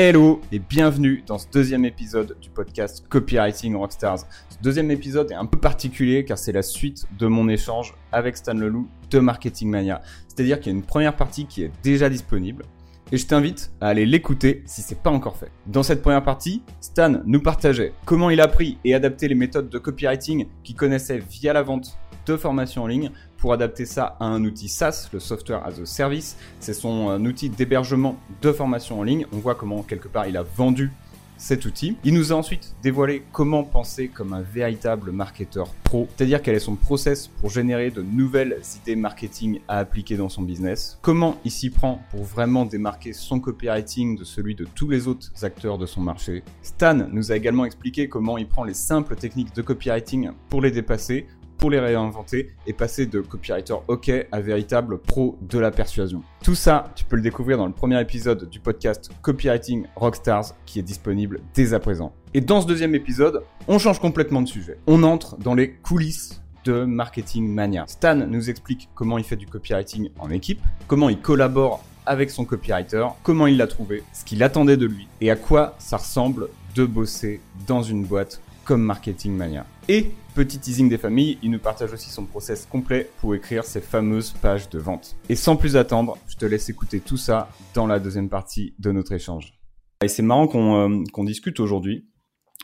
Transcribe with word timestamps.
Hello 0.00 0.40
et 0.52 0.60
bienvenue 0.60 1.24
dans 1.26 1.38
ce 1.38 1.48
deuxième 1.52 1.84
épisode 1.84 2.36
du 2.40 2.50
podcast 2.50 3.04
Copywriting 3.08 3.74
Rockstars. 3.74 4.20
Ce 4.48 4.56
deuxième 4.62 4.92
épisode 4.92 5.32
est 5.32 5.34
un 5.34 5.44
peu 5.44 5.58
particulier 5.58 6.24
car 6.24 6.38
c'est 6.38 6.52
la 6.52 6.62
suite 6.62 7.06
de 7.18 7.26
mon 7.26 7.48
échange 7.48 7.96
avec 8.12 8.36
Stan 8.36 8.54
Leloup 8.54 8.86
de 9.10 9.18
Marketing 9.18 9.68
Mania. 9.68 10.00
C'est-à-dire 10.28 10.60
qu'il 10.60 10.70
y 10.70 10.76
a 10.76 10.78
une 10.78 10.84
première 10.84 11.16
partie 11.16 11.46
qui 11.46 11.64
est 11.64 11.72
déjà 11.82 12.08
disponible 12.08 12.64
et 13.10 13.16
je 13.16 13.26
t'invite 13.26 13.72
à 13.80 13.88
aller 13.88 14.06
l'écouter 14.06 14.62
si 14.66 14.82
c'est 14.82 15.02
pas 15.02 15.10
encore 15.10 15.36
fait. 15.36 15.50
Dans 15.66 15.82
cette 15.82 16.00
première 16.00 16.22
partie, 16.22 16.62
Stan 16.80 17.20
nous 17.26 17.42
partageait 17.42 17.92
comment 18.04 18.30
il 18.30 18.40
a 18.40 18.46
pris 18.46 18.78
et 18.84 18.94
adapté 18.94 19.26
les 19.26 19.34
méthodes 19.34 19.68
de 19.68 19.78
copywriting 19.78 20.46
qu'il 20.62 20.76
connaissait 20.76 21.18
via 21.18 21.52
la 21.52 21.64
vente 21.64 21.98
de 22.24 22.36
formation 22.36 22.84
en 22.84 22.86
ligne 22.86 23.10
pour 23.38 23.52
adapter 23.52 23.86
ça 23.86 24.16
à 24.20 24.26
un 24.26 24.44
outil 24.44 24.68
SaaS, 24.68 25.08
le 25.12 25.20
Software 25.20 25.64
as 25.64 25.80
a 25.80 25.86
Service. 25.86 26.36
C'est 26.60 26.74
son 26.74 27.10
euh, 27.10 27.18
outil 27.18 27.48
d'hébergement 27.48 28.16
de 28.42 28.52
formation 28.52 29.00
en 29.00 29.02
ligne. 29.02 29.26
On 29.32 29.38
voit 29.38 29.54
comment 29.54 29.82
quelque 29.82 30.08
part 30.08 30.26
il 30.26 30.36
a 30.36 30.42
vendu 30.42 30.92
cet 31.38 31.64
outil. 31.64 31.96
Il 32.04 32.14
nous 32.14 32.32
a 32.32 32.36
ensuite 32.36 32.74
dévoilé 32.82 33.22
comment 33.32 33.62
penser 33.62 34.08
comme 34.08 34.32
un 34.32 34.42
véritable 34.42 35.12
marketeur 35.12 35.72
pro, 35.84 36.08
c'est-à-dire 36.16 36.42
quel 36.42 36.56
est 36.56 36.60
son 36.60 36.74
process 36.74 37.28
pour 37.28 37.48
générer 37.48 37.90
de 37.90 38.02
nouvelles 38.02 38.60
idées 38.82 38.96
marketing 38.96 39.60
à 39.68 39.78
appliquer 39.78 40.16
dans 40.16 40.28
son 40.28 40.42
business, 40.42 40.98
comment 41.00 41.38
il 41.44 41.50
s'y 41.50 41.70
prend 41.70 42.02
pour 42.10 42.24
vraiment 42.24 42.64
démarquer 42.66 43.12
son 43.12 43.40
copywriting 43.40 44.18
de 44.18 44.24
celui 44.24 44.54
de 44.54 44.66
tous 44.74 44.90
les 44.90 45.06
autres 45.06 45.30
acteurs 45.42 45.78
de 45.78 45.86
son 45.86 46.00
marché. 46.00 46.42
Stan 46.62 47.06
nous 47.12 47.32
a 47.32 47.36
également 47.36 47.64
expliqué 47.64 48.08
comment 48.08 48.36
il 48.36 48.48
prend 48.48 48.64
les 48.64 48.74
simples 48.74 49.14
techniques 49.14 49.54
de 49.54 49.62
copywriting 49.62 50.30
pour 50.50 50.60
les 50.60 50.72
dépasser, 50.72 51.26
pour 51.58 51.70
les 51.70 51.80
réinventer 51.80 52.54
et 52.66 52.72
passer 52.72 53.06
de 53.06 53.20
copywriter 53.20 53.74
OK 53.88 54.10
à 54.30 54.40
véritable 54.40 54.98
pro 54.98 55.36
de 55.42 55.58
la 55.58 55.70
persuasion. 55.70 56.22
Tout 56.42 56.54
ça, 56.54 56.92
tu 56.94 57.04
peux 57.04 57.16
le 57.16 57.22
découvrir 57.22 57.58
dans 57.58 57.66
le 57.66 57.72
premier 57.72 58.00
épisode 58.00 58.48
du 58.48 58.60
podcast 58.60 59.10
Copywriting 59.22 59.86
Rockstars 59.96 60.54
qui 60.64 60.78
est 60.78 60.82
disponible 60.82 61.40
dès 61.54 61.74
à 61.74 61.80
présent. 61.80 62.12
Et 62.32 62.40
dans 62.40 62.60
ce 62.60 62.66
deuxième 62.66 62.94
épisode, 62.94 63.42
on 63.66 63.78
change 63.78 63.98
complètement 63.98 64.40
de 64.40 64.48
sujet. 64.48 64.78
On 64.86 65.02
entre 65.02 65.36
dans 65.36 65.54
les 65.54 65.72
coulisses 65.72 66.40
de 66.64 66.84
Marketing 66.84 67.52
Mania. 67.52 67.84
Stan 67.88 68.14
nous 68.14 68.50
explique 68.50 68.88
comment 68.94 69.18
il 69.18 69.24
fait 69.24 69.36
du 69.36 69.46
copywriting 69.46 70.10
en 70.18 70.30
équipe, 70.30 70.60
comment 70.86 71.08
il 71.08 71.18
collabore 71.18 71.82
avec 72.06 72.30
son 72.30 72.44
copywriter, 72.44 73.06
comment 73.22 73.46
il 73.46 73.56
l'a 73.56 73.66
trouvé, 73.66 74.02
ce 74.12 74.24
qu'il 74.24 74.42
attendait 74.42 74.76
de 74.76 74.86
lui 74.86 75.08
et 75.20 75.30
à 75.30 75.36
quoi 75.36 75.74
ça 75.78 75.98
ressemble 75.98 76.48
de 76.74 76.84
bosser 76.84 77.40
dans 77.66 77.82
une 77.82 78.04
boîte 78.04 78.40
comme 78.68 78.82
Marketing 78.82 79.34
Mania. 79.34 79.64
Et 79.88 80.10
petit 80.34 80.58
teasing 80.58 80.90
des 80.90 80.98
familles, 80.98 81.38
il 81.42 81.50
nous 81.50 81.58
partage 81.58 81.94
aussi 81.94 82.10
son 82.10 82.26
process 82.26 82.66
complet 82.66 83.10
pour 83.18 83.34
écrire 83.34 83.64
ses 83.64 83.80
fameuses 83.80 84.32
pages 84.42 84.68
de 84.68 84.78
vente. 84.78 85.16
Et 85.30 85.36
sans 85.36 85.56
plus 85.56 85.74
attendre, 85.74 86.18
je 86.28 86.36
te 86.36 86.44
laisse 86.44 86.68
écouter 86.68 87.00
tout 87.00 87.16
ça 87.16 87.48
dans 87.72 87.86
la 87.86 87.98
deuxième 87.98 88.28
partie 88.28 88.74
de 88.78 88.92
notre 88.92 89.12
échange. 89.12 89.58
Et 90.04 90.08
c'est 90.08 90.22
marrant 90.22 90.46
qu'on 90.46 91.00
euh, 91.00 91.24
discute 91.24 91.58
aujourd'hui. 91.60 92.10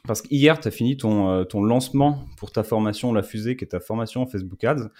Parce 0.06 0.20
qu'hier, 0.20 0.61
tu 0.61 0.69
as 0.69 0.70
fini 0.70 0.98
ton, 0.98 1.30
euh, 1.30 1.44
ton 1.44 1.62
lancement 1.62 2.27
pour 2.36 2.52
ta 2.52 2.64
formation 2.64 3.14
La 3.14 3.22
Fusée, 3.22 3.56
qui 3.56 3.64
est 3.64 3.68
ta 3.68 3.80
formation 3.80 4.27
Facebook 4.27 4.62
Ads. 4.62 4.91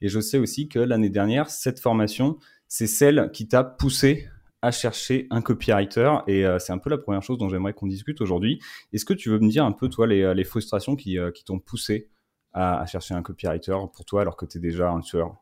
Et 0.00 0.08
je 0.08 0.18
sais 0.18 0.38
aussi 0.38 0.68
que 0.68 0.78
l'année 0.78 1.10
dernière, 1.10 1.50
cette 1.50 1.78
formation, 1.78 2.38
c'est 2.68 2.86
celle 2.86 3.30
qui 3.34 3.48
t'a 3.48 3.64
poussé 3.64 4.30
à 4.64 4.70
chercher 4.70 5.26
un 5.30 5.42
copywriter 5.42 6.10
et 6.26 6.46
euh, 6.46 6.58
c'est 6.58 6.72
un 6.72 6.78
peu 6.78 6.88
la 6.88 6.96
première 6.96 7.22
chose 7.22 7.36
dont 7.36 7.50
j'aimerais 7.50 7.74
qu'on 7.74 7.86
discute 7.86 8.22
aujourd'hui. 8.22 8.62
Est-ce 8.94 9.04
que 9.04 9.12
tu 9.12 9.28
veux 9.28 9.38
me 9.38 9.50
dire 9.50 9.62
un 9.62 9.72
peu, 9.72 9.90
toi, 9.90 10.06
les, 10.06 10.22
euh, 10.22 10.44
frustrations 10.44 10.96
qui, 10.96 11.18
euh, 11.18 11.30
qui 11.30 11.44
t'ont 11.44 11.58
poussé 11.58 12.08
à, 12.54 12.86
chercher 12.86 13.12
un 13.12 13.20
copywriter 13.20 13.76
pour 13.92 14.06
toi 14.06 14.22
alors 14.22 14.38
que 14.38 14.46
tu 14.46 14.56
es 14.56 14.60
déjà 14.60 14.88
un 14.88 15.00
tueur? 15.00 15.36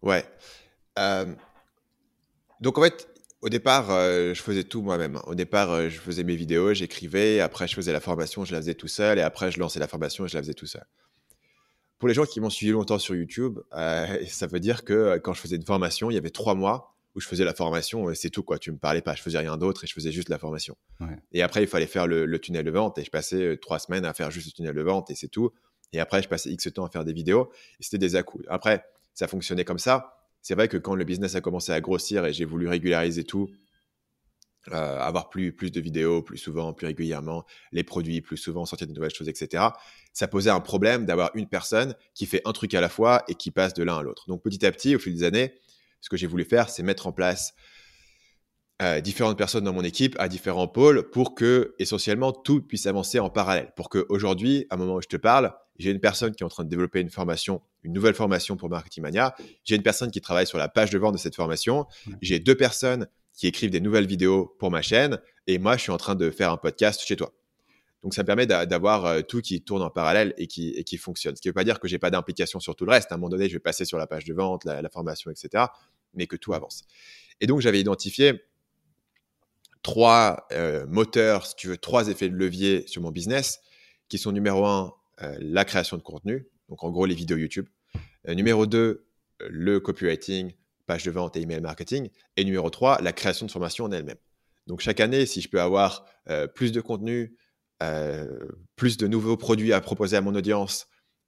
Ouais. 0.00 0.24
donc 2.60 2.78
en 2.78 2.82
fait, 2.82 3.08
au 3.40 3.48
départ, 3.48 3.88
je 3.88 4.40
faisais 4.40 4.62
tout 4.64 4.82
moi-même. 4.82 5.18
Au 5.26 5.34
départ, 5.34 5.88
je 5.88 5.98
faisais 5.98 6.22
mes 6.22 6.36
vidéos, 6.36 6.72
j'écrivais, 6.72 7.40
après 7.40 7.66
je 7.66 7.74
faisais 7.74 7.92
la 7.92 8.00
formation, 8.00 8.44
je 8.44 8.52
la 8.52 8.60
faisais 8.60 8.74
tout 8.74 8.86
seul, 8.86 9.18
et 9.18 9.22
après 9.22 9.50
je 9.50 9.58
lançais 9.58 9.80
la 9.80 9.88
formation 9.88 10.26
et 10.26 10.28
je 10.28 10.36
la 10.36 10.42
faisais 10.42 10.54
tout 10.54 10.66
seul. 10.66 10.84
Pour 11.98 12.06
les 12.06 12.14
gens 12.14 12.26
qui 12.26 12.38
m'ont 12.40 12.50
suivi 12.50 12.72
longtemps 12.72 12.98
sur 12.98 13.16
YouTube, 13.16 13.58
ça 14.28 14.46
veut 14.46 14.60
dire 14.60 14.84
que 14.84 15.18
quand 15.18 15.32
je 15.32 15.40
faisais 15.40 15.56
une 15.56 15.64
formation, 15.64 16.10
il 16.10 16.14
y 16.14 16.18
avait 16.18 16.30
trois 16.30 16.54
mois 16.54 16.93
où 17.14 17.20
je 17.20 17.28
faisais 17.28 17.44
la 17.44 17.54
formation 17.54 18.10
et 18.10 18.14
c'est 18.14 18.30
tout 18.30 18.42
quoi. 18.42 18.58
Tu 18.58 18.72
me 18.72 18.78
parlais 18.78 19.02
pas, 19.02 19.14
je 19.14 19.22
faisais 19.22 19.38
rien 19.38 19.56
d'autre 19.56 19.84
et 19.84 19.86
je 19.86 19.94
faisais 19.94 20.12
juste 20.12 20.28
la 20.28 20.38
formation. 20.38 20.76
Et 21.32 21.42
après, 21.42 21.62
il 21.62 21.68
fallait 21.68 21.86
faire 21.86 22.06
le, 22.06 22.38
tunnel 22.38 22.64
de 22.64 22.70
vente 22.70 22.98
et 22.98 23.04
je 23.04 23.10
passais 23.10 23.42
euh, 23.42 23.56
trois 23.56 23.78
semaines 23.78 24.04
à 24.04 24.12
faire 24.14 24.30
juste 24.30 24.46
le 24.46 24.52
tunnel 24.52 24.74
de 24.74 24.82
vente 24.82 25.10
et 25.10 25.14
c'est 25.14 25.28
tout. 25.28 25.52
Et 25.92 26.00
après, 26.00 26.22
je 26.22 26.28
passais 26.28 26.50
X 26.50 26.72
temps 26.72 26.84
à 26.84 26.90
faire 26.90 27.04
des 27.04 27.12
vidéos 27.12 27.50
et 27.78 27.82
c'était 27.82 27.98
des 27.98 28.16
à 28.16 28.22
-coups. 28.22 28.44
Après, 28.48 28.84
ça 29.14 29.28
fonctionnait 29.28 29.64
comme 29.64 29.78
ça. 29.78 30.16
C'est 30.42 30.54
vrai 30.54 30.68
que 30.68 30.76
quand 30.76 30.94
le 30.94 31.04
business 31.04 31.36
a 31.36 31.40
commencé 31.40 31.72
à 31.72 31.80
grossir 31.80 32.26
et 32.26 32.32
j'ai 32.32 32.44
voulu 32.44 32.68
régulariser 32.68 33.24
tout, 33.24 33.48
euh, 34.72 34.98
avoir 34.98 35.28
plus, 35.28 35.52
plus 35.52 35.70
de 35.70 35.80
vidéos 35.80 36.22
plus 36.22 36.38
souvent, 36.38 36.72
plus 36.72 36.86
régulièrement, 36.86 37.44
les 37.72 37.84
produits 37.84 38.22
plus 38.22 38.38
souvent, 38.38 38.64
sortir 38.64 38.86
de 38.86 38.92
nouvelles 38.92 39.14
choses, 39.14 39.28
etc. 39.28 39.62
Ça 40.12 40.26
posait 40.26 40.50
un 40.50 40.60
problème 40.60 41.04
d'avoir 41.04 41.30
une 41.34 41.46
personne 41.46 41.94
qui 42.14 42.24
fait 42.24 42.40
un 42.44 42.52
truc 42.52 42.72
à 42.74 42.80
la 42.80 42.88
fois 42.88 43.24
et 43.28 43.34
qui 43.34 43.50
passe 43.50 43.74
de 43.74 43.82
l'un 43.82 43.98
à 43.98 44.02
l'autre. 44.02 44.24
Donc 44.26 44.42
petit 44.42 44.64
à 44.64 44.72
petit, 44.72 44.96
au 44.96 44.98
fil 44.98 45.14
des 45.14 45.22
années, 45.22 45.54
ce 46.04 46.10
que 46.10 46.18
j'ai 46.18 46.26
voulu 46.26 46.44
faire, 46.44 46.68
c'est 46.68 46.82
mettre 46.82 47.06
en 47.06 47.12
place 47.12 47.54
euh, 48.82 49.00
différentes 49.00 49.38
personnes 49.38 49.64
dans 49.64 49.72
mon 49.72 49.84
équipe 49.84 50.14
à 50.18 50.28
différents 50.28 50.68
pôles 50.68 51.08
pour 51.08 51.34
que 51.34 51.74
essentiellement 51.78 52.30
tout 52.30 52.60
puisse 52.60 52.84
avancer 52.84 53.18
en 53.20 53.30
parallèle. 53.30 53.72
Pour 53.74 53.88
qu'aujourd'hui, 53.88 54.66
à 54.68 54.74
un 54.74 54.76
moment 54.76 54.96
où 54.96 55.00
je 55.00 55.08
te 55.08 55.16
parle, 55.16 55.54
j'ai 55.78 55.90
une 55.90 56.00
personne 56.00 56.34
qui 56.34 56.42
est 56.42 56.46
en 56.46 56.50
train 56.50 56.64
de 56.64 56.68
développer 56.68 57.00
une 57.00 57.08
formation, 57.08 57.62
une 57.84 57.94
nouvelle 57.94 58.12
formation 58.12 58.54
pour 58.58 58.68
Marketing 58.68 59.02
Mania. 59.02 59.34
J'ai 59.64 59.76
une 59.76 59.82
personne 59.82 60.10
qui 60.10 60.20
travaille 60.20 60.46
sur 60.46 60.58
la 60.58 60.68
page 60.68 60.90
de 60.90 60.98
vente 60.98 61.14
de 61.14 61.18
cette 61.18 61.36
formation. 61.36 61.86
J'ai 62.20 62.38
deux 62.38 62.54
personnes 62.54 63.06
qui 63.32 63.46
écrivent 63.46 63.70
des 63.70 63.80
nouvelles 63.80 64.06
vidéos 64.06 64.54
pour 64.58 64.70
ma 64.70 64.82
chaîne. 64.82 65.18
Et 65.46 65.58
moi, 65.58 65.78
je 65.78 65.82
suis 65.84 65.92
en 65.92 65.96
train 65.96 66.16
de 66.16 66.30
faire 66.30 66.52
un 66.52 66.58
podcast 66.58 67.00
chez 67.00 67.16
toi. 67.16 67.32
Donc, 68.04 68.12
ça 68.12 68.22
me 68.22 68.26
permet 68.26 68.46
d'avoir 68.46 69.06
euh, 69.06 69.22
tout 69.22 69.40
qui 69.40 69.62
tourne 69.62 69.82
en 69.82 69.88
parallèle 69.88 70.34
et 70.36 70.46
qui, 70.46 70.96
fonctionne. 70.98 71.34
Ce 71.34 71.40
qui 71.40 71.48
ne 71.48 71.52
veut 71.52 71.54
pas 71.54 71.64
dire 71.64 71.80
que 71.80 71.88
j'ai 71.88 71.98
pas 71.98 72.10
d'implication 72.10 72.60
sur 72.60 72.76
tout 72.76 72.84
le 72.84 72.92
reste. 72.92 73.10
À 73.10 73.14
un 73.14 73.18
moment 73.18 73.30
donné, 73.30 73.48
je 73.48 73.54
vais 73.54 73.60
passer 73.60 73.86
sur 73.86 73.96
la 73.96 74.06
page 74.06 74.24
de 74.26 74.34
vente, 74.34 74.64
la, 74.66 74.88
formation, 74.90 75.30
etc 75.30 75.64
mais 76.16 76.28
que 76.28 76.36
tout 76.36 76.54
avance. 76.54 76.84
Et 77.40 77.48
donc, 77.48 77.60
j'avais 77.60 77.80
identifié 77.80 78.44
trois 79.82 80.46
euh, 80.52 80.86
moteurs, 80.86 81.44
si 81.46 81.56
tu 81.56 81.66
veux, 81.66 81.76
trois 81.76 82.08
effets 82.08 82.28
de 82.28 82.36
levier 82.36 82.86
sur 82.86 83.02
mon 83.02 83.10
business, 83.10 83.60
qui 84.08 84.18
sont 84.18 84.30
numéro 84.30 84.64
un, 84.64 84.94
euh, 85.22 85.36
la 85.40 85.64
création 85.64 85.96
de 85.96 86.02
contenu, 86.02 86.46
donc 86.68 86.84
en 86.84 86.90
gros 86.90 87.06
les 87.06 87.16
vidéos 87.16 87.36
YouTube. 87.36 87.68
Numéro 88.28 88.66
deux, 88.66 89.08
le 89.40 89.80
copywriting, 89.80 90.52
page 90.86 91.02
de 91.02 91.10
vente 91.10 91.36
et 91.36 91.40
email 91.40 91.60
marketing. 91.60 92.08
Et 92.36 92.44
numéro 92.44 92.70
trois, 92.70 93.02
la 93.02 93.12
création 93.12 93.44
de 93.44 93.50
formation 93.50 93.84
en 93.84 93.92
elle-même. 93.92 94.18
Donc 94.66 94.80
chaque 94.80 95.00
année, 95.00 95.26
si 95.26 95.40
je 95.42 95.48
peux 95.48 95.60
avoir 95.60 96.06
plus 96.54 96.70
de 96.70 96.80
contenu, 96.80 97.36
plus 98.76 98.96
de 98.96 99.06
nouveaux 99.06 99.36
produits 99.36 99.72
à 99.72 99.80
proposer 99.80 100.16
à 100.16 100.20
mon 100.20 100.34
audience, 100.34 100.86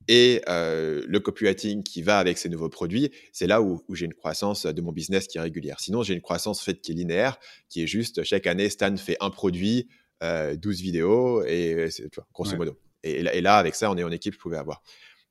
et 0.09 0.43
euh, 0.49 1.03
le 1.07 1.21
copywriting 1.21 1.83
qui 1.83 2.03
va 2.03 2.19
avec 2.19 2.39
ces 2.39 2.49
nouveaux 2.49 2.69
produits, 2.69 3.11
c'est 3.33 3.47
là 3.47 3.61
où, 3.61 3.83
j'ai 3.93 4.07
une 4.07 4.15
croissance 4.15 4.67
de 4.67 4.81
mon 4.81 4.93
business 4.93 5.27
qui 5.27 5.39
est 5.39 5.41
régulière. 5.41 5.81
Sinon, 5.81 6.03
j'ai 6.03 6.15
une 6.15 6.21
croissance 6.21 6.63
faite 6.63 6.81
qui 6.81 6.93
est 6.93 6.95
linéaire, 6.95 7.39
qui 7.69 7.83
est 7.83 7.87
juste 7.87 8.23
chaque 8.23 8.47
année, 8.47 8.69
Stan 8.69 8.97
fait 8.97 9.17
un 9.21 9.31
produit, 9.31 9.89
12 10.21 10.23
euh, 10.23 10.57
vidéos, 10.83 11.45
et 11.45 11.89
tu 11.91 12.09
vois, 12.15 12.27
grosso 12.33 12.57
modo. 12.57 12.79
Et, 13.03 13.23
là, 13.23 13.57
avec 13.57 13.75
ça, 13.75 13.91
on 13.91 13.97
est 13.97 14.03
en 14.03 14.11
équipe, 14.11 14.35
je 14.35 14.39
pouvais 14.39 14.57
avoir. 14.57 14.83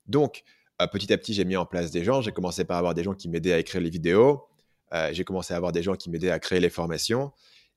Donc, 0.07 0.43
euh, 0.81 0.87
petit 0.87 1.11
à 1.11 1.17
petit, 1.17 1.33
j'ai 1.33 1.45
mis 1.45 1.55
en 1.55 1.65
place 1.65 1.91
des 1.91 2.03
gens. 2.03 2.21
J'ai 2.21 2.31
commencé 2.31 2.65
par 2.65 2.77
avoir 2.77 2.93
des 2.93 3.03
gens 3.03 3.13
qui 3.13 3.29
m'aidaient 3.29 3.53
à 3.53 3.59
écrire 3.59 3.81
les 3.81 3.89
vidéos. 3.89 4.43
j'ai 5.11 5.23
commencé 5.23 5.53
à 5.53 5.57
avoir 5.57 5.71
des 5.71 5.83
gens 5.83 5.95
qui 5.95 6.09
m'aidaient 6.09 6.31
à 6.31 6.39
créer 6.39 6.59
les 6.59 6.69
formations. 6.69 7.31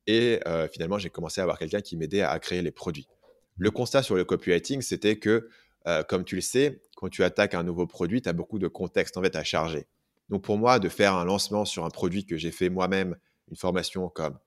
Et 0.07 0.41
finalement, 0.73 0.99
j'ai 0.99 1.11
commencé 1.11 1.41
à 1.41 1.45
avoir 1.45 1.59
quelqu'un 1.59 1.81
qui 1.81 1.97
m'aidait 1.97 2.23
à 2.23 2.39
créer 2.39 2.63
les 2.63 2.73
produits. 2.73 3.09
Le 3.59 3.71
constat 3.71 4.03
sur 4.03 4.15
le 4.15 4.25
copywriting, 4.25 4.83
c'était 4.83 5.19
que 5.19 5.49
euh, 5.87 6.03
comme 6.03 6.25
tu 6.25 6.35
le 6.35 6.41
sais, 6.41 6.83
quand 6.97 7.09
tu 7.09 7.25
attaques 7.25 7.55
un 7.55 7.63
nouveau 7.63 7.87
produit, 7.87 8.23
tu 8.23 8.29
as 8.29 8.33
beaucoup 8.33 8.59
de 8.59 8.69
contexte 8.69 9.17
en 9.17 9.23
fait 9.23 9.35
à 9.37 9.45
charger. 9.45 9.87
Donc 10.29 10.43
pour 10.43 10.59
moi, 10.59 10.79
de 10.79 10.89
faire 10.89 11.15
un 11.15 11.25
lancement 11.25 11.65
sur 11.65 11.85
un 11.85 11.91
produit 11.91 12.27
que 12.27 12.37
j'ai 12.37 12.51
fait 12.51 12.69
moi-même, 12.69 13.17
une 13.51 13.57
formation 13.57 14.09
comme 14.09 14.39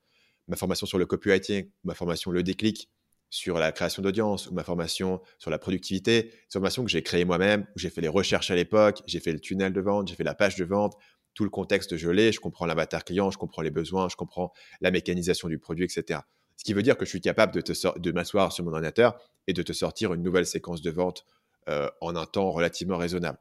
ma 0.48 0.56
formation 0.56 0.86
sur 0.86 0.98
le 0.98 1.06
copywriting, 1.06 1.70
ma 1.84 1.94
formation 1.94 2.30
le 2.30 2.42
déclic 2.42 2.90
sur 3.30 3.58
la 3.58 3.72
création 3.72 4.02
d'audience 4.02 4.48
ou 4.48 4.54
ma 4.54 4.62
formation 4.62 5.20
sur 5.38 5.50
la 5.50 5.58
productivité, 5.58 6.26
une 6.26 6.52
formation 6.52 6.84
que 6.84 6.90
j'ai 6.90 7.02
créée 7.02 7.24
moi-même, 7.24 7.66
où 7.74 7.78
j'ai 7.78 7.88
fait 7.88 8.02
les 8.02 8.08
recherches 8.08 8.50
à 8.50 8.54
l'époque, 8.54 9.02
j'ai 9.06 9.20
fait 9.20 9.32
le 9.32 9.40
tunnel 9.40 9.72
de 9.72 9.80
vente, 9.80 10.08
j'ai 10.08 10.14
fait 10.14 10.24
la 10.24 10.34
page 10.34 10.56
de 10.56 10.64
vente, 10.64 10.96
tout 11.34 11.44
le 11.44 11.50
contexte 11.50 11.96
je 11.96 12.10
l'ai, 12.10 12.30
je 12.30 12.40
comprends 12.40 12.66
l'avatar 12.66 13.04
client, 13.04 13.30
je 13.30 13.38
comprends 13.38 13.62
les 13.62 13.70
besoins, 13.70 14.08
je 14.10 14.16
comprends 14.16 14.52
la 14.80 14.90
mécanisation 14.90 15.48
du 15.48 15.58
produit, 15.58 15.84
etc. 15.84 16.20
Ce 16.62 16.64
qui 16.64 16.74
veut 16.74 16.82
dire 16.84 16.96
que 16.96 17.04
je 17.04 17.10
suis 17.10 17.20
capable 17.20 17.60
de, 17.60 17.98
de 17.98 18.12
m'asseoir 18.12 18.52
sur 18.52 18.64
mon 18.64 18.70
ordinateur 18.70 19.18
et 19.48 19.52
de 19.52 19.64
te 19.64 19.72
sortir 19.72 20.14
une 20.14 20.22
nouvelle 20.22 20.46
séquence 20.46 20.80
de 20.80 20.92
vente 20.92 21.26
euh, 21.68 21.90
en 22.00 22.14
un 22.14 22.24
temps 22.24 22.52
relativement 22.52 22.98
raisonnable. 22.98 23.36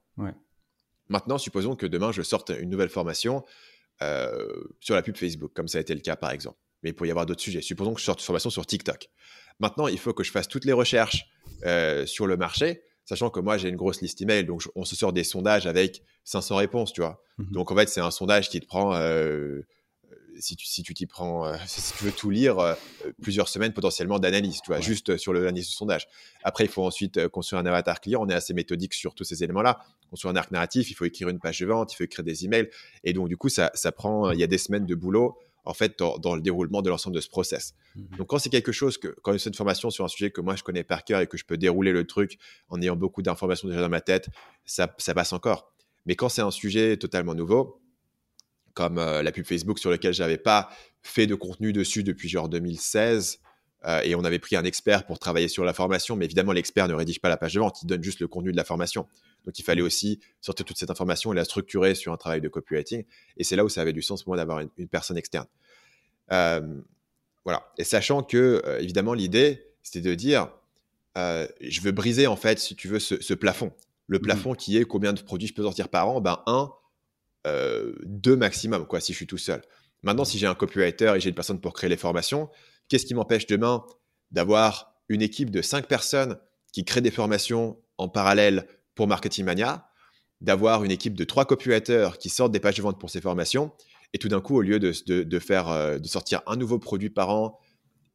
Maintenant, 1.08 1.38
supposons 1.38 1.76
que 1.76 1.86
demain, 1.86 2.12
je 2.12 2.24
sorte 2.24 2.50
une 2.50 2.72
nouvelle 2.72 2.90
formation 2.90 3.46
euh, 4.02 4.64
sur 4.80 4.96
la 4.96 5.04
pub 5.04 5.18
Facebook, 5.18 5.52
comme 5.54 5.68
ça 5.68 5.78
a 5.78 5.82
été 5.82 5.94
le 5.94 6.00
cas 6.00 6.16
par 6.16 6.32
exemple. 6.32 6.58
Mais 6.82 6.90
il 6.90 6.94
pourrait 6.94 7.10
y 7.10 7.12
avoir 7.12 7.28
d'autres 7.28 7.44
sujets. 7.44 7.62
Supposons 7.62 7.94
que 7.94 8.00
je 8.00 8.06
sorte 8.06 8.22
une 8.22 8.26
formation 8.26 8.50
sur 8.50 8.66
TikTok. 8.66 9.08
Maintenant, 9.60 9.86
il 9.86 10.00
faut 10.00 10.16
que 10.16 10.24
je 10.24 10.32
fasse 10.32 10.48
toutes 10.48 10.66
les 10.66 10.74
recherches 10.74 11.28
euh, 11.66 12.08
sur 12.08 12.26
le 12.26 12.38
marché, 12.38 12.82
sachant 13.06 13.30
que 13.30 13.40
moi, 13.40 13.60
j'ai 13.60 13.70
une 13.70 13.76
grosse 13.76 14.02
liste 14.02 14.20
email, 14.24 14.46
donc 14.46 14.64
on 14.74 14.84
se 14.84 14.96
sort 14.96 15.14
des 15.14 15.24
sondages 15.24 15.68
avec 15.68 16.02
500 16.24 16.56
réponses, 16.56 16.92
tu 16.92 17.02
vois. 17.02 17.22
Mhm. 17.38 17.52
Donc 17.52 17.72
en 17.72 17.76
fait, 17.76 17.88
c'est 17.88 18.02
un 18.02 18.10
sondage 18.10 18.50
qui 18.50 18.60
te 18.60 18.66
prend 18.66 19.00
si 20.40 20.56
tu 20.56 20.66
si 20.66 20.84
tu 20.84 20.94
t'y 20.94 21.06
prends, 21.06 21.46
euh, 21.46 21.56
si 21.68 21.94
tu 21.94 22.04
veux 22.06 22.12
tout 22.12 22.30
lire, 22.30 22.60
euh, 22.60 22.74
plusieurs 23.22 23.48
semaines 23.48 23.74
potentiellement 23.74 24.20
d'analyse, 24.20 24.62
tu 24.62 24.72
vois, 24.72 24.80
juste 24.80 25.18
sur 25.18 25.34
l'analyse 25.34 25.68
du 25.68 25.74
sondage. 25.74 26.08
Après, 26.44 26.66
il 26.66 26.70
faut 26.70 26.84
ensuite 26.84 27.28
construire 27.28 27.62
un 27.62 27.66
avatar 27.66 28.02
client. 28.02 28.22
On 28.24 28.30
est 28.30 28.34
assez 28.34 28.54
méthodique 28.54 28.94
sur 28.94 29.14
tous 29.14 29.24
ces 29.24 29.44
éléments-là. 29.44 29.80
Construire 30.10 30.34
un 30.34 30.36
arc 30.38 30.52
narratif, 30.52 30.92
il 30.92 30.94
faut 30.94 31.06
écrire 31.06 31.30
une 31.30 31.40
page 31.40 31.60
de 31.60 31.66
vente, 31.66 31.94
il 31.94 31.96
faut 31.96 32.04
écrire 32.04 32.24
des 32.24 32.46
emails. 32.46 32.70
Et 33.04 33.14
donc, 33.14 33.30
du 33.30 33.38
coup, 33.38 33.50
ça, 33.50 33.72
ça 33.74 33.92
prend, 33.92 34.32
il 34.32 34.40
y 34.40 34.44
a 34.44 34.48
des 34.48 34.58
semaines 34.58 34.86
de 34.86 34.96
boulot 34.96 35.38
en 35.64 35.74
fait 35.74 36.00
dans, 36.00 36.36
le 36.36 36.42
déroulement 36.42 36.82
de 36.82 36.90
l'ensemble 36.90 37.16
de 37.16 37.22
ce 37.22 37.30
process. 37.30 37.76
Mmh 37.96 38.18
donc 38.18 38.28
quand 38.28 38.40
c'est 38.40 38.50
quelque 38.50 38.72
chose 38.72 38.98
que 38.98 39.16
quand 39.22 39.38
c'est 39.38 39.50
une 39.50 39.56
formation 39.56 39.90
sur 39.90 40.06
un 40.06 40.08
sujet 40.08 40.32
que 40.32 40.42
moi 40.42 40.56
je 40.56 40.64
connais 40.64 40.84
par 40.84 41.04
cœur 41.04 41.22
et 41.22 41.28
que 41.28 41.38
je 41.38 41.46
peux 41.46 41.58
dérouler 41.58 41.92
le 41.92 42.06
truc 42.06 42.40
en 42.70 42.82
ayant 42.82 42.96
beaucoup 42.96 43.22
d'informations 43.22 43.68
déjà 43.68 43.82
dans 43.82 43.90
ma 43.90 44.02
tête, 44.02 44.30
ça, 44.66 44.94
ça 44.98 45.14
passe 45.14 45.34
encore. 45.34 45.72
Mais 46.06 46.16
quand 46.16 46.30
c'est 46.30 46.42
un 46.42 46.52
sujet 46.52 46.98
totalement 46.98 47.36
nouveau, 47.36 47.81
comme 48.74 48.98
euh, 48.98 49.22
la 49.22 49.32
pub 49.32 49.46
Facebook 49.46 49.80
sur 49.80 49.90
lequel 49.90 50.14
j'avais 50.14 50.38
pas 50.38 50.70
fait 51.02 51.28
de 51.28 51.36
contenu 51.36 51.74
dessus 51.74 52.04
depuis 52.04 52.30
genre 52.30 52.50
2016. 52.50 53.40
Euh, 53.84 54.02
et 54.04 54.14
on 54.14 54.24
avait 54.24 54.40
pris 54.40 54.56
un 54.56 54.64
expert 54.64 55.06
pour 55.06 55.18
travailler 55.18 55.48
sur 55.48 55.64
la 55.64 55.74
formation, 55.74 56.16
mais 56.16 56.26
évidemment, 56.26 56.52
l'expert 56.52 56.88
ne 56.88 56.94
rédige 56.94 57.20
pas 57.20 57.30
la 57.30 57.38
page 57.38 57.56
de 57.56 57.60
vente, 57.60 57.82
il 57.82 57.88
donne 57.88 58.04
juste 58.04 58.20
le 58.20 58.28
contenu 58.28 58.52
de 58.52 58.58
la 58.58 58.64
formation. 58.64 59.08
Donc, 59.44 59.58
il 59.58 59.64
fallait 59.64 59.82
aussi 59.82 60.20
sortir 60.40 60.66
toute 60.66 60.78
cette 60.78 60.92
information 60.92 61.34
et 61.34 61.36
la 61.36 61.46
structurer 61.46 61.96
sur 61.96 62.14
un 62.14 62.18
travail 62.18 62.42
de 62.42 62.48
copywriting. 62.48 63.04
Et 63.38 63.44
c'est 63.44 63.56
là 63.56 63.66
où 63.66 63.70
ça 63.70 63.82
avait 63.82 63.94
du 63.94 64.04
sens 64.04 64.22
pour 64.24 64.32
moi 64.32 64.38
d'avoir 64.38 64.60
une, 64.60 64.88
personne 64.88 65.18
externe. 65.18 65.48
Euh, 66.32 66.62
voilà. 67.44 67.72
Et 67.80 67.84
sachant 67.84 68.22
que, 68.22 68.62
évidemment, 68.80 69.16
l'idée, 69.16 69.66
c'était 69.82 70.08
de 70.08 70.14
dire, 70.14 70.52
je 71.16 71.82
veux 71.82 71.92
briser, 71.92 72.28
en 72.28 72.36
fait, 72.36 72.60
si 72.60 72.76
tu 72.76 72.88
veux, 72.88 73.00
ce, 73.00 73.34
plafond. 73.34 73.74
Le 74.06 74.20
mmh 74.20 74.22
plafond 74.22 74.54
qui 74.54 74.78
est 74.78 74.84
combien 74.84 75.12
de 75.14 75.22
produits 75.22 75.48
je 75.48 75.56
peux 75.56 75.64
sortir 75.64 75.90
par 75.90 76.08
an? 76.08 76.22
Ben, 76.22 76.44
un, 76.46 76.72
euh, 77.48 77.94
deux 78.04 78.36
maximum, 78.36 78.86
quoi, 78.86 79.00
si 79.00 79.14
je 79.14 79.18
suis 79.18 79.28
tout 79.28 79.38
seul. 79.38 79.62
Maintenant, 80.04 80.26
si 80.26 80.38
j'ai 80.38 80.48
un 80.48 80.56
copywriter 80.56 81.14
et 81.16 81.20
j'ai 81.20 81.30
une 81.30 81.36
personne 81.36 81.60
pour 81.60 81.74
créer 81.74 81.90
les 81.90 81.98
formations, 81.98 82.50
qu'est-ce 82.88 83.06
qui 83.06 83.14
m'empêche 83.14 83.48
demain 83.48 83.84
d'avoir 84.32 84.96
une 85.10 85.22
équipe 85.22 85.50
de 85.50 85.62
cinq 85.62 85.88
personnes 85.88 86.38
qui 86.72 86.86
créent 86.86 87.02
des 87.02 87.12
formations 87.12 87.78
en 87.98 88.08
parallèle 88.08 88.68
pour 88.96 89.08
Marketing 89.08 89.46
Mania, 89.46 89.88
d'avoir 90.40 90.84
une 90.84 90.92
équipe 90.92 91.16
de 91.16 91.24
trois 91.24 91.46
copywriters 91.46 92.18
qui 92.18 92.30
sortent 92.30 92.52
des 92.52 92.60
pages 92.60 92.78
de 92.78 92.82
vente 92.82 93.00
pour 93.00 93.10
ces 93.10 93.22
formations, 93.22 93.72
et 94.14 94.18
tout 94.18 94.28
d'un 94.28 94.42
coup, 94.42 94.58
au 94.58 94.62
lieu 94.62 94.80
de, 94.80 95.40
faire, 95.40 95.70
euh, 95.70 95.98
de 95.98 96.08
sortir 96.08 96.42
un 96.48 96.56
nouveau 96.56 96.80
produit 96.80 97.10
par 97.10 97.30
an 97.30 97.60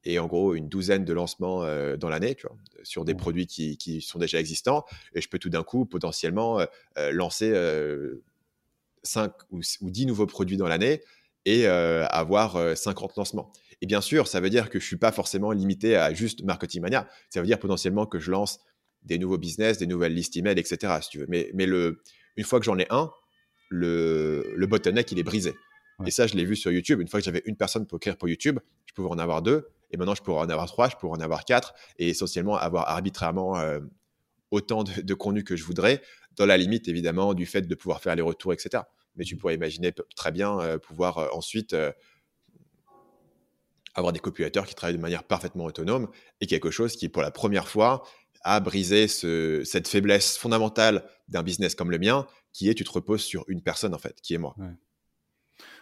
et 0.05 0.21
en 0.21 0.27
gros 0.27 0.55
une 0.55 0.69
douzaine 0.69 1.05
de 1.05 1.13
lancements 1.13 1.65
euh, 1.65 1.97
dans 1.97 2.09
l'année, 2.09 2.37
sur 2.85 3.05
des 3.05 3.15
produits 3.15 3.47
qui, 3.49 4.01
sont 4.01 4.21
déjà 4.21 4.39
existants, 4.39 4.85
et 5.15 5.21
je 5.21 5.29
peux 5.29 5.41
tout 5.41 5.51
d'un 5.51 5.65
coup 5.65 5.85
potentiellement 5.85 6.61
lancer 7.11 7.53
5 9.07 9.33
ou, 9.51 9.61
10 9.61 10.07
nouveaux 10.07 10.27
produits 10.27 10.57
dans 10.57 10.69
l'année 10.69 11.01
et 11.47 11.67
euh, 11.67 12.05
avoir 12.09 12.77
50 12.77 13.11
euh, 13.11 13.15
lancements. 13.17 13.53
Et 13.81 13.87
bien 13.87 14.01
sûr, 14.01 14.27
ça 14.27 14.41
veut 14.41 14.51
dire 14.51 14.69
que 14.69 14.79
je 14.79 14.85
ne 14.85 14.89
suis 14.89 14.97
pas 14.97 15.13
forcément 15.13 15.53
limité 15.53 15.97
à 15.97 16.13
juste 16.13 16.43
Marketing 16.43 16.83
Mania. 16.83 17.09
Ça 17.31 17.41
veut 17.41 17.47
dire 17.47 17.59
potentiellement 17.59 18.05
que 18.05 18.19
je 18.19 18.31
lance 18.31 18.59
des 19.03 19.19
nouveaux 19.19 19.39
business, 19.39 19.79
des 19.79 19.87
nouvelles 19.87 20.15
listes 20.15 20.37
email, 20.37 20.59
etc. 20.59 20.95
Si 21.03 21.11
tu 21.11 21.19
veux. 21.19 21.27
Mais, 21.29 21.51
mais 21.55 21.67
le, 21.67 22.03
une 22.37 22.45
fois 22.45 22.59
que 22.59 22.65
j'en 22.65 22.79
ai 22.79 22.87
un, 22.91 23.11
le, 23.69 24.53
le 24.55 24.67
bottleneck, 24.67 25.11
il 25.13 25.19
est 25.19 25.23
brisé. 25.23 25.55
Et 26.05 26.11
ça, 26.11 26.27
je 26.27 26.35
l'ai 26.35 26.45
vu 26.45 26.57
sur 26.57 26.71
YouTube. 26.71 27.01
Une 27.01 27.09
fois 27.09 27.21
que 27.21 27.25
j'avais 27.25 27.43
une 27.47 27.57
personne 27.57 27.87
pour 27.87 27.97
écrire 27.97 28.19
pour 28.19 28.29
YouTube, 28.29 28.59
je 28.85 28.93
pouvais 28.93 29.09
en 29.09 29.19
avoir 29.19 29.41
deux. 29.41 29.69
Et 29.93 29.97
maintenant, 29.97 30.15
je 30.15 30.23
pourrais 30.23 30.41
en 30.41 30.49
avoir 30.49 30.67
trois, 30.67 30.89
je 30.89 30.97
pourrais 30.97 31.17
en 31.17 31.23
avoir 31.23 31.45
quatre. 31.45 31.75
Et 31.99 32.09
essentiellement, 32.09 32.57
avoir 32.57 32.89
arbitrairement 32.89 33.57
euh, 33.59 33.81
autant 34.51 34.85
de, 34.85 35.01
de, 35.01 35.15
contenu 35.15 35.45
que 35.45 35.57
je 35.57 35.65
voudrais, 35.65 36.03
dans 36.37 36.45
la 36.45 36.57
limite, 36.57 36.89
évidemment, 36.89 37.33
du 37.35 37.47
fait 37.47 37.63
de 37.63 37.75
pouvoir 37.75 38.03
faire 38.03 38.15
les 38.15 38.23
retours, 38.23 38.53
etc 38.53 38.83
mais 39.17 39.25
tu 39.25 39.37
pourrais 39.37 39.55
imaginer 39.55 39.93
très 40.15 40.33
bien 40.33 40.59
euh, 40.61 40.79
pouvoir 40.79 41.19
euh, 41.19 41.29
ensuite 41.33 41.75
euh, 41.75 41.93
avoir 43.95 44.13
des 44.13 44.21
copulateurs 44.21 44.67
qui 44.67 44.75
travaillent 44.75 44.97
de 44.97 45.01
manière 45.01 45.25
parfaitement 45.25 45.65
autonome 45.65 46.09
et 46.41 46.47
quelque 46.47 46.71
chose 46.71 46.97
qui, 46.97 47.09
pour 47.09 47.23
la 47.23 47.31
première 47.31 47.69
fois, 47.69 48.05
a 48.43 48.61
brisé 48.61 49.09
cette 49.09 49.89
faiblesse 49.89 50.37
fondamentale 50.37 51.09
d'un 51.29 51.43
business 51.43 51.75
comme 51.75 51.91
le 51.91 51.99
mien, 51.99 52.27
qui 52.53 52.69
est 52.69 52.75
tu 52.75 52.85
te 52.85 52.93
reposes 52.93 53.23
sur 53.23 53.45
une 53.49 53.63
personne, 53.63 53.95
en 53.95 53.99
fait, 53.99 54.21
qui 54.21 54.35
est 54.35 54.39
moi. 54.39 54.55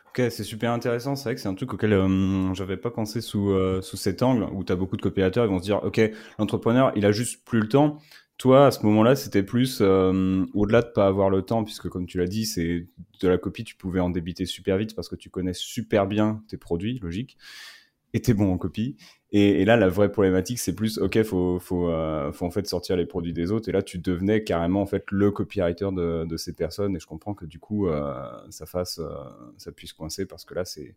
Ok, 0.08 0.30
c'est 0.30 0.44
super 0.44 0.70
intéressant. 0.70 1.16
C'est 1.16 1.24
vrai 1.24 1.34
que 1.34 1.40
c'est 1.40 1.48
un 1.48 1.54
truc 1.54 1.74
auquel 1.74 1.90
je 1.90 2.52
j'avais 2.54 2.76
pas 2.76 2.92
pensé 2.92 3.20
sous, 3.20 3.82
cet 3.82 4.22
angle, 4.22 4.44
où 4.52 4.62
tu 4.62 4.72
as 4.72 4.76
beaucoup 4.76 4.96
de 4.96 5.02
copilateurs, 5.02 5.44
ils 5.44 5.50
vont 5.50 5.58
se 5.58 5.64
dire, 5.64 5.82
ok, 5.82 6.00
l'entrepreneur, 6.38 6.92
il 6.94 7.04
a 7.04 7.10
juste 7.10 7.44
plus 7.44 7.60
le 7.60 7.68
temps. 7.68 7.98
Toi, 8.36 8.66
à 8.66 8.70
ce 8.72 8.84
moment-là, 8.84 9.14
c'était 9.14 9.44
plus 9.44 9.78
euh, 9.80 10.44
au-delà 10.54 10.82
de 10.82 10.88
pas 10.88 11.06
avoir 11.06 11.30
le 11.30 11.42
temps, 11.42 11.62
puisque 11.62 11.88
comme 11.88 12.06
tu 12.06 12.18
l'as 12.18 12.26
dit, 12.26 12.46
c'est 12.46 12.88
de 13.20 13.28
la 13.28 13.38
copie, 13.38 13.62
tu 13.62 13.76
pouvais 13.76 14.00
en 14.00 14.10
débiter 14.10 14.44
super 14.44 14.76
vite 14.76 14.96
parce 14.96 15.08
que 15.08 15.14
tu 15.14 15.30
connais 15.30 15.54
super 15.54 16.06
bien 16.06 16.42
tes 16.48 16.56
produits, 16.56 16.98
logique, 16.98 17.38
et 18.12 18.20
t'es 18.20 18.34
bon 18.34 18.52
en 18.52 18.58
copie. 18.58 18.96
Et, 19.30 19.64
là, 19.64 19.76
la 19.76 19.88
vraie 19.88 20.12
problématique, 20.12 20.60
c'est 20.60 20.74
plus, 20.74 20.98
ok, 20.98 21.22
faut, 21.24 21.58
faut, 21.58 21.88
euh, 21.90 22.30
faut 22.32 22.46
en 22.46 22.50
fait 22.50 22.66
sortir 22.68 22.96
les 22.96 23.06
produits 23.06 23.32
des 23.32 23.50
autres. 23.50 23.68
Et 23.68 23.72
là, 23.72 23.82
tu 23.82 23.98
devenais 23.98 24.44
carrément 24.44 24.82
en 24.82 24.86
fait 24.86 25.04
le 25.10 25.32
copywriter 25.32 25.88
de, 25.92 26.36
ces 26.36 26.52
personnes. 26.52 26.96
Et 26.96 27.00
je 27.00 27.06
comprends 27.06 27.34
que 27.34 27.44
du 27.44 27.58
coup, 27.58 27.88
euh, 27.88 28.14
ça 28.50 28.66
fasse, 28.66 29.00
ça 29.56 29.72
puisse 29.72 29.92
coincer 29.92 30.26
parce 30.26 30.44
que 30.44 30.54
là, 30.54 30.64
c'est 30.64 30.94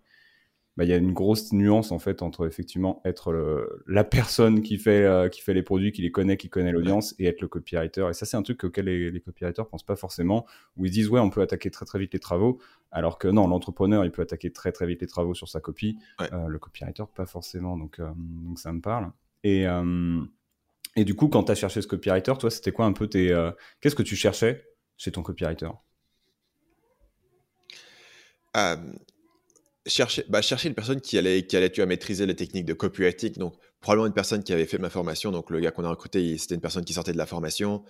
bah, 0.78 0.84
il 0.84 0.90
y 0.90 0.94
a 0.94 0.98
une 0.98 1.12
grosse 1.12 1.52
nuance 1.54 1.92
en 1.92 1.98
fait 1.98 2.22
entre 2.22 2.46
effectivement 2.46 3.02
être 3.04 3.34
la 3.88 4.04
personne 4.04 4.62
qui 4.62 4.78
fait 4.78 5.04
euh, 5.04 5.28
qui 5.28 5.42
fait 5.42 5.56
les 5.56 5.64
produits, 5.64 5.92
qui 5.92 6.04
les 6.04 6.12
connaît, 6.12 6.38
qui 6.38 6.50
connaît 6.50 6.72
l'audience, 6.72 7.16
et 7.18 7.26
être 7.26 7.42
le 7.42 7.48
copywriter. 7.48 8.08
Et 8.12 8.14
ça, 8.14 8.28
c'est 8.28 8.38
un 8.38 8.44
truc 8.44 8.64
auquel 8.64 8.86
les, 8.86 9.10
les 9.10 9.20
copywriters 9.20 9.68
pensent 9.68 9.86
pas 9.86 9.96
forcément, 9.96 10.46
où 10.78 10.86
ils 10.86 10.92
disent 10.92 11.10
ouais, 11.10 11.20
on 11.20 11.32
peut 11.32 11.42
attaquer 11.42 11.72
très 11.72 11.86
très 11.86 11.98
vite 11.98 12.14
les 12.14 12.20
travaux, 12.20 12.60
alors 12.92 13.18
que 13.18 13.28
non, 13.28 13.48
l'entrepreneur 13.48 14.06
il 14.06 14.12
peut 14.12 14.22
attaquer 14.22 14.52
très 14.52 14.72
très 14.72 14.86
vite 14.86 15.02
les 15.02 15.08
travaux 15.08 15.34
sur 15.34 15.50
sa 15.50 15.60
copie, 15.60 15.98
euh, 16.22 16.48
le 16.48 16.60
copywriter 16.60 17.06
pas 17.14 17.26
forcément. 17.26 17.76
Donc 17.76 18.00
euh, 18.00 18.12
donc 18.16 18.60
ça 18.60 18.72
me 18.72 18.80
parle. 18.80 19.12
Et 19.44 19.66
et 20.96 21.06
du 21.06 21.16
coup, 21.16 21.28
quand 21.28 21.44
tu 21.44 21.52
as 21.52 21.56
cherché 21.56 21.82
ce 21.82 21.88
copywriter, 21.88 22.34
toi, 22.40 22.52
c'était 22.52 22.72
quoi 22.72 22.86
un 22.86 22.94
peu 22.94 23.08
tes 23.08 23.52
qu'est-ce 23.82 23.96
que 23.96 24.04
tu 24.04 24.16
cherchais 24.16 24.64
chez 24.96 25.12
ton 25.12 25.24
copywriter? 25.24 25.70
Chercher, 29.88 30.24
bah, 30.30 30.42
chercher 30.42 30.70
une 30.70 30.76
personne 30.76 31.02
qui 31.02 31.18
allait, 31.18 31.46
qui 31.46 31.56
allait 31.58 31.70
tu 31.70 31.82
vois, 31.82 31.88
maîtriser 31.88 32.26
les 32.26 32.36
techniques 32.36 32.66
de 32.66 32.74
copywriting. 32.74 33.34
Donc, 33.34 33.56
probablement 33.82 34.08
une 34.08 34.14
personne 34.14 34.44
qui 34.44 34.54
avait 34.54 34.66
fait 34.66 34.78
ma 34.78 34.90
formation. 34.90 35.32
Donc, 35.32 35.50
le 35.50 35.60
gars 35.60 35.72
qu'on 35.72 35.84
a 35.84 35.90
recruté, 35.90 36.38
c'était 36.38 36.56
une 36.56 36.62
personne 36.62 36.86
qui 36.86 36.94
sortait 36.94 37.14
de 37.14 37.18
la 37.18 37.26
formation, 37.26 37.84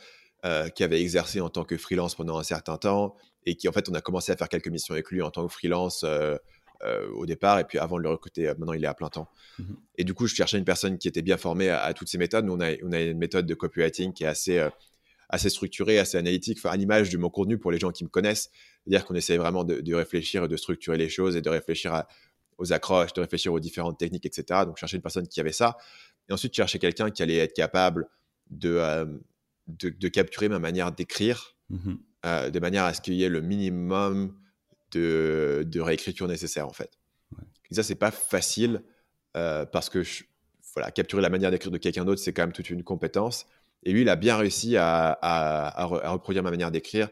euh, 0.45 0.69
qui 0.69 0.83
avait 0.83 1.01
exercé 1.01 1.41
en 1.41 1.49
tant 1.49 1.63
que 1.63 1.77
freelance 1.77 2.15
pendant 2.15 2.38
un 2.38 2.44
certain 2.44 2.77
temps 2.77 3.15
et 3.45 3.55
qui, 3.55 3.67
en 3.67 3.71
fait, 3.71 3.89
on 3.89 3.94
a 3.94 4.01
commencé 4.01 4.31
à 4.31 4.38
faire 4.38 4.49
quelques 4.49 4.67
missions 4.67 4.94
avec 4.94 5.09
lui 5.11 5.21
en 5.21 5.31
tant 5.31 5.45
que 5.47 5.53
freelance 5.53 6.03
euh, 6.03 6.35
euh, 6.83 7.09
au 7.11 7.25
départ. 7.25 7.59
Et 7.59 7.63
puis, 7.63 7.79
avant 7.79 7.97
de 7.97 8.03
le 8.03 8.09
recruter, 8.09 8.47
maintenant, 8.47 8.73
il 8.73 8.83
est 8.83 8.88
à 8.88 8.93
plein 8.93 9.09
temps. 9.09 9.29
Mmh 9.59 9.63
et 10.00 10.03
du 10.03 10.13
coup, 10.13 10.27
je 10.27 10.35
cherchais 10.35 10.59
une 10.59 10.65
personne 10.65 11.00
qui 11.00 11.07
était 11.07 11.23
bien 11.23 11.38
formée 11.38 11.71
à, 11.71 11.91
toutes 11.93 12.07
ces 12.07 12.19
méthodes. 12.19 12.45
Nous, 12.45 12.53
on 12.53 12.62
a, 12.62 12.74
on 12.83 12.91
a 12.91 13.01
une 13.01 13.17
méthode 13.17 13.48
de 13.48 13.55
copywriting 13.55 14.13
qui 14.13 14.25
est 14.25 14.27
assez 14.27 14.63
assez 15.29 15.50
structuré, 15.50 16.00
assez 16.00 16.17
analytique, 16.17 16.57
enfin, 16.60 16.69
à 16.69 16.77
l'image 16.77 17.10
de 17.10 17.17
mon 17.17 17.29
contenu 17.29 17.57
pour 17.57 17.72
les 17.72 17.79
gens 17.79 17.91
qui 17.91 18.03
me 18.03 18.10
connaissent. 18.10 18.50
C'est-à-dire 18.88 19.06
qu'on 19.06 19.15
essaie 19.15 19.38
vraiment 19.38 19.63
de, 19.63 19.94
réfléchir 19.94 20.46
et 20.46 20.48
de 20.48 20.56
structurer 20.56 20.98
les 20.98 21.10
choses 21.10 21.36
et 21.36 21.41
de 21.41 21.50
réfléchir 21.50 22.03
aux 22.58 22.72
accroches, 22.72 23.13
de 23.13 23.22
réfléchir 23.22 23.51
aux 23.51 23.60
différentes 23.60 23.98
techniques, 23.98 24.25
etc. 24.25 24.62
Donc, 24.65 24.77
chercher 24.77 24.96
une 24.96 25.03
personne 25.03 25.27
qui 25.27 25.39
avait 25.41 25.51
ça. 25.51 25.77
Et 26.29 26.34
ensuite, 26.34 26.53
chercher 26.53 26.79
quelqu'un 26.79 27.12
qui 27.12 27.22
allait 27.22 27.38
être 27.38 27.53
capable 27.53 28.08
de, 28.50 28.70
euh, 28.70 29.06
de, 29.67 30.08
capturer 30.08 30.48
ma 30.48 30.60
manière 30.60 30.91
d'écrire, 30.91 31.56
mmh 31.70 31.96
euh, 32.25 32.50
de 32.50 32.60
manière 32.60 32.84
à 32.84 32.96
ce 32.96 33.00
qu'il 33.00 33.13
y 33.13 33.24
ait 33.24 33.29
le 33.29 33.41
minimum 33.41 34.36
de, 34.91 35.63
de 35.65 35.79
réécriture 35.79 36.27
nécessaire, 36.27 36.67
en 36.67 36.74
fait. 36.74 36.98
Et 37.70 37.75
ça, 37.75 37.84
c'est 37.84 37.96
pas 37.96 38.12
facile 38.12 38.82
euh, 39.38 39.65
parce 39.65 39.89
que 39.89 40.03
voilà, 40.74 40.91
capturer 40.91 41.22
la 41.22 41.29
manière 41.29 41.51
d'écrire 41.51 41.72
de 41.72 41.77
quelqu'un 41.77 42.06
d'autre, 42.06 42.22
c'est 42.22 42.34
quand 42.34 42.44
même 42.44 42.53
toute 42.53 42.70
une 42.70 42.84
compétence. 42.84 43.46
Et 43.84 43.91
lui, 43.91 44.01
il 44.01 44.10
a 44.10 44.15
bien 44.15 44.36
réussi 44.36 44.75
à, 44.77 45.86
reproduire 45.86 46.44
ma 46.44 46.50
manière 46.50 46.72
d'écrire. 46.72 47.10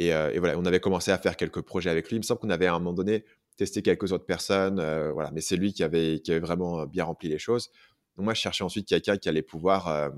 Euh, 0.00 0.30
et, 0.30 0.38
voilà, 0.38 0.58
on 0.58 0.64
avait 0.64 0.80
commencé 0.80 1.10
à 1.10 1.18
faire 1.18 1.36
quelques 1.36 1.62
projets 1.62 1.90
avec 1.90 2.08
lui. 2.08 2.16
Il 2.16 2.20
me 2.20 2.24
semble 2.24 2.40
qu'on 2.40 2.50
avait 2.50 2.66
à 2.66 2.74
un 2.74 2.78
moment 2.78 2.92
donné 2.92 3.24
testé 3.56 3.82
quelques 3.82 4.12
autres 4.12 4.26
personnes. 4.26 4.80
Euh, 4.80 5.12
voilà, 5.12 5.30
mais 5.32 5.40
c'est 5.40 5.56
lui 5.56 5.72
qui 5.72 5.84
avait, 5.84 6.20
qui 6.20 6.32
avait 6.32 6.40
vraiment 6.40 6.80
euh, 6.80 6.86
bien 6.86 7.04
rempli 7.04 7.28
les 7.28 7.38
choses. 7.38 7.70
Donc 8.16 8.24
moi, 8.24 8.34
je 8.34 8.40
cherchais 8.40 8.64
ensuite 8.64 8.86
quelqu'un 8.88 9.16
qui 9.16 9.28
allait 9.28 9.42
pouvoir 9.42 10.12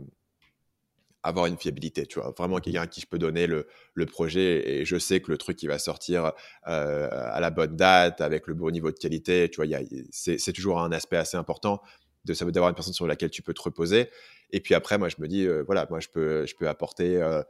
avoir 1.22 1.46
une 1.46 1.56
fiabilité, 1.56 2.04
tu 2.04 2.20
vois, 2.20 2.34
vraiment 2.36 2.58
quelqu'un 2.58 2.82
à 2.82 2.86
qui 2.86 3.00
je 3.00 3.06
peux 3.06 3.18
donner 3.18 3.46
le, 3.46 3.66
projet 4.06 4.68
et 4.68 4.84
je 4.84 4.98
sais 4.98 5.20
que 5.20 5.30
le 5.30 5.38
truc 5.38 5.56
qui 5.56 5.66
va 5.66 5.78
sortir 5.78 6.32
à 6.64 7.40
la 7.40 7.50
bonne 7.50 7.74
date, 7.74 8.20
avec 8.20 8.48
le 8.48 8.54
bon 8.54 8.70
niveau 8.70 8.90
de 8.90 8.98
qualité, 8.98 9.48
tu 9.48 9.62
vois, 9.62 9.80
c'est 10.10 10.52
toujours 10.52 10.78
un 10.78 10.92
aspect 10.92 11.16
assez 11.16 11.38
important 11.38 11.80
de 12.26 12.50
d'avoir 12.50 12.68
une 12.68 12.74
personne 12.74 12.92
sur 12.92 13.06
laquelle 13.06 13.30
tu 13.30 13.42
peux 13.42 13.54
te 13.54 13.62
reposer. 13.62 14.10
Et 14.50 14.60
puis 14.60 14.74
après, 14.74 14.98
moi, 14.98 15.08
je 15.08 15.16
me 15.18 15.28
dis, 15.28 15.46
euh, 15.46 15.62
voilà, 15.64 15.86
moi, 15.90 16.00
je 16.00 16.08
peux, 16.08 16.46
je 16.46 16.54
peux 16.54 16.68
apporter 16.68 17.16
euh, 17.16 17.42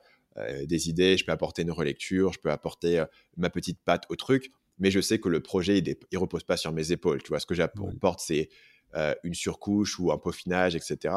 des 0.64 0.88
idées, 0.88 1.16
je 1.16 1.24
peux 1.24 1.32
apporter 1.32 1.62
une 1.62 1.70
relecture, 1.70 2.32
je 2.32 2.38
peux 2.38 2.50
apporter 2.50 3.04
ma 3.36 3.50
petite 3.50 3.78
patte 3.84 4.04
au 4.10 4.16
truc, 4.16 4.50
mais 4.78 4.90
je 4.90 5.00
sais 5.00 5.18
que 5.18 5.28
le 5.28 5.40
projet, 5.40 5.78
il, 5.78 5.96
ne 6.12 6.18
repose 6.18 6.44
pas 6.44 6.56
sur 6.56 6.72
mes 6.72 6.92
épaules. 6.92 7.22
Tu 7.22 7.28
vois, 7.28 7.40
ce 7.40 7.46
que 7.46 7.54
j'apporte, 7.54 8.20
c'est 8.20 8.50
une 9.24 9.34
surcouche 9.34 9.98
ou 9.98 10.12
un 10.12 10.18
peaufinage, 10.18 10.76
etc. 10.76 11.14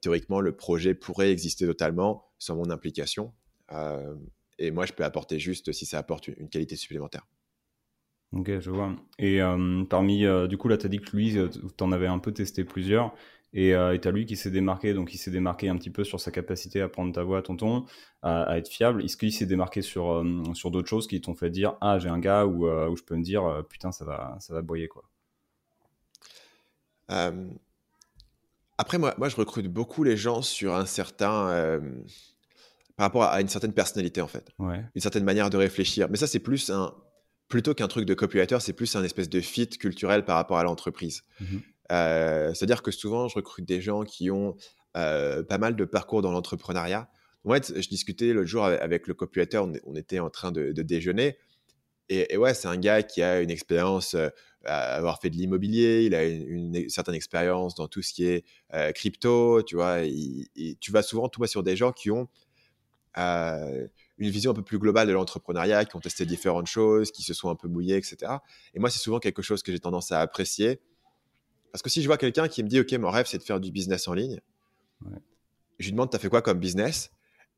théoriquement, 0.00 0.40
le 0.40 0.54
projet 0.54 0.94
pourrait 0.94 1.32
exister 1.32 1.66
totalement 1.66 2.30
sans 2.38 2.56
mon 2.56 2.70
implication. 2.70 3.32
et 4.58 4.70
moi, 4.70 4.86
je 4.86 4.92
peux 4.92 5.04
apporter 5.04 5.38
juste 5.38 5.72
si 5.72 5.84
ça 5.84 5.98
apporte 5.98 6.28
une 6.28 6.48
qualité 6.48 6.76
supplémentaire. 6.76 7.26
Ok, 8.32 8.60
je 8.60 8.70
vois. 8.70 8.94
Et 9.18 9.42
euh, 9.42 9.84
parmi, 9.84 10.24
euh, 10.24 10.46
du 10.46 10.56
coup, 10.56 10.68
là, 10.68 10.76
tu 10.76 10.86
as 10.86 10.88
dit 10.88 11.00
que 11.00 11.16
lui, 11.16 11.36
tu 11.50 11.84
en 11.84 11.90
avais 11.90 12.06
un 12.06 12.18
peu 12.18 12.32
testé 12.32 12.64
plusieurs. 12.64 13.12
Et 13.52 13.74
euh, 13.74 13.98
tu 13.98 14.06
as 14.06 14.10
lui 14.12 14.26
qui 14.26 14.36
s'est 14.36 14.50
démarqué, 14.50 14.94
donc 14.94 15.12
il 15.12 15.18
s'est 15.18 15.30
démarqué 15.30 15.68
un 15.68 15.76
petit 15.76 15.90
peu 15.90 16.04
sur 16.04 16.20
sa 16.20 16.30
capacité 16.30 16.80
à 16.80 16.88
prendre 16.88 17.12
ta 17.12 17.24
voix 17.24 17.38
à 17.38 17.42
ton 17.42 17.56
ton, 17.56 17.84
à, 18.22 18.56
être 18.58 18.68
fiable. 18.68 19.04
Est-ce 19.04 19.16
qu'il 19.16 19.32
s'est 19.32 19.46
démarqué 19.46 19.82
sur, 19.82 20.24
sur 20.54 20.70
d'autres 20.70 20.88
choses 20.88 21.08
qui 21.08 21.20
t'ont 21.20 21.34
fait 21.34 21.50
dire 21.50 21.76
Ah, 21.80 21.98
j'ai 21.98 22.08
un 22.08 22.20
gars 22.20 22.46
où, 22.46 22.68
où 22.68 22.96
je 22.96 23.02
peux 23.02 23.16
me 23.16 23.24
dire 23.24 23.64
Putain, 23.68 23.90
ça 23.90 24.04
va, 24.04 24.36
ça 24.38 24.54
va 24.54 24.62
boyer, 24.62 24.88
quoi? 24.88 25.02
Après, 28.78 28.98
moi, 28.98 29.14
moi, 29.18 29.28
je 29.28 29.34
recrute 29.34 29.66
beaucoup 29.66 30.04
les 30.04 30.16
gens 30.16 30.42
sur 30.42 30.74
un 30.74 30.86
certain. 30.86 31.80
par 32.96 33.06
rapport 33.06 33.24
à 33.24 33.40
une 33.40 33.48
certaine 33.48 33.72
personnalité, 33.72 34.20
en 34.20 34.28
fait. 34.28 34.52
Ouais. 34.60 34.84
Une 34.94 35.00
certaine 35.00 35.24
manière 35.24 35.50
de 35.50 35.56
réfléchir. 35.56 36.06
Mais 36.08 36.16
ça, 36.16 36.28
c'est 36.28 36.38
plus 36.38 36.70
un 36.70 36.94
plutôt 37.50 37.74
qu'un 37.74 37.88
truc 37.88 38.06
de 38.06 38.14
copywriter, 38.14 38.60
c'est 38.60 38.72
plus 38.72 38.96
un 38.96 39.04
espèce 39.04 39.28
de 39.28 39.40
fit 39.40 39.68
culturel 39.68 40.24
par 40.24 40.36
rapport 40.36 40.56
à 40.56 40.64
l'entreprise. 40.64 41.22
Mhm. 41.40 41.60
Euh, 41.90 42.54
c'est-à-dire 42.54 42.82
que 42.82 42.90
souvent, 42.90 43.28
je 43.28 43.34
recrute 43.36 43.64
des 43.64 43.80
gens 43.80 44.04
qui 44.04 44.30
ont 44.30 44.56
euh, 44.96 45.42
pas 45.42 45.58
mal 45.58 45.76
de 45.76 45.84
parcours 45.84 46.22
dans 46.22 46.32
l'entrepreneuriat. 46.32 47.10
En 47.44 47.52
fait, 47.52 47.80
je 47.80 47.88
discutais 47.88 48.32
l'autre 48.32 48.48
jour 48.48 48.64
avec 48.64 49.06
le 49.06 49.14
copywriter, 49.14 49.58
on, 49.58 49.94
était 49.94 50.18
en 50.18 50.30
train 50.30 50.52
de, 50.52 50.72
déjeuner. 50.82 51.38
Et, 52.10 52.36
ouais, 52.36 52.54
c'est 52.54 52.68
un 52.68 52.76
gars 52.76 53.02
qui 53.02 53.22
a 53.22 53.40
une 53.40 53.50
expérience, 53.50 54.14
euh, 54.14 54.28
à 54.64 54.96
avoir 54.96 55.20
fait 55.20 55.30
de 55.30 55.36
l'immobilier, 55.36 56.04
il 56.04 56.14
a 56.14 56.24
une, 56.24 56.88
certaine 56.90 57.14
expérience 57.14 57.74
dans 57.76 57.88
tout 57.88 58.02
ce 58.02 58.12
qui 58.12 58.26
est 58.26 58.44
crypto, 58.94 59.62
tu 59.62 59.76
vois. 59.76 60.00
tu 60.80 60.92
vas 60.92 61.02
souvent 61.02 61.28
tomber 61.28 61.46
sur 61.46 61.62
des 61.62 61.76
gens 61.76 61.92
qui 61.92 62.10
ont 62.10 62.28
une 63.16 64.30
vision 64.30 64.50
un 64.50 64.54
peu 64.54 64.62
plus 64.62 64.78
globale 64.78 65.08
de 65.08 65.12
l'entrepreneuriat, 65.12 65.86
qui 65.86 65.96
ont 65.96 66.00
testé 66.00 66.26
différentes 66.26 66.66
choses, 66.66 67.10
qui 67.10 67.22
se 67.22 67.32
sont 67.32 67.48
un 67.48 67.54
peu 67.54 67.68
mouillés, 67.68 67.96
etc. 67.96 68.32
Et 68.74 68.80
moi, 68.80 68.90
c'est 68.90 68.98
souvent 68.98 69.18
quelque 69.18 69.40
chose 69.40 69.62
que 69.62 69.72
j'ai 69.72 69.80
tendance 69.80 70.12
à 70.12 70.20
apprécier. 70.20 70.80
Parce 71.72 71.82
que 71.82 71.90
si 71.90 72.02
je 72.02 72.06
vois 72.06 72.16
quelqu'un 72.16 72.48
qui 72.48 72.62
me 72.62 72.68
dit, 72.68 72.80
OK, 72.80 72.92
mon 72.92 73.10
rêve, 73.10 73.26
c'est 73.26 73.38
de 73.38 73.42
faire 73.42 73.60
du 73.60 73.70
business 73.70 74.08
en 74.08 74.14
ligne, 74.14 74.40
je 75.78 75.86
lui 75.86 75.92
demande, 75.92 76.10
tu 76.10 76.16
as 76.16 76.18
fait 76.18 76.28
quoi 76.28 76.42
comme 76.42 76.58
business? 76.58 77.10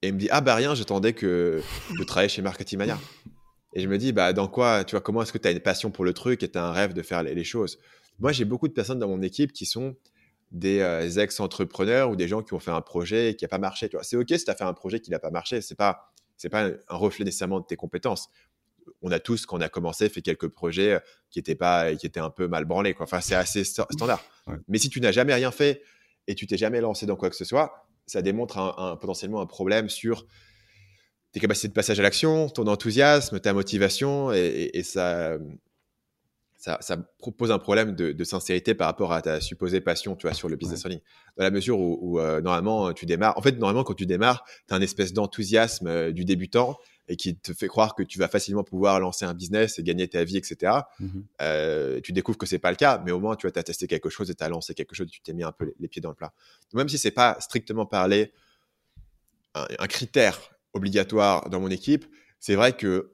Et 0.03 0.09
il 0.09 0.15
me 0.15 0.19
dit, 0.19 0.29
ah 0.31 0.41
bah 0.41 0.55
rien, 0.55 0.75
j'attendais 0.75 1.13
que 1.13 1.61
de 1.99 2.05
travailler 2.05 2.29
chez 2.29 2.43
Marketing 2.43 2.79
Mania. 2.79 2.99
Et 3.75 3.83
je 3.83 3.89
me 3.89 3.99
dis, 3.99 4.13
bah 4.13 4.33
dans 4.33 4.49
quoi, 4.49 4.85
tu 4.85 4.93
vois, 4.93 5.01
comment 5.01 5.23
est-ce 5.23 5.33
que 5.33 5.39
tu 5.39 5.49
as 5.49 5.53
une 5.53 5.61
passion 5.61 5.91
pour 5.91 6.05
le 6.05 6.13
truc 6.13 6.43
et 6.43 6.51
tu 6.51 6.59
as 6.59 6.65
un 6.65 6.73
rêve 6.73 6.93
de 6.93 7.03
faire 7.03 7.23
les, 7.23 7.45
choses? 7.45 7.79
Moi, 8.19 8.33
j'ai 8.33 8.45
beaucoup 8.45 8.69
de 8.69 8.73
personnes 8.73 8.99
dans 8.99 9.09
mon 9.09 9.23
équipe 9.23 9.53
qui 9.53 9.65
sont 9.65 9.97
des 10.51 10.81
euh, 10.81 11.09
ex-entrepreneurs 11.09 12.11
ou 12.11 12.17
des 12.17 12.29
gens 12.29 12.43
qui 12.43 12.53
ont 12.53 12.59
fait 12.59 12.71
un 12.71 12.83
projet 12.83 13.35
qui 13.37 13.45
n'a 13.45 13.49
pas 13.49 13.59
marché. 13.59 13.89
Tu 13.89 13.97
vois, 13.97 14.05
c'est 14.05 14.17
OK 14.17 14.29
si 14.29 14.45
tu 14.45 14.51
as 14.51 14.55
fait 14.55 14.65
un 14.65 14.75
projet 14.75 15.01
qui 15.01 15.11
n'a 15.11 15.19
pas 15.19 15.31
marché. 15.31 15.63
C'est 15.63 15.77
pas 15.77 16.13
c'est 16.37 16.49
pas 16.49 16.67
un 16.67 16.97
reflet 16.97 17.25
nécessairement 17.25 17.61
de 17.61 17.67
tes 17.67 17.77
compétences. 17.77 18.29
On 19.03 19.11
a 19.11 19.19
tous, 19.19 19.47
quand 19.47 19.59
on 19.59 19.61
a 19.61 19.69
commencé, 19.69 20.09
fait 20.09 20.23
quelques 20.23 20.49
projets 20.49 20.95
euh, 20.95 20.99
qui 21.31 21.39
étaient 21.39 21.55
pas, 21.55 21.95
qui 21.95 22.07
étaient 22.07 22.21
un 22.21 22.31
peu 22.31 22.49
mal 22.49 22.65
branlés. 22.65 22.95
Quoi. 22.95 23.05
Enfin, 23.05 23.21
c'est 23.21 23.35
assez 23.35 23.65
standard. 23.65 24.25
Mais 24.69 24.79
si 24.79 24.89
tu 24.89 25.01
n'as 25.01 25.13
jamais 25.13 25.35
rien 25.35 25.51
fait 25.51 25.83
et 26.27 26.35
tu 26.35 26.47
t'es 26.47 26.57
jamais 26.57 26.81
lancé 26.81 27.07
dans 27.07 27.17
quoi 27.17 27.31
que 27.31 27.37
ce 27.37 27.45
soit, 27.45 27.87
ça 28.07 28.23
démontre 28.23 28.59
un, 28.59 28.97
potentiellement 28.97 29.41
un 29.41 29.47
problème 29.47 29.89
sur 29.89 30.27
tes 31.33 31.41
capacités 31.41 31.69
de 31.69 31.73
passage 31.73 31.99
à 31.99 32.03
l'action, 32.03 32.49
ton 32.49 32.67
enthousiasme, 32.67 33.41
ta 33.41 33.55
motivation, 33.55 34.33
et 34.33 34.83
ça, 34.85 35.39
ça, 36.63 36.79
ça 36.81 36.97
pose 37.37 37.51
un 37.51 37.59
problème 37.59 37.97
de, 37.97 38.25
sincérité 38.25 38.73
par 38.73 38.87
rapport 38.87 39.13
à 39.13 39.21
ta 39.21 39.41
supposée 39.41 39.81
passion, 39.81 40.15
tu 40.15 40.29
vois, 40.29 40.35
sur 40.35 40.49
le 40.49 40.55
business 40.55 40.87
en 40.87 40.91
ligne. 40.91 41.01
Dans 41.37 41.43
la 41.43 41.51
mesure 41.51 41.81
où, 41.81 42.21
euh, 42.21 42.41
normalement, 42.41 42.93
tu 42.93 43.05
démarres. 43.05 43.37
En 43.37 43.43
fait, 43.43 43.59
normalement, 43.59 43.83
quand 43.83 43.95
tu 43.95 44.07
démarres, 44.07 44.45
tu 44.69 44.73
as 44.73 44.77
un 44.77 44.81
espèce 44.81 45.13
d'enthousiasme 45.13 45.89
euh, 45.89 46.13
du 46.13 46.25
débutant 46.25 46.79
et 47.09 47.17
qui 47.17 47.37
te 47.37 47.53
fait 47.53 47.67
croire 47.67 47.95
que 47.95 48.03
tu 48.03 48.19
vas 48.19 48.29
facilement 48.29 48.65
pouvoir 48.65 49.01
lancer 49.01 49.25
un 49.25 49.35
business 49.35 49.79
et 49.79 49.83
gagner 49.83 50.09
ta 50.09 50.25
vie, 50.25 50.37
etc. 50.37 50.73
Mmh 51.01 51.09
euh, 51.41 52.01
tu 52.01 52.13
découvres 52.13 52.39
que 52.39 52.47
c'est 52.47 52.59
pas 52.59 52.71
le 52.71 52.77
cas, 52.77 53.03
mais 53.05 53.11
au 53.11 53.21
moins, 53.21 53.37
tu 53.37 53.47
as 53.47 53.51
testé 53.51 53.87
quelque 53.87 54.09
chose 54.09 54.31
et 54.31 54.35
tu 54.35 54.45
as 54.45 54.49
lancé 54.49 54.75
quelque 54.75 54.95
chose, 54.95 55.09
tu 55.11 55.21
t'es 55.21 55.33
mis 55.33 55.43
un 55.43 55.53
peu 55.53 55.73
les, 55.79 55.89
pieds 55.89 56.01
dans 56.01 56.11
le 56.11 56.15
plat. 56.15 56.33
même 56.73 56.89
si 56.89 56.99
c'est 56.99 57.11
pas 57.11 57.37
strictement 57.41 57.87
parlé 57.87 58.33
un 59.55 59.87
critère 59.87 60.41
obligatoire 60.73 61.51
dans 61.51 61.61
mon 61.61 61.69
équipe, 61.69 62.07
c'est 62.41 62.55
vrai 62.55 62.73
que 62.73 63.13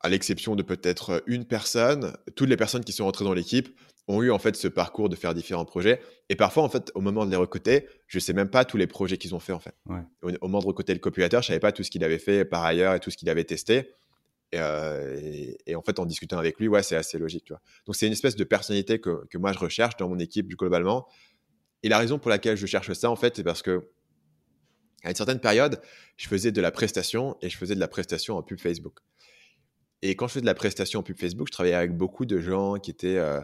à 0.00 0.08
l'exception 0.08 0.54
de 0.54 0.62
peut-être 0.62 1.22
une 1.26 1.44
personne, 1.44 2.16
toutes 2.36 2.48
les 2.48 2.56
personnes 2.56 2.84
qui 2.84 2.92
sont 2.92 3.04
rentrées 3.04 3.24
dans 3.24 3.34
l'équipe 3.34 3.68
ont 4.08 4.22
eu 4.22 4.30
en 4.30 4.38
fait 4.38 4.56
ce 4.56 4.66
parcours 4.66 5.08
de 5.08 5.16
faire 5.16 5.34
différents 5.34 5.66
projets. 5.66 6.00
Et 6.30 6.36
parfois, 6.36 6.62
en 6.62 6.68
fait, 6.68 6.90
au 6.94 7.00
moment 7.00 7.26
de 7.26 7.30
les 7.30 7.36
recruter, 7.36 7.86
je 8.06 8.18
sais 8.18 8.32
même 8.32 8.48
pas 8.48 8.64
tous 8.64 8.78
les 8.78 8.86
projets 8.86 9.18
qu'ils 9.18 9.34
ont 9.34 9.38
fait 9.38 9.52
en 9.52 9.60
fait. 9.60 9.74
Au, 10.22 10.30
moment 10.42 10.60
de 10.60 10.66
recruter 10.66 10.94
le 10.94 10.98
copywriter, 10.98 11.38
je 11.42 11.48
savais 11.48 11.60
pas 11.60 11.72
tout 11.72 11.82
ce 11.82 11.90
qu'il 11.90 12.02
avait 12.02 12.18
fait 12.18 12.44
par 12.44 12.64
ailleurs 12.64 12.94
et 12.94 13.00
tout 13.00 13.10
ce 13.10 13.16
qu'il 13.16 13.28
avait 13.28 13.44
testé. 13.44 13.94
Et, 14.52 14.58
euh, 14.60 15.52
en 15.74 15.82
fait, 15.82 15.98
en 15.98 16.06
discutant 16.06 16.38
avec 16.38 16.58
lui, 16.58 16.68
ouais, 16.68 16.82
c'est 16.82 16.96
assez 16.96 17.18
logique, 17.18 17.44
tu 17.44 17.52
vois. 17.52 17.60
Donc, 17.86 17.96
c'est 17.96 18.06
une 18.06 18.12
espèce 18.12 18.34
de 18.34 18.44
personnalité 18.44 18.98
que, 18.98 19.26
que, 19.28 19.36
moi 19.36 19.52
je 19.52 19.58
recherche 19.58 19.96
dans 19.98 20.08
mon 20.08 20.18
équipe 20.18 20.48
globalement. 20.48 21.06
Et 21.82 21.90
la 21.90 21.98
raison 21.98 22.18
pour 22.18 22.30
laquelle 22.30 22.56
je 22.56 22.66
cherche 22.66 22.92
ça, 22.94 23.10
en 23.10 23.16
fait, 23.16 23.36
c'est 23.36 23.44
parce 23.44 23.60
que 23.62 23.90
à 25.04 25.10
une 25.10 25.16
certaine 25.16 25.38
période, 25.38 25.80
je 26.16 26.26
faisais 26.28 26.50
de 26.50 26.60
la 26.60 26.70
prestation 26.70 27.36
et 27.40 27.50
je 27.50 27.56
faisais 27.56 27.74
de 27.74 27.80
la 27.80 27.88
prestation 27.88 28.36
en 28.36 28.42
pub 28.42 28.58
Facebook. 28.58 28.98
Et 30.02 30.16
quand 30.16 30.26
je 30.26 30.32
faisais 30.34 30.40
de 30.40 30.46
la 30.46 30.54
prestation 30.54 31.00
en 31.00 31.02
pub 31.02 31.18
Facebook, 31.18 31.48
je 31.48 31.52
travaillais 31.52 31.74
avec 31.74 31.96
beaucoup 31.96 32.24
de 32.24 32.40
gens 32.40 32.78
qui 32.78 32.90
étaient 32.90 33.18
euh, 33.18 33.40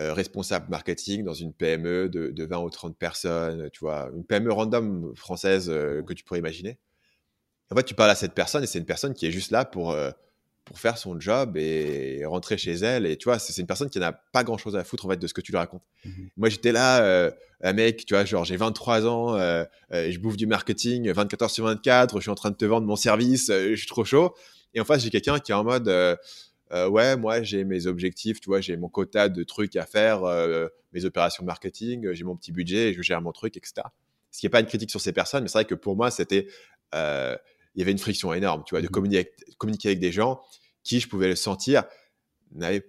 euh, 0.00 0.14
responsables 0.14 0.70
marketing 0.70 1.22
dans 1.22 1.34
une 1.34 1.52
PME 1.52 2.08
de, 2.08 2.44
20 2.46 2.58
ou 2.60 2.70
30 2.70 2.96
personnes, 2.96 3.68
tu 3.74 3.80
vois, 3.80 4.10
une 4.14 4.24
PME 4.24 4.50
random 4.50 5.12
française 5.14 5.68
euh, 5.68 6.02
que 6.02 6.14
tu 6.14 6.24
pourrais 6.24 6.38
imaginer. 6.38 6.78
En 7.70 7.76
fait, 7.76 7.82
tu 7.82 7.94
parles 7.94 8.10
à 8.10 8.14
cette 8.14 8.32
personne 8.32 8.64
et 8.64 8.66
c'est 8.66 8.78
une 8.78 8.86
personne 8.86 9.12
qui 9.12 9.26
est 9.26 9.30
juste 9.30 9.50
là 9.50 9.66
pour, 9.66 9.94
pour 10.64 10.78
faire 10.78 10.96
son 10.96 11.20
job 11.20 11.56
et 11.56 12.22
rentrer 12.24 12.56
chez 12.58 12.72
elle. 12.72 13.04
Et 13.04 13.16
tu 13.16 13.24
vois, 13.24 13.38
c'est 13.38 13.58
une 13.60 13.66
personne 13.66 13.90
qui 13.90 13.98
n'a 13.98 14.12
pas 14.12 14.44
grand 14.44 14.58
chose 14.58 14.76
à 14.76 14.84
foutre 14.84 15.06
en 15.06 15.10
fait 15.10 15.16
de 15.16 15.26
ce 15.26 15.34
que 15.34 15.40
tu 15.40 15.52
lui 15.52 15.58
racontes. 15.58 15.82
Mmh 16.04 16.10
Moi, 16.36 16.48
j'étais 16.50 16.72
là, 16.72 17.30
un 17.62 17.72
mec, 17.72 18.04
tu 18.04 18.12
vois, 18.12 18.26
genre 18.26 18.44
j'ai 18.44 18.58
23 18.58 19.06
ans, 19.06 19.38
je 19.90 20.18
bouffe 20.18 20.36
du 20.36 20.46
marketing 20.46 21.10
24 21.10 21.42
heures 21.42 21.50
sur 21.50 21.64
24, 21.64 22.16
je 22.16 22.20
suis 22.20 22.30
en 22.30 22.34
train 22.34 22.50
de 22.50 22.56
te 22.56 22.66
vendre 22.66 22.86
mon 22.86 22.96
service, 22.96 23.46
je 23.48 23.74
suis 23.74 23.88
trop 23.88 24.04
chaud. 24.04 24.34
Et 24.74 24.80
en 24.80 24.84
face, 24.84 25.02
j'ai 25.02 25.10
quelqu'un 25.10 25.38
qui 25.38 25.52
est 25.52 25.54
en 25.54 25.64
mode, 25.64 25.88
euh, 26.72 26.86
euh, 26.86 26.88
ouais, 26.88 27.16
moi, 27.16 27.42
j'ai 27.42 27.64
mes 27.64 27.86
objectifs, 27.86 28.40
tu 28.40 28.48
vois, 28.48 28.60
j'ai 28.60 28.76
mon 28.76 28.88
quota 28.88 29.28
de 29.28 29.42
trucs 29.44 29.76
à 29.76 29.86
faire, 29.86 30.24
euh, 30.24 30.68
mes 30.92 31.04
opérations 31.04 31.44
marketing, 31.44 32.12
j'ai 32.12 32.24
mon 32.24 32.36
petit 32.36 32.52
budget, 32.52 32.92
je 32.92 33.02
gère 33.02 33.20
mon 33.20 33.32
truc, 33.32 33.56
etc. 33.56 33.82
Ce 34.30 34.40
qui 34.40 34.46
n'est 34.46 34.50
pas 34.50 34.60
une 34.60 34.66
critique 34.66 34.90
sur 34.90 35.00
ces 35.00 35.12
personnes, 35.12 35.42
mais 35.42 35.48
c'est 35.48 35.58
vrai 35.58 35.64
que 35.64 35.74
pour 35.74 35.96
moi, 35.96 36.10
c'était, 36.10 36.48
il 36.94 37.78
y 37.78 37.82
avait 37.82 37.92
une 37.92 37.98
friction 37.98 38.32
énorme, 38.32 38.62
tu 38.66 38.74
vois, 38.74 38.80
de 38.80 38.86
mmh 38.86 38.90
communiquer, 38.90 39.32
communiquer 39.58 39.88
avec 39.88 40.00
des 40.00 40.12
gens 40.12 40.40
qui, 40.82 41.00
je 41.00 41.08
pouvais 41.08 41.28
le 41.28 41.36
sentir, 41.36 41.84
n'avaient 42.52 42.86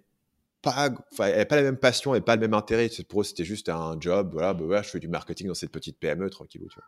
pas, 0.62 0.90
pas 1.18 1.30
la 1.30 1.62
même 1.62 1.78
passion 1.78 2.16
et 2.16 2.22
pas 2.22 2.36
le 2.36 2.42
même 2.42 2.54
intérêt. 2.54 2.90
Pour 3.08 3.22
eux, 3.22 3.24
c'était 3.24 3.44
juste 3.44 3.70
un 3.70 3.98
job. 4.00 4.30
Voilà, 4.32 4.54
bah, 4.54 4.82
je 4.82 4.90
fais 4.90 5.00
du 5.00 5.10
marketing 5.10 5.48
dans 5.48 5.54
cette 5.54 5.72
petite 5.72 6.00
PME, 6.00 6.30
tranquille. 6.30 6.62
Tu 6.70 6.76
vois. 6.76 6.86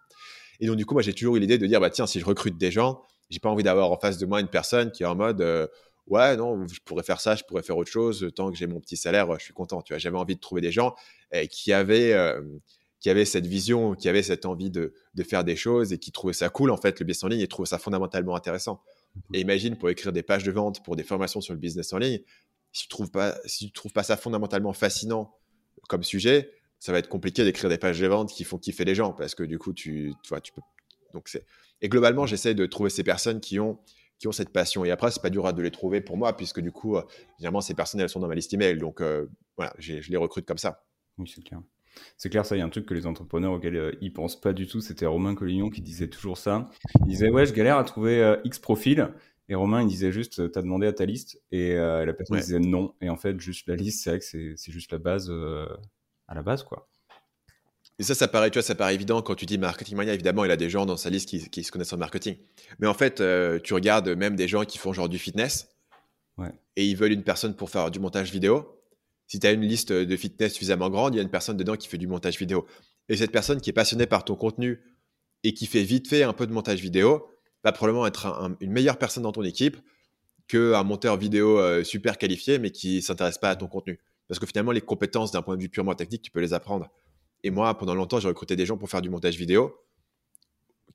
Et 0.62 0.68
donc, 0.68 0.78
du 0.78 0.86
coup, 0.86 0.96
moi, 0.96 1.04
j'ai 1.04 1.14
toujours 1.14 1.36
eu 1.36 1.40
l'idée 1.40 1.58
de 1.58 1.68
dire, 1.68 1.82
bah, 1.82 1.90
tiens, 1.90 2.08
si 2.08 2.20
je 2.20 2.26
recrute 2.26 2.58
des 2.58 2.72
gens, 2.72 3.04
j'ai 3.30 3.40
pas 3.40 3.50
envie 3.50 3.64
d'avoir 3.64 3.92
en 3.92 4.00
face 4.00 4.18
de 4.18 4.26
moi 4.26 4.40
une 4.40 4.48
personne 4.48 4.92
qui 4.92 5.04
est 5.04 5.06
en 5.06 5.16
mode 5.16 5.42
euh, 5.42 5.68
ouais 6.08 6.38
non 6.38 6.68
je 6.68 6.80
pourrais 6.84 7.04
faire 7.04 7.20
ça 7.20 7.36
je 7.36 7.44
pourrais 7.44 7.64
faire 7.64 7.78
autre 7.78 7.92
chose 7.92 8.32
tant 8.36 8.52
que 8.52 8.58
j'ai 8.58 8.68
mon 8.68 8.80
petit 8.80 8.98
salaire 8.98 9.28
je 9.38 9.44
suis 9.44 9.54
content 9.54 9.82
tu 9.82 9.94
vois. 9.94 10.00
J'avais 10.00 10.18
envie 10.18 10.36
de 10.36 10.40
trouver 10.40 10.62
des 10.62 10.72
gens 10.72 10.96
eh, 11.32 11.48
qui 11.48 11.74
avaient 11.74 12.14
euh, 12.14 12.42
qui 13.00 13.10
avaient 13.10 13.26
cette 13.26 13.48
vision 13.48 13.96
qui 13.96 14.10
avaient 14.10 14.24
cette 14.24 14.46
envie 14.46 14.70
de, 14.70 14.94
de, 15.14 15.24
faire 15.24 15.44
des 15.44 15.56
choses 15.56 15.94
et 15.94 15.98
qui 15.98 16.12
trouvaient 16.12 16.34
ça 16.34 16.50
cool 16.50 16.72
en 16.72 16.78
fait 16.78 17.00
le 17.00 17.06
business 17.06 17.24
en 17.24 17.28
ligne 17.28 17.42
et 17.42 17.48
trouvaient 17.48 17.68
ça 17.68 17.78
fondamentalement 17.78 18.36
intéressant. 18.36 18.82
Et 19.34 19.40
imagine 19.40 19.78
pour 19.78 19.90
écrire 19.90 20.12
des 20.12 20.24
pages 20.24 20.44
de 20.44 20.52
vente 20.52 20.84
pour 20.84 20.96
des 20.96 21.04
formations 21.04 21.42
sur 21.42 21.54
le 21.54 21.60
business 21.60 21.94
en 21.94 21.98
ligne 21.98 22.20
si 22.72 22.84
tu 22.84 22.88
trouves 22.90 23.12
pas 23.12 23.38
si 23.46 23.68
tu 23.68 23.72
trouves 23.72 23.94
pas 23.94 24.04
ça 24.04 24.18
fondamentalement 24.18 24.74
fascinant 24.74 25.34
comme 25.88 26.04
sujet 26.04 26.52
ça 26.80 26.92
va 26.92 27.00
être 27.00 27.10
compliqué 27.10 27.44
d'écrire 27.44 27.70
des 27.70 27.78
pages 27.78 28.00
de 28.00 28.08
vente 28.08 28.32
qui 28.32 28.44
font 28.44 28.58
kiffer 28.58 28.86
les 28.86 28.96
gens 28.96 29.14
parce 29.14 29.34
que 29.34 29.44
du 29.44 29.58
coup 29.58 29.74
tu, 29.74 30.14
tu 30.24 30.30
vois 30.30 30.42
tu 30.42 30.52
peux 30.52 30.62
donc 31.14 31.30
c'est 31.30 31.46
et 31.82 31.90
globalement, 31.90 32.26
j'essaie 32.26 32.54
de 32.54 32.66
trouver 32.66 32.90
ces 32.90 33.04
personnes 33.04 33.40
qui 33.40 33.60
ont, 33.60 33.78
qui 34.20 34.28
ont 34.28 34.32
cette 34.32 34.52
passion. 34.52 34.86
Et 34.86 34.92
après, 34.92 35.12
c'est 35.12 35.22
pas 35.22 35.30
dur 35.30 35.52
de 35.54 35.62
les 35.62 35.72
trouver 35.72 36.02
pour 36.02 36.18
moi, 36.18 36.36
puisque 36.36 36.60
du 36.60 36.72
coup, 36.72 36.98
évidemment, 37.38 37.62
ces 37.62 37.74
personnes, 37.74 38.02
elles 38.02 38.10
sont 38.10 38.20
dans 38.20 38.28
ma 38.28 38.36
liste 38.36 38.54
email. 38.54 38.78
Donc 38.78 39.02
euh, 39.02 39.28
voilà, 39.58 39.74
je 39.78 40.10
les 40.10 40.18
recrute 40.18 40.46
comme 40.46 40.58
ça. 40.58 40.84
Oui, 41.18 41.32
c'est 41.34 41.44
clair. 41.44 41.62
C'est 42.18 42.30
clair, 42.30 42.46
ça, 42.46 42.56
il 42.56 42.60
y 42.60 42.62
a 42.62 42.66
un 42.66 42.70
truc 42.70 42.86
que 42.86 42.94
les 42.94 43.08
entrepreneurs 43.08 43.54
auxquels 43.54 43.76
euh, 43.76 43.92
ils 44.02 44.12
pensent 44.12 44.40
pas 44.40 44.54
du 44.54 44.68
tout. 44.68 44.82
C'était 44.82 45.06
Romain 45.06 45.36
Collignon 45.36 45.70
qui 45.70 45.82
disait 45.82 46.10
toujours 46.10 46.38
ça. 46.38 46.70
Il 47.02 47.08
disait, 47.08 47.30
ouais, 47.30 47.46
je 47.46 47.54
galère 47.54 47.78
à 47.78 47.84
trouver 47.84 48.22
euh, 48.22 48.38
X 48.44 48.60
profil. 48.60 49.10
Et 49.48 49.56
Romain, 49.56 49.82
il 49.82 49.88
disait 49.88 50.12
juste, 50.12 50.52
t'as 50.52 50.62
demandé 50.62 50.88
à 50.88 50.94
ta 50.94 51.06
liste. 51.06 51.40
Et 51.52 51.76
la 51.76 52.14
personne 52.14 52.40
disait 52.40 52.60
non. 52.60 52.96
Et 53.00 53.10
en 53.10 53.16
fait, 53.16 53.40
juste 53.40 53.68
la 53.68 53.76
liste, 53.76 54.04
c'est 54.04 54.10
vrai 54.10 54.20
que 54.20 54.56
c'est 54.56 54.72
juste 54.72 54.92
la 54.92 54.98
base 54.98 55.32
à 56.28 56.34
la 56.34 56.42
base, 56.42 56.64
quoi. 56.64 56.90
Et 57.98 58.04
ça, 58.04 58.14
ça 58.14 58.28
paraît, 58.28 58.52
tu 58.52 58.56
vois, 58.56 58.64
ça 58.64 58.76
paraît 58.76 58.94
évident 58.94 59.22
quand 59.22 59.36
tu 59.36 59.46
dis 59.46 59.58
marketing 59.58 59.96
mania. 59.96 60.14
Évidemment, 60.14 60.44
il 60.44 60.52
a 60.52 60.58
des 60.58 60.70
gens 60.70 60.86
dans 60.86 60.98
sa 60.98 61.10
liste 61.10 61.30
qui, 61.30 61.64
se 61.64 61.72
connaissent 61.72 61.94
en 61.94 61.98
marketing. 61.98 62.36
Mais 62.80 62.88
en 62.88 62.94
fait, 62.94 63.22
euh, 63.22 63.60
tu 63.64 63.74
regardes 63.74 64.10
même 64.10 64.36
des 64.36 64.48
gens 64.48 64.66
qui 64.66 64.78
font 64.78 64.92
genre 64.92 65.10
du 65.10 65.18
fitness. 65.18 65.70
Et 66.76 66.86
ils 66.86 66.98
veulent 66.98 67.14
une 67.14 67.24
personne 67.24 67.56
pour 67.56 67.70
faire 67.70 67.90
du 67.90 68.00
montage 68.00 68.32
vidéo. 68.32 68.82
Si 69.28 69.40
tu 69.40 69.48
as 69.48 69.52
une 69.52 69.62
liste 69.62 69.94
de 69.94 70.18
fitness 70.18 70.54
suffisamment 70.54 70.90
grande, 70.90 71.14
il 71.14 71.18
y 71.18 71.20
a 71.22 71.24
une 71.24 71.30
personne 71.30 71.56
dedans 71.56 71.78
qui 71.78 71.88
fait 71.88 71.98
du 71.98 72.08
montage 72.08 72.38
vidéo. 72.38 72.68
Et 73.08 73.16
cette 73.16 73.32
personne 73.32 73.62
qui 73.62 73.70
est 73.70 73.74
passionnée 73.74 74.06
par 74.06 74.26
ton 74.26 74.36
contenu 74.36 74.82
et 75.44 75.54
qui 75.54 75.66
fait 75.66 75.84
vite 75.84 76.10
fait 76.10 76.24
un 76.24 76.34
peu 76.34 76.46
de 76.46 76.52
montage 76.52 76.82
vidéo 76.82 77.30
va 77.64 77.72
probablement 77.72 78.06
être 78.06 78.58
une 78.60 78.72
meilleure 78.72 78.98
personne 78.98 79.24
dans 79.24 79.32
ton 79.32 79.44
équipe 79.44 79.78
qu'un 80.48 80.84
monteur 80.84 81.18
vidéo 81.18 81.60
euh, 81.60 81.84
super 81.84 82.18
qualifié, 82.18 82.60
mais 82.60 82.72
qui 82.72 83.02
s'intéresse 83.02 83.38
pas 83.38 83.50
à 83.50 83.56
ton 83.56 83.68
contenu. 83.68 84.00
Parce 84.28 84.40
que 84.40 84.46
finalement, 84.46 84.72
les 84.72 84.82
compétences 84.82 85.32
d'un 85.32 85.42
point 85.42 85.56
de 85.56 85.62
vue 85.62 85.70
purement 85.70 85.96
technique, 85.96 86.22
tu 86.22 86.32
peux 86.32 86.42
les 86.42 86.54
apprendre. 86.54 86.90
Et 87.46 87.52
moi, 87.52 87.78
pendant 87.78 87.94
longtemps, 87.94 88.20
j'ai 88.20 88.28
recruté 88.28 88.56
des 88.56 88.66
gens 88.66 88.76
pour 88.76 88.90
faire 88.90 89.04
du 89.04 89.10
montage 89.12 89.38
vidéo 89.38 89.80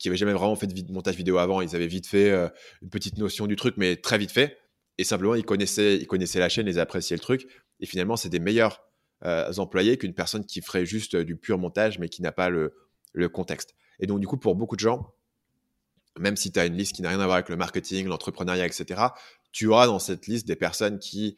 qui 0.00 0.08
n'avaient 0.08 0.16
jamais 0.16 0.32
vraiment 0.32 0.56
fait 0.56 0.66
de 0.66 0.92
montage 0.92 1.14
vidéo 1.14 1.38
avant. 1.38 1.60
Ils 1.60 1.76
avaient 1.76 1.86
vite 1.86 2.08
fait 2.08 2.28
euh, 2.28 2.48
une 2.82 2.90
petite 2.90 3.18
notion 3.18 3.46
du 3.46 3.54
truc, 3.54 3.76
mais 3.76 3.94
très 3.94 4.18
vite 4.18 4.32
fait. 4.32 4.58
Et 4.98 5.04
simplement, 5.04 5.36
ils 5.36 5.44
connaissaient, 5.44 5.96
ils 5.96 6.08
connaissaient 6.08 6.40
la 6.40 6.48
chaîne, 6.48 6.66
ils 6.66 6.80
appréciaient 6.80 7.14
le 7.14 7.20
truc. 7.20 7.46
Et 7.78 7.86
finalement, 7.86 8.16
c'est 8.16 8.30
des 8.30 8.40
meilleurs 8.40 8.82
euh, 9.24 9.52
employés 9.58 9.96
qu'une 9.96 10.12
personne 10.12 10.44
qui 10.44 10.60
ferait 10.60 10.84
juste 10.84 11.14
du 11.14 11.36
pur 11.36 11.56
montage, 11.56 12.00
mais 12.00 12.08
qui 12.08 12.20
n'a 12.20 12.32
pas 12.32 12.50
le, 12.50 12.74
contexte. 13.32 13.76
Et 14.00 14.08
donc, 14.08 14.18
du 14.18 14.26
coup, 14.26 14.36
pour 14.36 14.56
beaucoup 14.56 14.74
de 14.74 14.80
gens, 14.80 15.14
même 16.18 16.34
si 16.34 16.50
tu 16.50 16.58
as 16.58 16.66
une 16.66 16.76
liste 16.76 16.96
qui 16.96 17.02
n'a 17.02 17.10
rien 17.10 17.20
à 17.20 17.26
voir 17.26 17.36
avec 17.36 17.48
le 17.48 17.56
marketing, 17.56 18.08
l'entrepreneuriat, 18.08 18.66
etc., 18.66 19.02
tu 19.52 19.68
auras 19.68 19.86
dans 19.86 20.00
cette 20.00 20.26
liste 20.26 20.48
des 20.48 20.56
personnes 20.56 20.98
qui 20.98 21.36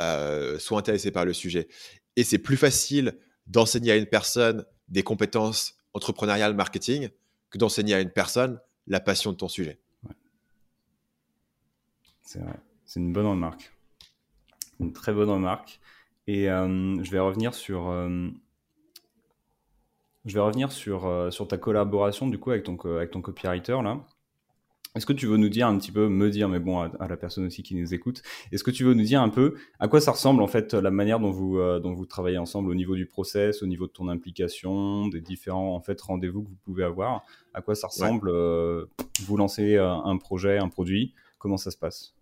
euh, 0.00 0.58
sont 0.58 0.78
intéressées 0.78 1.12
par 1.12 1.24
le 1.24 1.32
sujet. 1.32 1.68
Et 2.16 2.24
c'est 2.24 2.38
plus 2.38 2.56
facile 2.56 3.16
d'enseigner 3.48 3.92
à 3.92 3.96
une 3.96 4.06
personne 4.06 4.64
des 4.88 5.02
compétences 5.02 5.74
entrepreneuriales, 5.94 6.54
marketing, 6.54 7.08
que 7.50 7.58
d'enseigner 7.58 7.94
à 7.94 8.00
une 8.00 8.10
personne 8.10 8.60
la 8.86 9.00
passion 9.00 9.32
de 9.32 9.36
ton 9.36 9.48
sujet. 9.48 9.80
C'est 12.22 12.40
vrai. 12.40 12.60
C'est 12.84 13.00
une 13.00 13.12
bonne 13.12 13.26
remarque. 13.26 13.72
Une 14.80 14.92
très 14.92 15.12
bonne 15.12 15.30
remarque. 15.30 15.80
Et 16.26 16.50
euh, 16.50 17.02
je 17.02 17.10
vais 17.10 17.18
revenir 17.18 17.54
sur, 17.54 17.88
euh, 17.88 18.28
je 20.26 20.34
vais 20.34 20.40
revenir 20.40 20.70
sur, 20.70 21.06
euh, 21.06 21.30
sur 21.30 21.48
ta 21.48 21.56
collaboration 21.56 22.28
du 22.28 22.38
coup 22.38 22.50
avec 22.50 22.64
ton, 22.64 22.76
avec 22.78 23.10
ton 23.10 23.22
copywriter 23.22 23.80
là. 23.82 24.04
Est-ce 24.98 25.06
que 25.06 25.12
tu 25.12 25.26
veux 25.26 25.36
nous 25.36 25.48
dire 25.48 25.68
un 25.68 25.78
petit 25.78 25.92
peu, 25.92 26.08
me 26.08 26.28
dire, 26.28 26.48
mais 26.48 26.58
bon, 26.58 26.80
à, 26.80 27.08
la 27.08 27.16
personne 27.16 27.46
aussi 27.46 27.62
qui 27.62 27.76
nous 27.76 27.94
écoute, 27.94 28.20
est-ce 28.50 28.64
que 28.64 28.72
tu 28.72 28.82
veux 28.82 28.94
nous 28.94 29.04
dire 29.04 29.22
un 29.22 29.28
peu 29.28 29.54
à 29.78 29.86
quoi 29.86 30.00
ça 30.00 30.10
ressemble 30.10 30.42
en 30.42 30.48
fait 30.48 30.74
la 30.74 30.90
manière 30.90 31.20
dont 31.20 31.30
vous, 31.30 31.58
euh, 31.58 31.78
dont 31.78 31.92
vous 31.92 32.04
travaillez 32.04 32.38
ensemble 32.38 32.68
au 32.68 32.74
niveau 32.74 32.96
du 32.96 33.06
process, 33.06 33.62
au 33.62 33.66
niveau 33.66 33.86
de 33.86 33.92
ton 33.92 34.08
implication, 34.08 35.06
des 35.06 35.20
différents 35.20 35.76
en 35.76 35.80
fait 35.80 36.00
rendez-vous 36.00 36.42
que 36.42 36.48
vous 36.48 36.58
pouvez 36.64 36.82
avoir? 36.82 37.22
À 37.54 37.62
quoi 37.62 37.76
ça 37.76 37.86
ressemble 37.86 38.28
euh, 38.28 38.86
Vous 39.20 39.36
lancez 39.36 39.76
un 39.76 40.16
projet, 40.16 40.58
un 40.58 40.68
produit, 40.68 41.14
comment 41.38 41.58
ça 41.58 41.70
se 41.70 41.76
passe? 41.76 42.14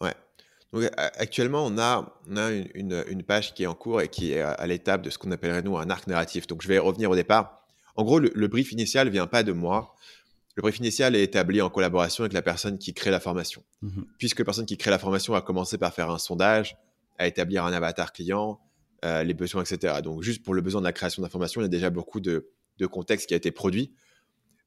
Ouais. 0.00 0.14
Donc, 0.72 0.84
actuellement, 0.96 1.66
on 1.66 1.78
a, 1.78 2.14
on 2.30 2.36
a 2.36 2.50
une, 2.50 3.04
une, 3.08 3.22
page 3.22 3.54
qui 3.54 3.62
est 3.62 3.66
en 3.66 3.74
cours 3.74 4.02
et 4.02 4.08
qui 4.08 4.32
est 4.32 4.40
à, 4.40 4.66
l'étape 4.66 5.02
de 5.02 5.10
ce 5.10 5.16
qu'on 5.16 5.32
appellerait 5.32 5.62
nous 5.62 5.76
un 5.78 5.88
arc 5.88 6.06
narratif. 6.06 6.46
Donc, 6.46 6.62
je 6.62 6.68
vais 6.68 6.78
revenir 6.78 7.10
au 7.10 7.14
départ. 7.14 7.66
En 7.96 8.04
gros, 8.04 8.18
le, 8.20 8.48
brief 8.48 8.72
initial 8.72 9.08
vient 9.08 9.26
pas 9.26 9.42
de 9.42 9.52
moi. 9.52 9.94
Le 10.58 10.62
brief 10.62 10.78
initial 10.80 11.14
est 11.14 11.22
établi 11.22 11.62
en 11.62 11.70
collaboration 11.70 12.24
avec 12.24 12.32
la 12.32 12.42
personne 12.42 12.78
qui 12.78 12.92
crée 12.92 13.12
la 13.12 13.20
formation. 13.20 13.62
Mhm. 13.82 14.06
Puisque 14.18 14.40
la 14.40 14.44
personne 14.44 14.66
qui 14.66 14.76
crée 14.76 14.90
la 14.90 14.98
formation 14.98 15.34
a 15.34 15.40
commencé 15.40 15.78
par 15.78 15.94
faire 15.94 16.10
un 16.10 16.18
sondage, 16.18 16.76
à 17.16 17.28
établir 17.28 17.64
un 17.64 17.72
avatar 17.72 18.12
client, 18.12 18.58
euh, 19.04 19.22
les 19.22 19.34
besoins, 19.34 19.62
etc. 19.62 20.00
Donc, 20.02 20.24
juste 20.24 20.42
pour 20.42 20.54
le 20.54 20.60
besoin 20.60 20.80
de 20.80 20.86
la 20.86 20.92
création 20.92 21.22
d'informations, 21.22 21.60
il 21.60 21.64
y 21.64 21.66
a 21.66 21.68
déjà 21.68 21.90
beaucoup 21.90 22.18
de, 22.18 22.50
de, 22.78 22.86
contexte 22.86 23.28
qui 23.28 23.34
a 23.34 23.36
été 23.36 23.52
produit. 23.52 23.92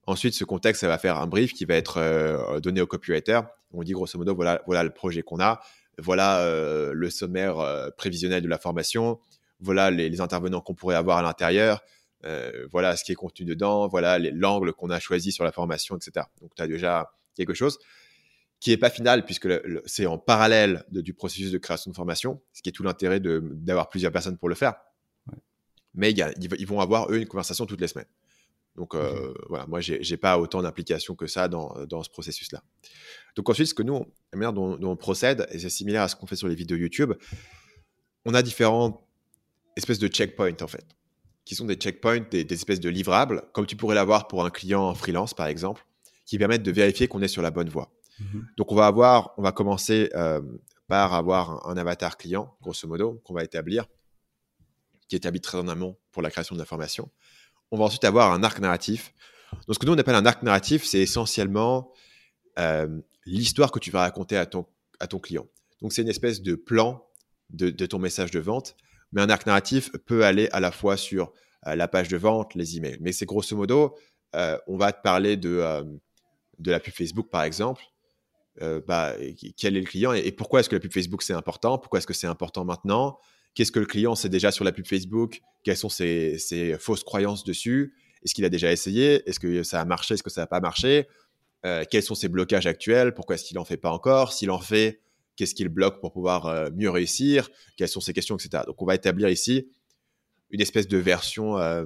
Ensuite, 0.08 0.34
ce 0.34 0.46
contexte, 0.46 0.80
ça 0.80 0.88
va 0.88 0.98
faire 0.98 1.18
un 1.18 1.28
brief 1.28 1.52
qui 1.52 1.66
va 1.66 1.76
être 1.76 1.98
euh, 1.98 2.62
donné 2.62 2.80
au 2.80 2.88
copywriter. 2.88 3.42
On 3.74 3.84
dit 3.84 3.92
grosso 3.92 4.18
modo, 4.18 4.34
voilà, 4.34 4.62
voilà 4.68 4.84
le 4.84 4.92
projet 4.92 5.24
qu'on 5.24 5.42
a 5.42 5.60
voilà 5.98 6.40
euh, 6.40 6.94
le 6.94 7.10
sommaire 7.10 7.58
prévisionnel 7.98 8.42
de 8.42 8.48
la 8.48 8.58
formation, 8.58 9.20
voilà 9.60 9.92
les, 9.92 10.22
intervenants 10.22 10.62
qu'on 10.62 10.74
pourrait 10.74 10.96
avoir 10.96 11.18
à 11.18 11.22
l'intérieur, 11.22 11.82
euh, 12.26 12.68
voilà 12.72 12.96
ce 12.96 13.04
qui 13.04 13.12
est 13.12 13.16
contenu 13.16 13.46
dedans, 13.46 13.88
voilà 13.88 14.20
l'angle 14.20 14.74
qu'on 14.74 14.90
a 14.90 15.00
choisi 15.00 15.32
sur 15.32 15.44
la 15.44 15.52
formation, 15.52 15.98
etc. 15.98 16.26
Donc 16.42 16.54
tu 16.56 16.62
as 16.62 16.68
déjà 16.68 17.12
quelque 17.36 17.54
chose 17.54 17.78
qui 18.60 18.70
n'est 18.70 18.78
pas 18.78 18.92
final 18.92 19.26
puisque 19.26 19.50
c'est 19.86 20.06
en 20.06 20.18
parallèle 20.18 20.86
du 20.92 21.14
processus 21.14 21.52
de 21.52 21.58
création 21.58 21.90
de 21.90 21.96
formation, 21.96 22.42
ce 22.54 22.62
qui 22.62 22.70
est 22.70 22.72
tout 22.72 22.84
l'intérêt 22.84 23.20
d'avoir 23.20 23.90
plusieurs 23.90 24.12
personnes 24.12 24.38
pour 24.38 24.50
le 24.50 24.56
faire. 24.56 24.76
Mais 25.94 26.12
ils 26.12 26.68
vont 26.68 26.80
avoir, 26.80 27.12
eux, 27.12 27.18
une 27.18 27.28
conversation 27.28 27.66
toutes 27.66 27.82
les 27.82 27.88
semaines. 27.88 28.08
Donc 28.76 28.96
euh, 28.96 29.34
voilà, 29.50 29.66
moi, 29.68 29.82
j'ai 29.82 30.00
n'ai 30.00 30.18
pas 30.18 30.40
autant 30.40 30.62
d'applications 30.62 31.16
que 31.16 31.28
ça 31.28 31.48
dans, 31.48 31.86
dans 31.88 32.04
ce 32.04 32.10
processus-là. 32.10 32.64
Donc 33.36 33.50
ensuite, 33.50 33.68
ce 33.68 33.74
que 33.74 33.84
nous, 33.84 34.06
la 34.32 34.38
manière 34.40 34.54
dont, 34.54 34.78
on 34.82 34.96
procède, 34.96 35.48
et 35.52 35.60
c'est 35.60 35.70
similaire 35.70 36.04
à 36.04 36.08
ce 36.08 36.16
qu'on 36.16 36.28
fait 36.28 36.36
sur 36.36 36.48
les 36.48 36.56
vidéos 36.56 36.78
YouTube, 36.78 37.14
on 38.26 38.34
a 38.34 38.42
différentes 38.42 39.04
espèces 39.76 40.00
de 40.00 40.08
checkpoints 40.08 40.62
en 40.62 40.68
fait, 40.68 40.86
qui 41.46 41.56
sont 41.56 41.66
des 41.66 41.76
checkpoints, 41.76 42.26
des, 42.30 42.46
espèces 42.52 42.80
de 42.80 42.90
livrables, 42.90 43.44
comme 43.54 43.66
tu 43.66 43.76
pourrais 43.76 43.96
l'avoir 43.96 44.28
pour 44.28 44.46
un 44.46 44.50
client 44.50 44.84
en 44.84 44.96
freelance 44.96 45.34
par 45.34 45.48
exemple, 45.48 45.86
qui 46.26 46.38
permettent 46.38 46.64
de 46.64 46.72
vérifier 46.72 47.08
qu'on 47.08 47.22
est 47.22 47.28
sur 47.28 47.42
la 47.42 47.52
bonne 47.52 47.70
voie. 47.70 47.92
Mmh 48.20 48.40
Donc 48.58 48.72
on 48.72 48.76
va 48.76 48.88
avoir, 48.88 49.34
on 49.38 49.42
va 49.42 49.52
commencer 49.52 50.10
euh, 50.16 50.42
par 50.88 51.14
avoir 51.14 51.68
un, 51.68 51.78
avatar 51.78 52.18
client, 52.18 52.56
grosso 52.62 52.88
modo, 52.88 53.22
qu'on 53.24 53.34
va 53.34 53.44
établir, 53.44 53.86
qui 55.08 55.16
est 55.16 55.18
établi 55.18 55.42
très 55.42 55.58
en 55.58 55.68
amont 55.68 55.98
pour 56.12 56.22
la 56.22 56.30
création 56.30 56.56
de 56.56 56.60
l'information 56.60 57.10
on 57.72 57.78
va 57.78 57.86
ensuite 57.86 58.04
avoir 58.04 58.34
un 58.34 58.44
arc 58.44 58.60
narratif. 58.60 59.14
Donc, 59.68 59.76
ce 59.76 59.80
que 59.80 59.86
nous, 59.86 59.94
on 59.94 59.98
appelle 59.98 60.16
un 60.16 60.26
arc 60.26 60.44
narratif, 60.44 60.86
c'est 60.86 61.00
essentiellement 61.00 61.92
euh, 62.60 63.00
l'histoire 63.26 63.72
que 63.72 63.80
tu 63.80 63.92
vas 63.92 64.02
raconter 64.02 64.38
à 64.38 64.46
ton, 64.46 64.66
à 65.00 65.08
ton 65.08 65.20
client. 65.20 65.48
Donc, 65.82 65.94
c'est 65.94 66.02
une 66.02 66.10
espèce 66.10 66.42
de 66.42 66.56
plan 66.56 67.06
de, 67.50 67.70
ton 67.86 68.00
message 68.00 68.32
de 68.32 68.40
vente, 68.40 68.76
mais 69.12 69.22
un 69.22 69.30
arc 69.30 69.46
narratif 69.46 69.92
peut 70.06 70.26
aller 70.26 70.50
à 70.52 70.60
la 70.60 70.72
fois 70.72 70.98
sur 70.98 71.32
euh, 71.68 71.76
la 71.76 71.88
page 71.88 72.08
de 72.08 72.18
vente, 72.18 72.56
les 72.56 72.78
emails. 72.78 72.98
Mais 73.02 73.12
c'est 73.12 73.26
grosso 73.26 73.56
modo, 73.56 73.96
euh, 74.36 74.58
on 74.68 74.78
va 74.78 74.92
te 74.92 75.02
parler 75.02 75.38
de, 75.38 75.84
de 76.60 76.72
la 76.72 76.80
pub 76.80 76.94
Facebook, 76.94 77.30
par 77.30 77.44
exemple. 77.44 77.84
Bah, 78.88 79.16
quel 79.58 79.76
est 79.76 79.80
le 79.80 79.88
client 79.88 80.14
et 80.14 80.32
pourquoi 80.32 80.60
est-ce 80.60 80.70
que 80.70 80.76
la 80.76 80.80
pub 80.82 80.94
Facebook 80.94 81.24
c'est 81.24 81.34
important? 81.34 81.80
Pourquoi 81.80 81.98
est-ce 81.98 82.06
que 82.06 82.14
c'est 82.14 82.28
important 82.28 82.64
maintenant? 82.64 83.18
Qu'est-ce 83.54 83.72
que 83.72 83.80
le 83.80 83.86
client 83.86 84.16
sait 84.16 84.30
déjà 84.30 84.52
sur 84.52 84.64
la 84.64 84.72
pub 84.72 84.88
Facebook? 84.88 85.42
Quelles 85.64 85.78
sont 85.78 85.90
ses, 85.90 86.38
fausses 86.80 87.04
croyances 87.04 87.44
dessus? 87.44 87.94
Est-ce 88.24 88.34
qu'il 88.34 88.46
a 88.46 88.50
déjà 88.50 88.72
essayé? 88.72 89.28
Est-ce 89.28 89.40
que 89.40 89.64
ça 89.64 89.82
a 89.82 89.86
marché? 89.86 90.14
Est-ce 90.14 90.24
que 90.24 90.30
ça 90.30 90.42
n'a 90.42 90.48
pas 90.48 90.60
marché? 90.60 91.08
Euh, 91.66 91.84
Quels 91.90 92.04
sont 92.04 92.16
ses 92.16 92.30
blocages 92.30 92.66
actuels? 92.66 93.14
Pourquoi 93.14 93.36
est-ce 93.36 93.44
qu'il 93.44 93.56
n'en 93.58 93.66
fait 93.66 93.78
pas 93.78 93.92
encore? 93.92 94.32
S'il 94.34 94.52
en 94.52 94.60
fait, 94.60 95.02
qu'est-ce 95.42 95.56
qu'il 95.56 95.70
bloque 95.70 96.00
pour 96.00 96.14
pouvoir 96.14 96.46
euh, 96.46 96.70
mieux 96.76 96.92
réussir 96.92 97.50
Quelles 97.76 97.88
sont 97.88 98.00
ses 98.00 98.14
questions, 98.14 98.38
etc. 98.38 98.64
Donc, 98.68 98.80
on 98.80 98.86
va 98.86 98.94
établir 98.94 99.28
ici 99.28 99.72
une 100.52 100.62
espèce 100.62 100.88
de 100.88 101.00
version 101.00 101.58
euh, 101.58 101.84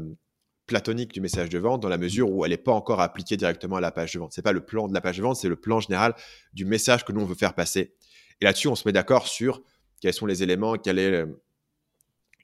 platonique 0.65 1.13
du 1.13 1.22
message 1.22 1.48
de 1.48 1.58
vente 1.58 1.82
dans 1.82 1.88
la 1.88 1.98
mesure 1.98 2.30
où 2.30 2.44
elle 2.44 2.52
n'est 2.52 2.58
pas 2.58 2.74
encore 2.74 3.00
appliquée 3.00 3.38
directement 3.38 3.78
à 3.78 3.80
la 3.80 3.91
page 3.91 4.12
de 4.12 4.20
vente. 4.20 4.34
Ce 4.34 4.41
n'est 4.41 4.44
pas 4.44 4.52
le 4.52 4.65
plan 4.65 4.89
de 4.89 4.94
la 4.94 5.00
page 5.00 5.15
de 5.15 5.22
vente, 5.22 5.38
c'est 5.38 5.48
le 5.48 5.56
plan 5.56 5.80
général 5.80 6.15
du 6.52 6.65
message 6.65 7.06
que 7.06 7.13
nous, 7.13 7.22
on 7.22 7.26
veut 7.26 7.36
faire 7.36 7.56
passer. 7.56 7.96
Et 8.41 8.46
là-dessus, 8.46 8.68
on 8.68 8.76
se 8.76 8.86
met 8.86 8.91
d'accord 8.91 9.30
sur 9.30 9.62
quels 10.02 10.13
sont 10.13 10.26
les 10.26 10.44
éléments, 10.44 10.76
quel 10.76 11.00
est 11.00 11.26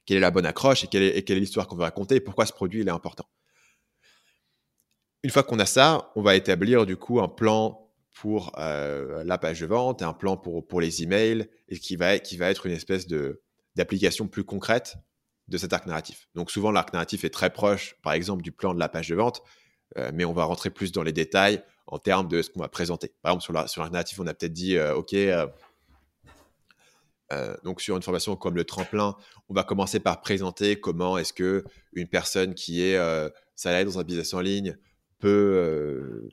quelle 0.06 0.16
est 0.16 0.20
la 0.20 0.30
bonne 0.30 0.46
accroche 0.46 0.82
et 0.84 0.86
quelle 0.86 1.02
est, 1.02 1.28
l'histoire 1.28 1.68
qu'on 1.68 1.76
veut 1.76 1.82
raconter 1.82 2.14
et 2.16 2.20
pourquoi 2.20 2.46
ce 2.46 2.54
produit 2.54 2.80
il 2.80 2.88
est 2.88 2.92
important. 2.92 3.28
Une 5.22 5.30
fois 5.30 5.42
qu'on 5.42 5.58
a 5.58 5.66
ça, 5.66 6.10
on 6.16 6.22
va 6.22 6.36
établir 6.36 6.86
du 6.86 6.96
coup 6.96 7.20
un 7.20 7.28
plan 7.28 7.81
pour 8.12 8.52
euh, 8.58 9.24
la 9.24 9.38
page 9.38 9.60
de 9.60 9.66
vente, 9.66 10.02
un 10.02 10.12
plan 10.12 10.36
pour, 10.36 10.66
pour 10.66 10.80
les 10.80 11.02
emails 11.02 11.48
et 11.68 11.78
qui 11.78 11.96
va, 11.96 12.18
qui 12.18 12.36
va 12.36 12.50
être 12.50 12.66
une 12.66 12.72
espèce 12.72 13.06
de, 13.06 13.42
d'application 13.74 14.28
plus 14.28 14.44
concrète 14.44 14.96
de 15.48 15.58
cet 15.58 15.72
arc 15.72 15.86
narratif. 15.86 16.28
Donc 16.34 16.50
souvent 16.50 16.70
l'arc 16.70 16.92
narratif 16.92 17.24
est 17.24 17.30
très 17.30 17.50
proche, 17.50 17.96
par 18.02 18.12
exemple, 18.12 18.42
du 18.42 18.52
plan 18.52 18.74
de 18.74 18.78
la 18.78 18.88
page 18.88 19.08
de 19.08 19.14
vente, 19.14 19.42
euh, 19.96 20.10
mais 20.14 20.24
on 20.24 20.32
va 20.32 20.44
rentrer 20.44 20.70
plus 20.70 20.92
dans 20.92 21.02
les 21.02 21.12
détails 21.12 21.62
en 21.86 21.98
termes 21.98 22.28
de 22.28 22.42
ce 22.42 22.50
qu'on 22.50 22.60
va 22.60 22.68
présenter. 22.68 23.12
Par 23.22 23.32
exemple, 23.32 23.68
sur, 23.68 23.82
l'arc 23.82 23.92
narratif, 23.92 24.20
on 24.20 24.26
a 24.26 24.34
peut-être 24.34 24.52
dit, 24.52 24.76
euh, 24.76 24.94
OK, 24.94 25.16
donc 27.64 27.80
sur 27.80 27.96
une 27.96 28.02
formation 28.02 28.36
comme 28.36 28.56
le 28.56 28.64
tremplin, 28.64 29.16
on 29.48 29.54
va 29.54 29.64
commencer 29.64 30.00
par 30.00 30.20
présenter 30.20 30.78
comment 30.78 31.16
est-ce 31.16 31.32
que 31.32 31.64
une 31.94 32.06
personne 32.06 32.54
qui 32.54 32.82
est 32.82 32.98
salariée 33.56 33.86
dans 33.86 33.98
un 33.98 34.04
business 34.04 34.34
en 34.34 34.40
ligne 34.40 34.76
peut 35.18 36.28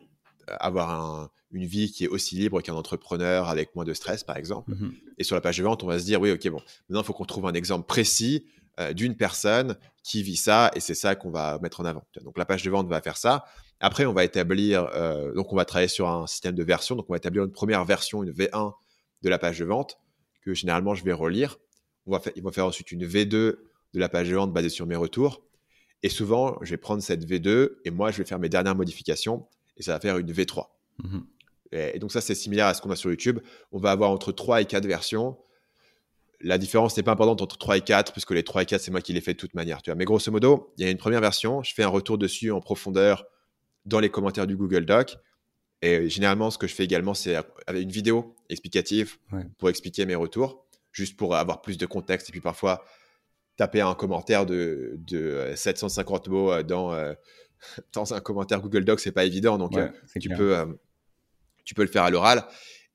avoir 0.46 1.32
une 1.52 1.66
vie 1.66 1.92
qui 1.92 2.06
est 2.06 2.08
aussi 2.08 2.36
libre 2.36 2.62
qu'un 2.62 2.76
entrepreneur 2.76 3.50
avec 3.50 3.76
moins 3.76 3.86
de 3.86 3.94
stress, 3.94 4.24
par 4.24 4.38
exemple. 4.38 4.72
Mmh 4.72 4.94
et 5.18 5.26
sur 5.26 5.36
la 5.36 5.42
page 5.42 5.58
de 5.58 5.64
vente, 5.64 5.84
on 5.84 5.88
va 5.88 6.00
se 6.00 6.06
dire, 6.06 6.22
oui, 6.22 6.32
ok, 6.32 6.48
bon, 6.48 6.62
maintenant, 6.88 7.02
il 7.02 7.06
faut 7.06 7.12
qu'on 7.12 7.26
trouve 7.26 7.46
un 7.46 7.54
exemple 7.54 7.86
précis 7.86 8.46
d'une 8.94 9.18
personne 9.18 9.76
qui 10.02 10.24
vit 10.24 10.38
ça, 10.38 10.72
et 10.74 10.80
c'est 10.80 10.96
ça 10.96 11.14
qu'on 11.16 11.30
va 11.30 11.60
mettre 11.60 11.82
en 11.82 11.86
avant. 11.86 12.06
Donc 12.24 12.38
la 12.38 12.46
page 12.46 12.64
de 12.64 12.70
vente 12.70 12.88
va 12.88 13.02
faire 13.02 13.18
ça. 13.18 13.44
Après, 13.82 14.06
on 14.06 14.14
va 14.14 14.24
établir, 14.24 14.86
donc 15.36 15.52
on 15.52 15.58
va 15.58 15.66
travailler 15.66 15.90
sur 15.90 16.08
un 16.08 16.26
système 16.26 16.56
de 16.56 16.64
version, 16.64 16.96
donc 16.96 17.10
on 17.10 17.14
va 17.14 17.18
établir 17.18 17.44
une 17.44 17.52
première 17.52 17.84
version, 17.84 18.24
une 18.24 18.32
V1 18.32 18.72
de 19.22 19.30
la 19.30 19.38
page 19.38 19.60
de 19.60 19.66
vente 19.66 20.00
que 20.42 20.54
généralement 20.54 20.96
je 20.96 21.04
vais 21.04 21.12
relire. 21.12 21.58
On 22.06 22.12
va 22.12 22.22
vont 22.42 22.52
faire 22.52 22.66
ensuite 22.66 22.94
une 22.94 23.06
V2 23.06 23.28
de 23.30 23.60
la 23.94 24.08
page 24.08 24.30
de 24.30 24.36
vente 24.36 24.54
basée 24.54 24.70
sur 24.70 24.86
mes 24.86 24.96
retours. 24.96 25.44
Et 26.02 26.08
souvent, 26.08 26.58
je 26.62 26.70
vais 26.70 26.78
prendre 26.78 27.04
cette 27.04 27.26
V2 27.30 27.80
et 27.84 27.92
moi, 27.92 28.12
je 28.12 28.20
vais 28.20 28.26
faire 28.26 28.40
mes 28.40 28.48
dernières 28.48 28.76
modifications 28.76 29.50
et 29.76 29.84
ça 29.84 29.92
va 29.92 30.00
faire 30.00 30.18
une 30.18 30.32
V3. 30.32 30.64
Et, 31.72 32.00
donc 32.00 32.12
ça, 32.12 32.22
c'est 32.22 32.36
similaire 32.36 32.68
à 32.68 32.74
ce 32.74 32.82
qu'on 32.82 32.92
a 32.92 32.96
sur 32.96 33.10
YouTube. 33.10 33.40
On 33.72 33.80
va 33.80 33.92
avoir 33.92 34.12
entre 34.12 34.32
3 34.32 34.62
et 34.62 34.66
4 34.66 34.86
versions. 34.86 35.38
La 36.42 36.58
différence 36.58 36.96
n'est 36.96 37.04
pas 37.04 37.12
importante 37.12 37.42
entre 37.42 37.58
3 37.58 37.78
et 37.78 37.82
4, 37.82 38.12
puisque 38.12 38.32
les 38.32 38.44
3 38.44 38.64
et 38.64 38.66
4, 38.66 38.82
c'est 38.82 38.92
moi 38.92 39.02
qui 39.02 39.14
les 39.14 39.22
fais 39.22 39.34
de 39.34 39.38
toute 39.40 39.54
manière. 39.54 39.82
Tu 39.82 39.92
vois. 39.92 39.96
Mais 39.96 40.06
grosso 40.06 40.32
modo, 40.32 40.74
il 40.78 40.86
y 40.86 40.88
a 40.88 40.92
une 40.92 40.98
première 40.98 41.22
version, 41.22 41.62
je 41.64 41.74
fais 41.74 41.84
un 41.84 41.90
retour 41.90 42.18
dessus 42.18 42.52
en 42.52 42.62
profondeur 42.62 43.26
dans 43.86 44.00
les 44.00 44.10
commentaires 44.10 44.48
du 44.48 44.56
Google 44.56 44.86
Doc. 44.86 45.18
Et 45.82 46.10
généralement, 46.10 46.52
ce 46.52 46.58
que 46.58 46.68
je 46.68 46.76
fais 46.76 46.84
également, 46.84 47.14
c'est 47.14 47.36
avec 47.68 47.84
une 47.84 47.92
vidéo 47.92 48.36
explicative 48.50 49.18
pour 49.58 49.70
expliquer 49.70 50.06
mes 50.06 50.16
retours, 50.16 50.66
juste 50.92 51.16
pour 51.16 51.36
avoir 51.36 51.62
plus 51.62 51.78
de 51.78 51.86
contexte. 51.86 52.30
Et 52.30 52.32
puis 52.32 52.42
parfois, 52.42 52.84
taper 53.56 53.82
un 53.82 53.94
commentaire 53.94 54.46
de, 54.46 54.96
de 54.98 55.54
750 55.56 56.28
mots 56.28 56.64
dans, 56.64 56.94
dans 57.94 58.14
un 58.14 58.20
commentaire 58.20 58.62
Google 58.62 58.86
Docs, 58.86 59.00
c'est 59.00 59.12
pas 59.12 59.26
évident. 59.26 59.58
Donc, 59.58 59.78
tu, 60.20 60.30
peux, 60.30 60.80
tu 61.66 61.74
peux 61.74 61.84
le 61.84 61.90
faire 61.90 62.04
à 62.04 62.10
l'oral. 62.10 62.46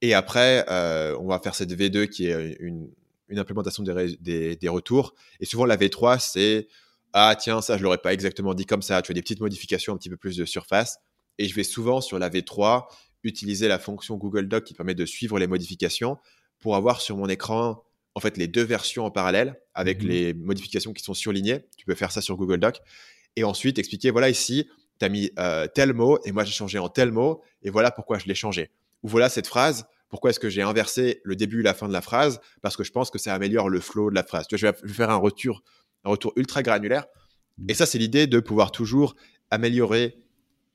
Et 0.01 0.15
après, 0.15 0.65
on 0.69 1.27
va 1.27 1.41
faire 1.41 1.55
cette 1.55 1.73
V2 1.73 2.09
qui 2.09 2.27
est 2.27 2.57
une, 2.61 2.89
une 3.29 3.39
implémentation 3.39 3.83
des, 3.83 4.57
des, 4.57 4.69
retours. 4.69 5.15
Et 5.41 5.47
souvent, 5.47 5.65
la 5.65 5.77
V3, 5.77 6.19
c'est 6.19 6.69
Ah, 7.13 7.37
tiens, 7.39 7.61
ça, 7.61 7.77
je 7.79 7.83
l'aurais 7.83 7.99
pas 7.99 8.13
exactement 8.13 8.55
dit 8.55 8.67
comme 8.67 8.83
ça. 8.83 9.03
Tu 9.03 9.13
as 9.13 9.15
des 9.15 9.23
petites 9.23 9.41
modifications, 9.41 9.95
un 9.95 9.97
petit 9.97 10.11
peu 10.11 10.17
plus 10.17 10.37
de 10.37 10.45
surface. 10.45 10.99
Et 11.39 11.49
je 11.49 11.55
vais 11.55 11.65
souvent, 11.65 12.01
sur 12.01 12.19
la 12.19 12.31
V3, 12.31 12.87
utiliser 13.23 13.69
la 13.69 13.79
fonction 13.79 14.17
Google 14.17 14.49
Doc 14.49 14.65
qui 14.65 14.75
permet 14.75 14.95
de 14.95 15.07
suivre 15.07 15.39
les 15.39 15.47
modifications 15.47 16.19
pour 16.61 16.77
avoir 16.77 17.01
sur 17.01 17.17
mon 17.17 17.29
écran, 17.29 17.83
en 18.15 18.21
fait, 18.21 18.37
les 18.37 18.47
deux 18.47 18.63
versions 18.63 19.05
en 19.05 19.11
parallèle 19.11 19.61
avec 19.75 20.03
mmh 20.03 20.07
les 20.07 20.35
modifications 20.35 20.93
qui 20.93 21.03
sont 21.03 21.15
surlignées. 21.15 21.61
Tu 21.77 21.87
peux 21.87 21.95
faire 21.95 22.13
ça 22.13 22.21
sur 22.21 22.37
Google 22.37 22.59
Doc. 22.59 22.81
Et 23.37 23.45
ensuite, 23.45 23.79
expliquer 23.79 24.11
voilà, 24.11 24.29
ici, 24.29 24.69
tu 25.05 25.07
as 25.07 25.09
mis 25.11 25.31
euh, 25.39 25.67
tel 25.67 25.93
mot 25.93 26.19
et 26.25 26.33
moi, 26.33 26.45
j'ai 26.45 26.53
changé 26.53 26.79
en 26.79 26.89
tel 26.89 27.13
mot 27.13 27.43
et 27.63 27.71
voilà 27.71 27.91
pourquoi 27.91 28.19
je 28.19 28.27
l'ai 28.27 28.35
changé. 28.35 28.71
Ou 29.03 29.09
voilà 29.09 29.29
cette 29.29 29.47
phrase 29.47 29.87
pourquoi 30.15 30.31
est-ce 30.31 30.39
que 30.39 30.49
j'ai 30.49 30.63
inversé 30.63 31.21
le 31.25 31.35
début 31.35 31.59
et 31.59 31.63
la 31.65 31.75
fin 31.75 31.89
de 31.89 31.93
la 31.93 32.01
phrase? 32.01 32.41
Parce 32.63 32.77
que 32.77 32.85
je 32.85 32.93
pense 32.93 33.11
que 33.11 33.19
ça 33.19 33.35
améliore 33.35 33.69
le 33.69 33.81
flow 33.81 34.11
de 34.11 34.15
la 34.15 34.23
phrase. 34.23 34.47
Tu 34.47 34.57
vois, 34.57 34.73
je 34.81 34.87
vais 34.87 34.93
faire 34.95 35.11
un 35.11 35.17
retour, 35.17 35.65
un 36.05 36.11
retour 36.11 36.33
ultra 36.37 36.63
granulaire. 36.63 37.07
Mmh. 37.59 37.71
Et 37.71 37.75
ça, 37.75 37.85
c'est 37.85 37.99
l'idée 37.99 38.29
de 38.29 38.39
pouvoir 38.39 38.71
toujours 38.71 39.17
améliorer 39.51 40.23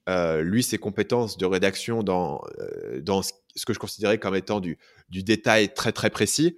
euh, 0.10 0.42
lui 0.42 0.62
ses 0.62 0.78
compétences 0.78 1.38
de 1.38 1.46
rédaction 1.46 2.04
dans, 2.04 2.42
euh, 2.60 3.00
dans 3.00 3.22
ce 3.22 3.66
que 3.66 3.74
je 3.74 3.80
considérais 3.80 4.18
comme 4.18 4.36
étant 4.36 4.60
du, 4.60 4.78
du 5.08 5.24
détail 5.24 5.74
très 5.74 5.94
très 5.94 6.10
précis 6.10 6.58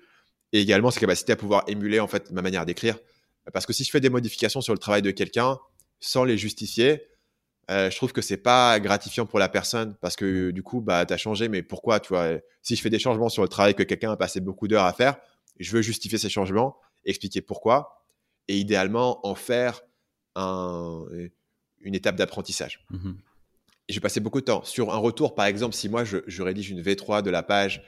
et 0.52 0.60
également 0.60 0.90
ses 0.90 1.00
capacités 1.00 1.34
à 1.34 1.36
pouvoir 1.36 1.64
émuler 1.68 2.00
en 2.00 2.08
fait 2.08 2.32
ma 2.32 2.42
manière 2.42 2.66
d'écrire. 2.66 2.98
Parce 3.54 3.68
que 3.68 3.74
si 3.74 3.84
je 3.84 3.92
fais 3.92 4.00
des 4.00 4.10
modifications 4.10 4.62
sur 4.62 4.74
le 4.74 4.80
travail 4.80 5.04
de 5.04 5.12
quelqu'un 5.12 5.60
sans 6.00 6.24
les 6.24 6.36
justifier, 6.36 7.04
euh, 7.70 7.90
je 7.90 7.96
trouve 7.96 8.12
que 8.12 8.22
c'est 8.22 8.38
pas 8.38 8.80
gratifiant 8.80 9.26
pour 9.26 9.40
la 9.40 9.50
personne 9.50 9.96
parce 10.02 10.16
que 10.16 10.52
du 10.52 10.64
coup, 10.64 10.82
bah, 10.82 11.06
tu 11.06 11.14
as 11.14 11.18
changé, 11.18 11.48
mais 11.48 11.62
pourquoi 11.62 12.00
tu 12.00 12.10
vois? 12.10 12.38
Si 12.62 12.76
je 12.76 12.82
fais 12.82 12.90
des 12.90 13.00
changements 13.00 13.30
sur 13.30 13.44
le 13.44 13.50
travail 13.50 13.76
que 13.76 13.84
quelqu'un 13.84 14.12
a 14.12 14.18
passé 14.18 14.42
beaucoup 14.42 14.68
d'heures 14.68 14.86
à 14.86 14.94
faire, 14.94 15.18
je 15.60 15.72
veux 15.72 15.82
justifier 15.82 16.18
ces 16.18 16.30
changements, 16.30 16.78
expliquer 17.06 17.42
pourquoi, 17.42 18.04
et 18.48 18.58
idéalement 18.58 19.26
en 19.26 19.36
faire 19.36 19.82
un, 20.36 21.06
une 21.82 21.96
étape 21.96 22.16
d'apprentissage. 22.16 22.86
Mmh 22.90 23.12
vais 23.96 24.02
passer 24.02 24.20
beaucoup 24.20 24.40
de 24.40 24.46
temps. 24.46 24.64
Sur 24.64 24.94
un 24.94 24.98
retour, 24.98 25.36
par 25.36 25.46
exemple, 25.46 25.76
si 25.76 25.90
moi 25.90 26.04
je, 26.04 26.42
rédige 26.42 26.70
une 26.70 26.82
V3 26.82 27.22
de 27.22 27.30
la 27.30 27.44
page, 27.44 27.84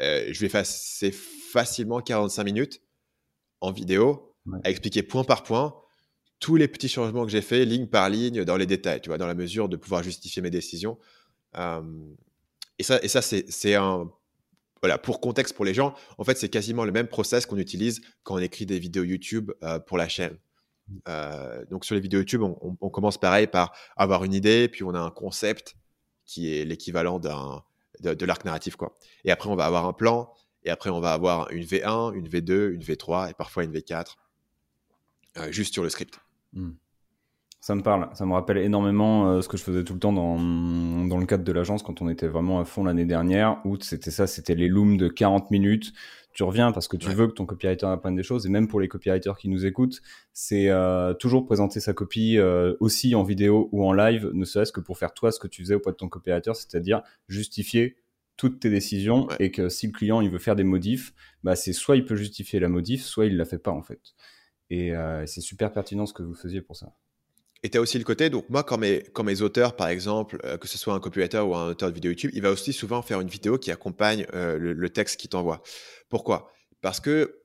euh, 0.00 0.26
je 0.30 0.40
vais 0.40 0.48
passer 0.48 1.12
facilement 1.12 2.00
45 2.00 2.44
minutes 2.44 2.82
en 3.60 3.72
vidéo 3.72 4.34
à 4.62 4.70
expliquer 4.70 5.02
point 5.02 5.24
par 5.24 5.42
point 5.42 5.74
tous 6.38 6.56
les 6.56 6.68
petits 6.68 6.88
changements 6.88 7.24
que 7.24 7.30
j'ai 7.30 7.42
faits, 7.42 7.66
ligne 7.66 7.86
par 7.86 8.08
ligne, 8.08 8.44
dans 8.44 8.56
les 8.56 8.66
détails, 8.66 9.00
tu 9.00 9.08
vois, 9.08 9.18
dans 9.18 9.26
la 9.26 9.34
mesure 9.34 9.68
de 9.68 9.76
pouvoir 9.76 10.02
justifier 10.02 10.42
mes 10.42 10.50
décisions. 10.50 10.98
et 11.54 12.82
ça, 12.82 13.00
et 13.02 13.08
ça 13.08 13.22
c'est 13.22 13.74
un. 13.74 14.10
Voilà, 14.82 14.98
pour 14.98 15.20
contexte 15.20 15.54
pour 15.56 15.64
les 15.64 15.72
gens, 15.72 15.94
en 16.18 16.24
fait, 16.24 16.36
c'est 16.36 16.50
quasiment 16.50 16.84
le 16.84 16.92
même 16.92 17.08
process 17.08 17.46
qu'on 17.46 17.56
utilise 17.56 18.02
quand 18.22 18.34
on 18.34 18.38
écrit 18.38 18.66
des 18.66 18.78
vidéos 18.78 19.04
YouTube 19.04 19.50
euh, 19.64 19.78
pour 19.78 19.96
la 19.96 20.06
chaîne. 20.06 20.38
Mmh. 20.88 20.98
Euh, 21.08 21.64
donc, 21.70 21.86
sur 21.86 21.94
les 21.94 22.00
vidéos 22.00 22.20
YouTube, 22.20 22.42
on, 22.42 22.76
on, 22.78 22.90
commence 22.90 23.18
pareil 23.18 23.46
par 23.46 23.74
avoir 23.96 24.22
une 24.22 24.34
idée, 24.34 24.68
puis 24.68 24.84
on 24.84 24.94
a 24.94 25.00
un 25.00 25.10
concept 25.10 25.76
qui 26.26 26.54
est 26.54 26.66
l'équivalent 26.66 27.18
d'un 27.18 27.64
de, 28.00 28.14
de 28.14 28.26
l'arc 28.26 28.44
narratif, 28.44 28.76
quoi. 28.76 28.98
Et 29.24 29.30
après, 29.30 29.48
on 29.48 29.56
va 29.56 29.64
avoir 29.64 29.86
un 29.86 29.92
plan, 29.92 30.32
et 30.62 30.70
après, 30.70 30.90
on 30.90 31.00
va 31.00 31.12
avoir 31.12 31.50
une 31.50 31.64
V1, 31.64 32.14
une 32.14 32.28
V2, 32.28 32.72
une 32.72 32.82
V3, 32.82 33.30
et 33.30 33.34
parfois 33.34 33.64
une 33.64 33.72
V4, 33.72 34.14
euh, 35.38 35.52
juste 35.52 35.72
sur 35.72 35.82
le 35.82 35.88
script. 35.88 36.18
Hmm. 36.56 36.72
Ça 37.60 37.74
me 37.74 37.82
parle, 37.82 38.08
ça 38.14 38.24
me 38.26 38.32
rappelle 38.32 38.58
énormément 38.58 39.28
euh, 39.28 39.40
ce 39.40 39.48
que 39.48 39.56
je 39.56 39.62
faisais 39.62 39.82
tout 39.82 39.94
le 39.94 39.98
temps 39.98 40.12
dans, 40.12 40.36
dans 40.38 41.18
le 41.18 41.26
cadre 41.26 41.42
de 41.42 41.52
l'agence 41.52 41.82
quand 41.82 42.00
on 42.00 42.08
était 42.08 42.28
vraiment 42.28 42.60
à 42.60 42.64
fond 42.64 42.84
l'année 42.84 43.06
dernière, 43.06 43.60
où 43.64 43.76
c'était 43.80 44.10
ça, 44.10 44.26
c'était 44.26 44.54
les 44.54 44.68
looms 44.68 44.96
de 44.96 45.08
40 45.08 45.50
minutes. 45.50 45.92
Tu 46.32 46.44
reviens 46.44 46.70
parce 46.70 46.86
que 46.86 46.96
tu 46.96 47.08
veux 47.08 47.26
que 47.26 47.32
ton 47.32 47.46
copywriter 47.46 47.86
apprenne 47.86 48.14
des 48.14 48.22
choses, 48.22 48.46
et 48.46 48.50
même 48.50 48.68
pour 48.68 48.78
les 48.78 48.88
copywriters 48.88 49.36
qui 49.36 49.48
nous 49.48 49.66
écoutent, 49.66 50.00
c'est 50.32 50.68
euh, 50.68 51.12
toujours 51.14 51.44
présenter 51.44 51.80
sa 51.80 51.92
copie 51.92 52.38
euh, 52.38 52.74
aussi 52.78 53.14
en 53.14 53.22
vidéo 53.22 53.68
ou 53.72 53.84
en 53.84 53.92
live, 53.92 54.30
ne 54.32 54.44
serait-ce 54.44 54.70
que 54.70 54.80
pour 54.80 54.98
faire 54.98 55.12
toi 55.12 55.32
ce 55.32 55.40
que 55.40 55.48
tu 55.48 55.62
faisais 55.62 55.74
auprès 55.74 55.92
de 55.92 55.96
ton 55.96 56.08
copywriter, 56.08 56.52
c'est-à-dire 56.54 57.02
justifier 57.28 57.96
toutes 58.36 58.60
tes 58.60 58.70
décisions 58.70 59.28
et 59.40 59.50
que 59.50 59.68
si 59.68 59.86
le 59.86 59.92
client 59.92 60.20
il 60.20 60.30
veut 60.30 60.38
faire 60.38 60.56
des 60.56 60.64
modifs, 60.64 61.14
bah 61.42 61.56
c'est 61.56 61.72
soit 61.72 61.96
il 61.96 62.04
peut 62.04 62.16
justifier 62.16 62.60
la 62.60 62.68
modif, 62.68 63.02
soit 63.02 63.26
il 63.26 63.36
la 63.36 63.44
fait 63.44 63.58
pas 63.58 63.72
en 63.72 63.82
fait. 63.82 64.14
Euh, 64.72 65.22
et 65.22 65.26
c'est 65.26 65.40
super 65.40 65.72
pertinent 65.72 66.06
ce 66.06 66.12
que 66.12 66.22
vous 66.22 66.34
faisiez 66.34 66.60
pour 66.60 66.76
ça. 66.76 66.92
Et 67.62 67.70
tu 67.70 67.78
as 67.78 67.80
aussi 67.80 67.98
le 67.98 68.04
côté, 68.04 68.30
donc 68.30 68.48
moi, 68.50 68.62
quand 68.62 68.78
mes, 68.78 69.02
quand 69.12 69.24
mes 69.24 69.40
auteurs, 69.42 69.76
par 69.76 69.88
exemple, 69.88 70.38
euh, 70.44 70.58
que 70.58 70.68
ce 70.68 70.76
soit 70.78 70.94
un 70.94 71.00
copywriter 71.00 71.38
ou 71.38 71.54
un 71.54 71.68
auteur 71.68 71.88
de 71.88 71.94
vidéo 71.94 72.10
YouTube, 72.10 72.30
il 72.34 72.42
va 72.42 72.50
aussi 72.50 72.72
souvent 72.72 73.02
faire 73.02 73.20
une 73.20 73.28
vidéo 73.28 73.58
qui 73.58 73.70
accompagne 73.70 74.26
euh, 74.34 74.58
le, 74.58 74.90
texte 74.90 75.18
qu'il 75.18 75.30
t'envoie. 75.30 75.62
Pourquoi? 76.08 76.52
Parce 76.80 77.00
que 77.00 77.42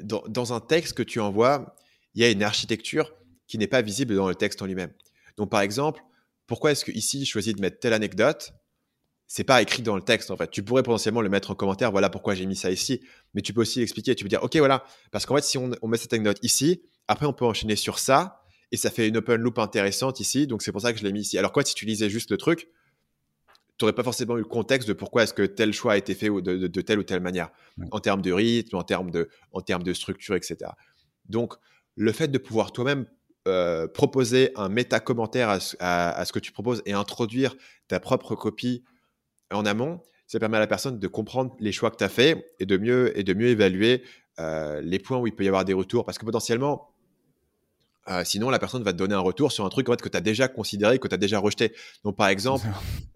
dans, 0.00 0.22
dans, 0.28 0.54
un 0.54 0.60
texte 0.60 0.94
que 0.94 1.02
tu 1.02 1.20
envoies, 1.20 1.76
il 2.14 2.22
y 2.22 2.24
a 2.24 2.30
une 2.30 2.42
architecture 2.42 3.12
qui 3.46 3.58
n'est 3.58 3.66
pas 3.66 3.82
visible 3.82 4.14
dans 4.14 4.26
le 4.26 4.34
texte 4.34 4.62
en 4.62 4.66
lui-même. 4.66 4.90
Donc, 5.36 5.50
par 5.50 5.60
exemple, 5.60 6.02
pourquoi 6.46 6.72
est-ce 6.72 6.86
que 6.86 6.92
ici 6.92 7.22
je 7.26 7.30
choisis 7.30 7.54
de 7.54 7.60
mettre 7.60 7.78
telle 7.78 7.92
anecdote 7.92 8.54
c'est 9.34 9.44
pas 9.44 9.62
écrit 9.62 9.82
dans 9.82 9.96
le 9.96 10.02
texte 10.02 10.30
en 10.30 10.36
fait. 10.36 10.50
Tu 10.50 10.62
pourrais 10.62 10.82
potentiellement 10.82 11.22
le 11.22 11.30
mettre 11.30 11.50
en 11.50 11.54
commentaire, 11.54 11.90
voilà 11.90 12.10
pourquoi 12.10 12.34
j'ai 12.34 12.44
mis 12.44 12.54
ça 12.54 12.70
ici. 12.70 13.00
Mais 13.32 13.40
tu 13.40 13.54
peux 13.54 13.62
aussi 13.62 13.78
l'expliquer. 13.78 14.14
Tu 14.14 14.24
peux 14.24 14.28
dire, 14.28 14.42
ok, 14.42 14.54
voilà, 14.56 14.84
parce 15.10 15.24
qu'en 15.24 15.36
fait, 15.36 15.42
si 15.42 15.56
on, 15.56 15.70
met 15.88 15.96
cette 15.96 16.12
anecdote 16.12 16.36
ici, 16.42 16.82
après 17.08 17.24
on 17.24 17.32
peut 17.32 17.46
enchaîner 17.46 17.74
sur 17.74 17.98
ça 17.98 18.42
et 18.72 18.76
ça 18.76 18.90
fait 18.90 19.08
une 19.08 19.16
open 19.16 19.40
loop 19.40 19.58
intéressante 19.58 20.20
ici. 20.20 20.46
Donc 20.46 20.60
c'est 20.60 20.70
pour 20.70 20.82
ça 20.82 20.92
que 20.92 20.98
je 20.98 21.04
l'ai 21.04 21.12
mis 21.12 21.20
ici. 21.20 21.38
Alors 21.38 21.50
quoi, 21.50 21.64
si 21.64 21.74
tu 21.74 21.86
lisais 21.86 22.10
juste 22.10 22.30
le 22.30 22.36
truc, 22.36 22.68
tu 23.78 23.86
n'aurais 23.86 23.94
pas 23.94 24.02
forcément 24.02 24.36
eu 24.36 24.40
le 24.40 24.44
contexte 24.44 24.86
de 24.86 24.92
pourquoi 24.92 25.22
est-ce 25.22 25.32
que 25.32 25.46
tel 25.46 25.72
choix 25.72 25.94
a 25.94 25.96
été 25.96 26.14
fait 26.14 26.28
de, 26.28 26.66
de, 26.66 26.80
telle 26.82 26.98
ou 26.98 27.02
telle 27.02 27.22
manière, 27.22 27.48
en 27.90 28.00
termes 28.00 28.20
de 28.20 28.32
rythme, 28.32 28.76
en 28.76 28.82
termes 28.82 29.10
de, 29.10 29.30
en 29.52 29.62
termes 29.62 29.82
de 29.82 29.94
structure, 29.94 30.34
etc. 30.34 30.72
Donc 31.24 31.54
le 31.96 32.12
fait 32.12 32.28
de 32.28 32.36
pouvoir 32.36 32.70
toi-même 32.70 33.06
euh, 33.48 33.88
proposer 33.88 34.52
un 34.56 34.68
méta-commentaire 34.68 35.48
à, 35.48 35.56
à, 36.10 36.24
ce 36.26 36.34
que 36.34 36.38
tu 36.38 36.52
proposes 36.52 36.82
et 36.84 36.92
introduire 36.92 37.56
ta 37.88 37.98
propre 37.98 38.34
copie 38.34 38.84
en 39.52 39.66
amont, 39.66 40.00
ça 40.26 40.38
permet 40.38 40.56
à 40.56 40.60
la 40.60 40.66
personne 40.66 40.98
de 40.98 41.08
comprendre 41.08 41.54
les 41.60 41.72
choix 41.72 41.90
que 41.90 41.96
tu 41.96 42.04
as 42.04 42.08
faits 42.08 42.54
et 42.58 42.66
de 42.66 42.76
mieux, 42.76 43.18
et 43.18 43.22
de 43.22 43.34
mieux 43.34 43.48
évaluer 43.48 44.02
euh, 44.40 44.80
les 44.80 44.98
points 44.98 45.18
où 45.18 45.26
il 45.26 45.34
peut 45.34 45.44
y 45.44 45.48
avoir 45.48 45.64
des 45.64 45.74
retours. 45.74 46.04
Parce 46.04 46.18
que 46.18 46.24
potentiellement, 46.24 46.92
euh, 48.08 48.24
sinon, 48.24 48.50
la 48.50 48.58
personne 48.58 48.82
va 48.82 48.92
te 48.92 48.98
donner 48.98 49.14
un 49.14 49.20
retour 49.20 49.52
sur 49.52 49.64
un 49.64 49.68
truc 49.68 49.88
en 49.88 49.92
fait, 49.92 50.02
que 50.02 50.08
tu 50.08 50.16
as 50.16 50.22
déjà 50.22 50.48
considéré, 50.48 50.98
que 50.98 51.08
tu 51.08 51.14
as 51.14 51.18
déjà 51.18 51.38
rejeté. 51.38 51.72
Donc, 52.04 52.16
par 52.16 52.28
exemple, 52.28 52.66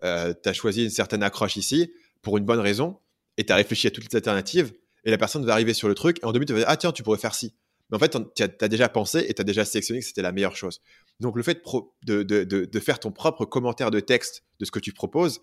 euh, 0.05 0.35
tu 0.40 0.49
as 0.49 0.53
choisi 0.53 0.85
une 0.85 0.90
certaine 0.90 1.22
accroche 1.22 1.57
ici 1.57 1.90
pour 2.22 2.37
une 2.38 2.44
bonne 2.44 2.61
raison 2.61 2.99
et 3.37 3.44
tu 3.44 3.53
as 3.53 3.57
réfléchi 3.57 3.87
à 3.87 3.90
toutes 3.90 4.12
les 4.12 4.16
alternatives 4.16 4.72
et 5.05 5.11
la 5.11 5.18
personne 5.18 5.44
va 5.44 5.53
arriver 5.53 5.75
sur 5.75 5.88
le 5.88 5.94
truc 5.94 6.18
et 6.22 6.27
en 6.27 6.33
deux 6.33 6.38
minutes, 6.38 6.49
tu 6.49 6.55
vas 6.55 6.61
dire 6.61 6.68
Ah, 6.68 6.77
tiens, 6.77 6.92
tu 6.92 7.03
pourrais 7.03 7.18
faire 7.18 7.35
ci. 7.35 7.55
Mais 7.90 7.96
en 7.96 8.01
fait, 8.01 8.16
tu 8.35 8.42
as, 8.42 8.68
déjà 8.68 8.88
pensé 8.88 9.25
et 9.29 9.35
tu 9.35 9.40
as 9.40 9.44
déjà 9.44 9.64
sélectionné 9.64 10.01
que 10.01 10.07
c'était 10.07 10.22
la 10.22 10.33
meilleure 10.33 10.57
chose. 10.57 10.81
Donc, 11.20 11.37
le 11.37 11.42
fait 11.42 11.62
de, 12.05 12.22
de, 12.25 12.44
de, 12.44 12.81
faire 12.81 12.99
ton 12.99 13.12
propre 13.12 13.44
commentaire 13.44 13.92
de 13.92 14.01
texte 14.01 14.42
de 14.59 14.64
ce 14.64 14.72
que 14.72 14.81
tu 14.81 14.92
proposes, 14.92 15.40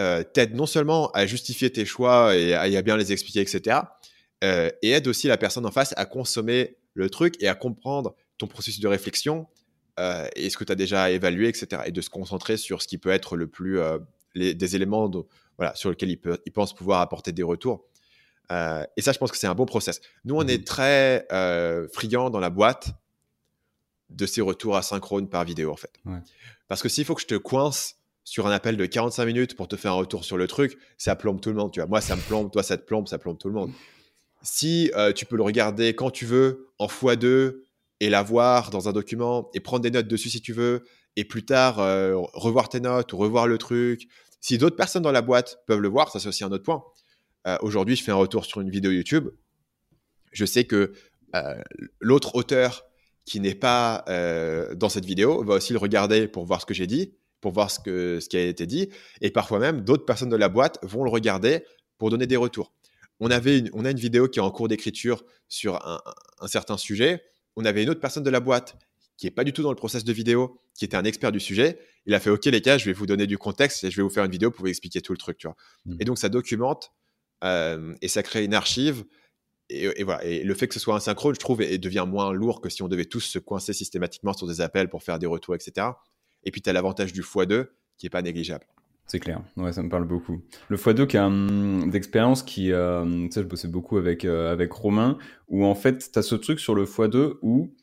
euh, 0.00 0.22
t'aide 0.22 0.54
non 0.54 0.64
seulement 0.64 1.10
à 1.10 1.26
justifier 1.26 1.70
tes 1.70 1.84
choix 1.84 2.34
et 2.34 2.54
à, 2.54 2.82
bien 2.82 2.96
les 2.96 3.12
expliquer, 3.12 3.40
etc., 3.40 3.80
euh, 4.42 4.70
et 4.80 4.90
aide 4.90 5.06
aussi 5.06 5.28
la 5.28 5.36
personne 5.36 5.66
en 5.66 5.70
face 5.70 5.92
à 5.96 6.06
consommer 6.06 6.78
le 6.94 7.10
truc 7.10 7.40
et 7.40 7.46
à 7.46 7.54
comprendre 7.54 8.16
ton 8.38 8.46
processus 8.46 8.80
de 8.80 8.88
réflexion 8.88 9.46
euh, 10.00 10.26
et 10.34 10.50
ce 10.50 10.56
que 10.56 10.64
tu 10.64 10.72
as 10.72 10.76
déjà 10.76 11.10
évalué, 11.10 11.48
etc., 11.48 11.82
et 11.84 11.92
de 11.92 12.00
se 12.00 12.10
concentrer 12.10 12.56
sur 12.56 12.82
ce 12.82 12.88
qui 12.88 12.98
peut 12.98 13.10
être 13.10 13.36
le 13.36 13.46
plus 13.46 13.80
des 14.34 14.76
éléments 14.76 15.10
voilà, 15.58 15.74
sur 15.74 15.90
lesquels 15.90 16.10
il, 16.10 16.16
peut, 16.16 16.38
il 16.46 16.52
pense 16.52 16.74
pouvoir 16.74 17.02
apporter 17.02 17.32
des 17.32 17.42
retours. 17.42 17.84
et 18.50 19.02
ça, 19.02 19.12
je 19.12 19.18
pense 19.18 19.30
que 19.30 19.36
c'est 19.36 19.46
un 19.46 19.54
bon 19.54 19.66
process. 19.66 20.00
Nous, 20.24 20.34
on 20.34 20.46
est 20.46 20.58
mmh 20.58 20.64
très 20.64 21.26
friands 21.92 22.30
dans 22.30 22.40
la 22.40 22.50
boîte 22.50 22.88
de 24.08 24.26
ces 24.26 24.40
retours 24.40 24.76
asynchrones 24.76 25.28
par 25.28 25.44
vidéo, 25.44 25.70
en 25.70 25.76
fait. 25.76 25.92
Parce 26.66 26.82
que 26.82 26.88
s'il 26.88 27.04
faut 27.04 27.14
que 27.14 27.20
je 27.20 27.26
te 27.26 27.36
coince 27.36 28.01
sur 28.24 28.46
un 28.46 28.50
appel 28.50 28.76
de 28.76 28.86
45 28.86 29.24
minutes 29.24 29.56
pour 29.56 29.68
te 29.68 29.76
faire 29.76 29.92
un 29.92 29.96
retour 29.96 30.24
sur 30.24 30.36
le 30.36 30.46
truc, 30.46 30.78
ça 30.96 31.16
plombe 31.16 31.40
tout 31.40 31.50
le 31.50 31.56
monde. 31.56 31.72
Tu 31.72 31.80
vois, 31.80 31.88
moi, 31.88 32.00
ça 32.00 32.16
me 32.16 32.20
plombe, 32.20 32.50
toi, 32.50 32.62
ça 32.62 32.76
te 32.76 32.84
plombe, 32.84 33.08
ça 33.08 33.18
plombe 33.18 33.38
tout 33.38 33.48
le 33.48 33.54
monde. 33.54 33.72
Si 34.42 34.90
euh, 34.96 35.12
tu 35.12 35.26
peux 35.26 35.36
le 35.36 35.42
regarder 35.42 35.94
quand 35.94 36.10
tu 36.10 36.26
veux, 36.26 36.68
en 36.78 36.86
x2, 36.86 37.62
et 38.00 38.10
l'avoir 38.10 38.70
dans 38.70 38.88
un 38.88 38.92
document, 38.92 39.50
et 39.54 39.60
prendre 39.60 39.82
des 39.82 39.90
notes 39.90 40.08
dessus 40.08 40.28
si 40.28 40.40
tu 40.40 40.52
veux, 40.52 40.84
et 41.16 41.24
plus 41.24 41.44
tard, 41.44 41.78
euh, 41.78 42.14
revoir 42.32 42.68
tes 42.68 42.80
notes 42.80 43.12
ou 43.12 43.16
revoir 43.16 43.46
le 43.46 43.58
truc. 43.58 44.08
Si 44.40 44.58
d'autres 44.58 44.76
personnes 44.76 45.02
dans 45.02 45.12
la 45.12 45.22
boîte 45.22 45.58
peuvent 45.66 45.80
le 45.80 45.88
voir, 45.88 46.10
ça 46.10 46.18
c'est 46.18 46.28
aussi 46.28 46.42
un 46.42 46.50
autre 46.50 46.64
point. 46.64 46.82
Euh, 47.46 47.56
aujourd'hui, 47.60 47.96
je 47.96 48.02
fais 48.02 48.12
un 48.12 48.16
retour 48.16 48.44
sur 48.44 48.60
une 48.60 48.70
vidéo 48.70 48.90
YouTube. 48.90 49.28
Je 50.32 50.44
sais 50.44 50.64
que 50.64 50.92
l'autre 52.00 52.34
auteur 52.34 52.84
qui 53.24 53.40
n'est 53.40 53.54
pas 53.54 54.04
dans 54.74 54.88
cette 54.88 55.04
vidéo 55.04 55.42
va 55.44 55.54
aussi 55.54 55.72
le 55.72 55.78
regarder 55.78 56.28
pour 56.28 56.44
voir 56.44 56.60
ce 56.60 56.66
que 56.66 56.74
j'ai 56.74 56.86
dit 56.86 57.14
pour 57.42 57.52
voir 57.52 57.70
ce, 57.70 57.78
que, 57.78 58.20
ce 58.20 58.28
qui 58.30 58.38
a 58.38 58.46
été 58.46 58.64
dit. 58.64 58.88
Et 59.20 59.30
parfois 59.30 59.58
même, 59.58 59.82
d'autres 59.82 60.06
personnes 60.06 60.30
de 60.30 60.36
la 60.36 60.48
boîte 60.48 60.78
vont 60.82 61.04
le 61.04 61.10
regarder 61.10 61.62
pour 61.98 62.08
donner 62.08 62.26
des 62.26 62.36
retours. 62.36 62.72
On, 63.20 63.30
avait 63.30 63.64
on 63.74 63.84
a 63.84 63.90
une 63.90 63.98
vidéo 63.98 64.28
qui 64.28 64.38
est 64.38 64.42
en 64.42 64.50
cours 64.50 64.68
d'écriture 64.68 65.22
sur 65.48 65.86
un, 65.86 66.00
un, 66.40 66.46
certain 66.46 66.78
sujet. 66.78 67.22
On 67.56 67.66
avait 67.66 67.82
une 67.82 67.90
autre 67.90 68.00
personne 68.00 68.22
de 68.22 68.30
la 68.30 68.40
boîte 68.40 68.78
qui 69.18 69.26
n'est 69.26 69.30
pas 69.30 69.44
du 69.44 69.52
tout 69.52 69.62
dans 69.62 69.70
le 69.70 69.76
process 69.76 70.04
de 70.04 70.12
vidéo, 70.12 70.60
qui 70.78 70.84
était 70.84 70.96
un 70.96 71.04
expert 71.04 71.30
du 71.30 71.40
sujet. 71.40 71.78
Il 72.06 72.14
a 72.14 72.20
fait 72.20 72.30
OK, 72.30 72.46
les 72.46 72.60
gars, 72.60 72.78
je 72.78 72.86
vais 72.86 72.92
vous 72.92 73.06
donner 73.06 73.26
du 73.26 73.36
contexte 73.38 73.84
et 73.84 73.90
je 73.90 73.96
vais 73.96 74.02
vous 74.02 74.10
faire 74.10 74.24
une 74.24 74.30
vidéo 74.30 74.50
pour 74.50 74.62
vous 74.62 74.70
expliquer 74.70 75.02
tout 75.02 75.12
le 75.12 75.18
truc. 75.18 75.36
Tu 75.36 75.46
vois. 75.46 75.56
Mmh. 75.84 75.96
Et 76.00 76.04
donc, 76.04 76.18
ça 76.18 76.28
documente 76.28 76.92
euh, 77.44 77.94
et 78.00 78.08
ça 78.08 78.22
crée 78.22 78.44
une 78.44 78.54
archive. 78.54 79.04
Et, 79.68 80.02
voilà. 80.02 80.24
Et 80.24 80.44
le 80.44 80.54
fait 80.54 80.68
que 80.68 80.74
ce 80.74 80.80
soit 80.80 80.96
asynchrone, 80.96 81.34
je 81.34 81.40
trouve, 81.40 81.62
et, 81.62 81.78
devient 81.78 82.04
moins 82.06 82.32
lourd 82.32 82.60
que 82.60 82.68
si 82.68 82.82
on 82.82 82.88
devait 82.88 83.04
tous 83.04 83.20
se 83.20 83.38
coincer 83.38 83.72
systématiquement 83.72 84.32
sur 84.32 84.46
des 84.46 84.60
appels 84.60 84.88
pour 84.88 85.02
faire 85.02 85.18
des 85.18 85.26
retours, 85.26 85.54
etc. 85.54 85.86
Et 86.44 86.50
puis, 86.50 86.62
tu 86.62 86.70
as 86.70 86.72
l'avantage 86.72 87.12
du 87.12 87.22
x2 87.22 87.66
qui 87.98 88.06
n'est 88.06 88.10
pas 88.10 88.22
négligeable. 88.22 88.66
C'est 89.06 89.18
clair, 89.18 89.42
ouais, 89.56 89.72
ça 89.72 89.82
me 89.82 89.88
parle 89.88 90.06
beaucoup. 90.06 90.40
Le 90.68 90.76
x2 90.76 91.06
qui 91.06 91.16
a 91.16 91.24
un 91.24 91.86
d'expérience 91.86 92.42
qui, 92.42 92.72
euh, 92.72 93.04
tu 93.04 93.32
sais, 93.32 93.42
je 93.42 93.46
bossais 93.46 93.68
beaucoup 93.68 93.98
avec, 93.98 94.24
euh, 94.24 94.52
avec 94.52 94.72
Romain, 94.72 95.18
où 95.48 95.64
en 95.64 95.74
fait, 95.74 96.10
tu 96.12 96.18
as 96.18 96.22
ce 96.22 96.34
truc 96.34 96.60
sur 96.60 96.74
le 96.74 96.84
x2 96.84 97.34
où 97.42 97.74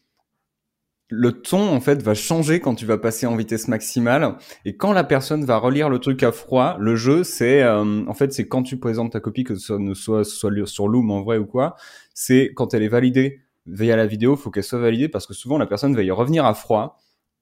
le 1.10 1.32
ton 1.42 1.74
en 1.74 1.82
fait 1.82 2.02
va 2.04 2.14
changer 2.14 2.60
quand 2.60 2.76
tu 2.76 2.86
vas 2.86 2.98
passer 2.98 3.26
en 3.26 3.36
vitesse 3.36 3.68
maximale 3.68 4.38
et 4.64 4.78
quand 4.78 4.94
la 4.94 5.04
personne 5.04 5.44
va 5.44 5.58
relire 5.58 5.90
le 5.90 5.98
truc 6.00 6.22
à 6.22 6.32
froid, 6.32 6.78
le 6.80 6.96
jeu 6.96 7.24
c'est 7.24 7.64
euh, 7.64 8.06
en 8.06 8.14
fait 8.14 8.32
c'est 8.32 8.48
quand 8.48 8.62
tu 8.62 8.78
présentes 8.78 9.14
ta 9.14 9.20
copie 9.20 9.44
que 9.44 9.56
ce 9.56 9.74
ne 9.74 9.96
soit, 9.96 10.24
soit 10.24 10.52
sur 10.68 10.88
Loom 10.88 11.10
en 11.10 11.22
vrai 11.22 11.40
ou 11.40 11.46
quoi, 11.46 11.76
c'est 12.14 12.52
quand 12.56 12.74
elle 12.76 12.84
est 12.84 12.90
validée 12.90 13.42
via 13.66 13.96
la 13.96 14.06
vidéo, 14.06 14.36
faut 14.36 14.52
qu'elle 14.52 14.64
soit 14.64 14.80
validée 14.80 15.10
parce 15.10 15.26
que 15.26 15.34
souvent 15.34 15.58
la 15.58 15.66
personne 15.66 15.96
va 15.96 16.04
y 16.04 16.12
revenir 16.12 16.46
à 16.46 16.54
froid 16.54 17.00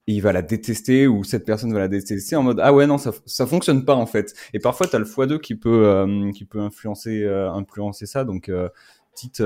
et 0.08 0.12
il 0.14 0.20
va 0.20 0.32
la 0.32 0.42
détester 0.42 1.06
ou 1.06 1.22
cette 1.22 1.44
personne 1.44 1.72
va 1.72 1.78
la 1.78 1.88
détester 1.88 2.34
en 2.34 2.42
mode 2.42 2.58
ah 2.60 2.72
ouais 2.72 2.88
non 2.88 2.98
ça 2.98 3.12
ça 3.26 3.46
fonctionne 3.46 3.84
pas 3.84 3.94
en 3.94 4.06
fait. 4.06 4.34
Et 4.54 4.58
parfois 4.58 4.88
tu 4.88 4.96
as 4.96 4.98
le 4.98 5.04
x2 5.04 5.38
qui 5.38 5.54
peut 5.54 5.86
euh, 5.86 6.32
qui 6.32 6.44
peut 6.44 6.60
influencer 6.60 7.22
euh, 7.22 7.52
influencer 7.52 8.06
ça. 8.06 8.24
Donc 8.24 8.50
petite 9.14 9.42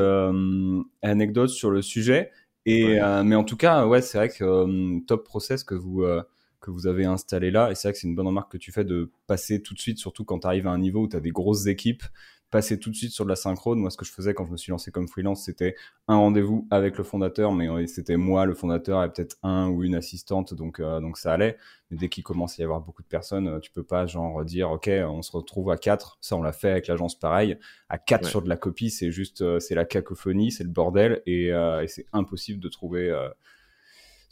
anecdote 1.02 1.50
sur 1.50 1.70
le 1.70 1.82
sujet. 1.82 2.30
Et 2.66 3.00
euh, 3.00 3.22
mais 3.24 3.34
en 3.34 3.44
tout 3.44 3.56
cas, 3.56 3.86
ouais, 3.86 4.02
c'est 4.02 4.18
vrai 4.18 4.28
que 4.28 4.44
euh, 4.44 5.00
top 5.06 5.24
process 5.24 5.64
que 5.64 5.74
vous 5.74 6.02
euh, 6.02 6.22
que 6.60 6.70
vous 6.70 6.86
avez 6.86 7.04
installé 7.04 7.50
là, 7.50 7.70
et 7.70 7.74
c'est 7.74 7.88
vrai 7.88 7.92
que 7.92 7.98
c'est 7.98 8.06
une 8.06 8.14
bonne 8.14 8.28
remarque 8.28 8.52
que 8.52 8.58
tu 8.58 8.70
fais 8.70 8.84
de 8.84 9.10
passer 9.26 9.62
tout 9.62 9.74
de 9.74 9.80
suite, 9.80 9.98
surtout 9.98 10.24
quand 10.24 10.40
tu 10.40 10.46
arrives 10.46 10.68
à 10.68 10.70
un 10.70 10.78
niveau 10.78 11.02
où 11.02 11.08
tu 11.08 11.16
as 11.16 11.20
des 11.20 11.32
grosses 11.32 11.66
équipes, 11.66 12.04
passer 12.52 12.78
tout 12.78 12.90
de 12.90 12.94
suite 12.94 13.12
sur 13.12 13.24
de 13.24 13.30
la 13.30 13.34
synchrone. 13.34 13.80
Moi, 13.80 13.90
ce 13.90 13.96
que 13.96 14.04
je 14.04 14.12
faisais 14.12 14.34
quand 14.34 14.46
je 14.46 14.52
me 14.52 14.56
suis 14.58 14.70
lancé 14.70 14.92
comme 14.92 15.08
freelance, 15.08 15.44
c'était 15.44 15.74
un 16.06 16.16
rendez-vous 16.16 16.68
avec 16.70 16.98
le 16.98 17.02
fondateur, 17.02 17.50
mais 17.52 17.86
c'était 17.86 18.18
moi, 18.18 18.44
le 18.44 18.54
fondateur, 18.54 19.02
et 19.02 19.10
peut-être 19.10 19.38
un 19.42 19.68
ou 19.68 19.82
une 19.82 19.94
assistante, 19.94 20.52
donc, 20.52 20.78
euh, 20.78 21.00
donc 21.00 21.16
ça 21.16 21.32
allait. 21.32 21.56
Mais 21.90 21.96
dès 21.96 22.10
qu'il 22.10 22.22
commence 22.22 22.60
à 22.60 22.62
y 22.62 22.64
avoir 22.64 22.82
beaucoup 22.82 23.02
de 23.02 23.08
personnes, 23.08 23.48
euh, 23.48 23.58
tu 23.58 23.72
peux 23.72 23.82
pas 23.82 24.06
genre 24.06 24.44
dire, 24.44 24.70
OK, 24.70 24.88
on 24.88 25.22
se 25.22 25.32
retrouve 25.32 25.70
à 25.70 25.78
quatre. 25.78 26.18
Ça, 26.20 26.36
on 26.36 26.42
l'a 26.42 26.52
fait 26.52 26.70
avec 26.70 26.88
l'agence 26.88 27.18
pareil. 27.18 27.58
À 27.88 27.96
quatre 27.96 28.28
sur 28.28 28.42
de 28.42 28.50
la 28.50 28.56
copie, 28.56 28.90
c'est 28.90 29.10
juste, 29.10 29.40
euh, 29.40 29.58
c'est 29.58 29.74
la 29.74 29.86
cacophonie, 29.86 30.52
c'est 30.52 30.64
le 30.64 30.70
bordel, 30.70 31.22
et, 31.24 31.46
et 31.46 31.86
c'est 31.88 32.06
impossible 32.12 32.60
de 32.60 32.68
trouver 32.68 33.10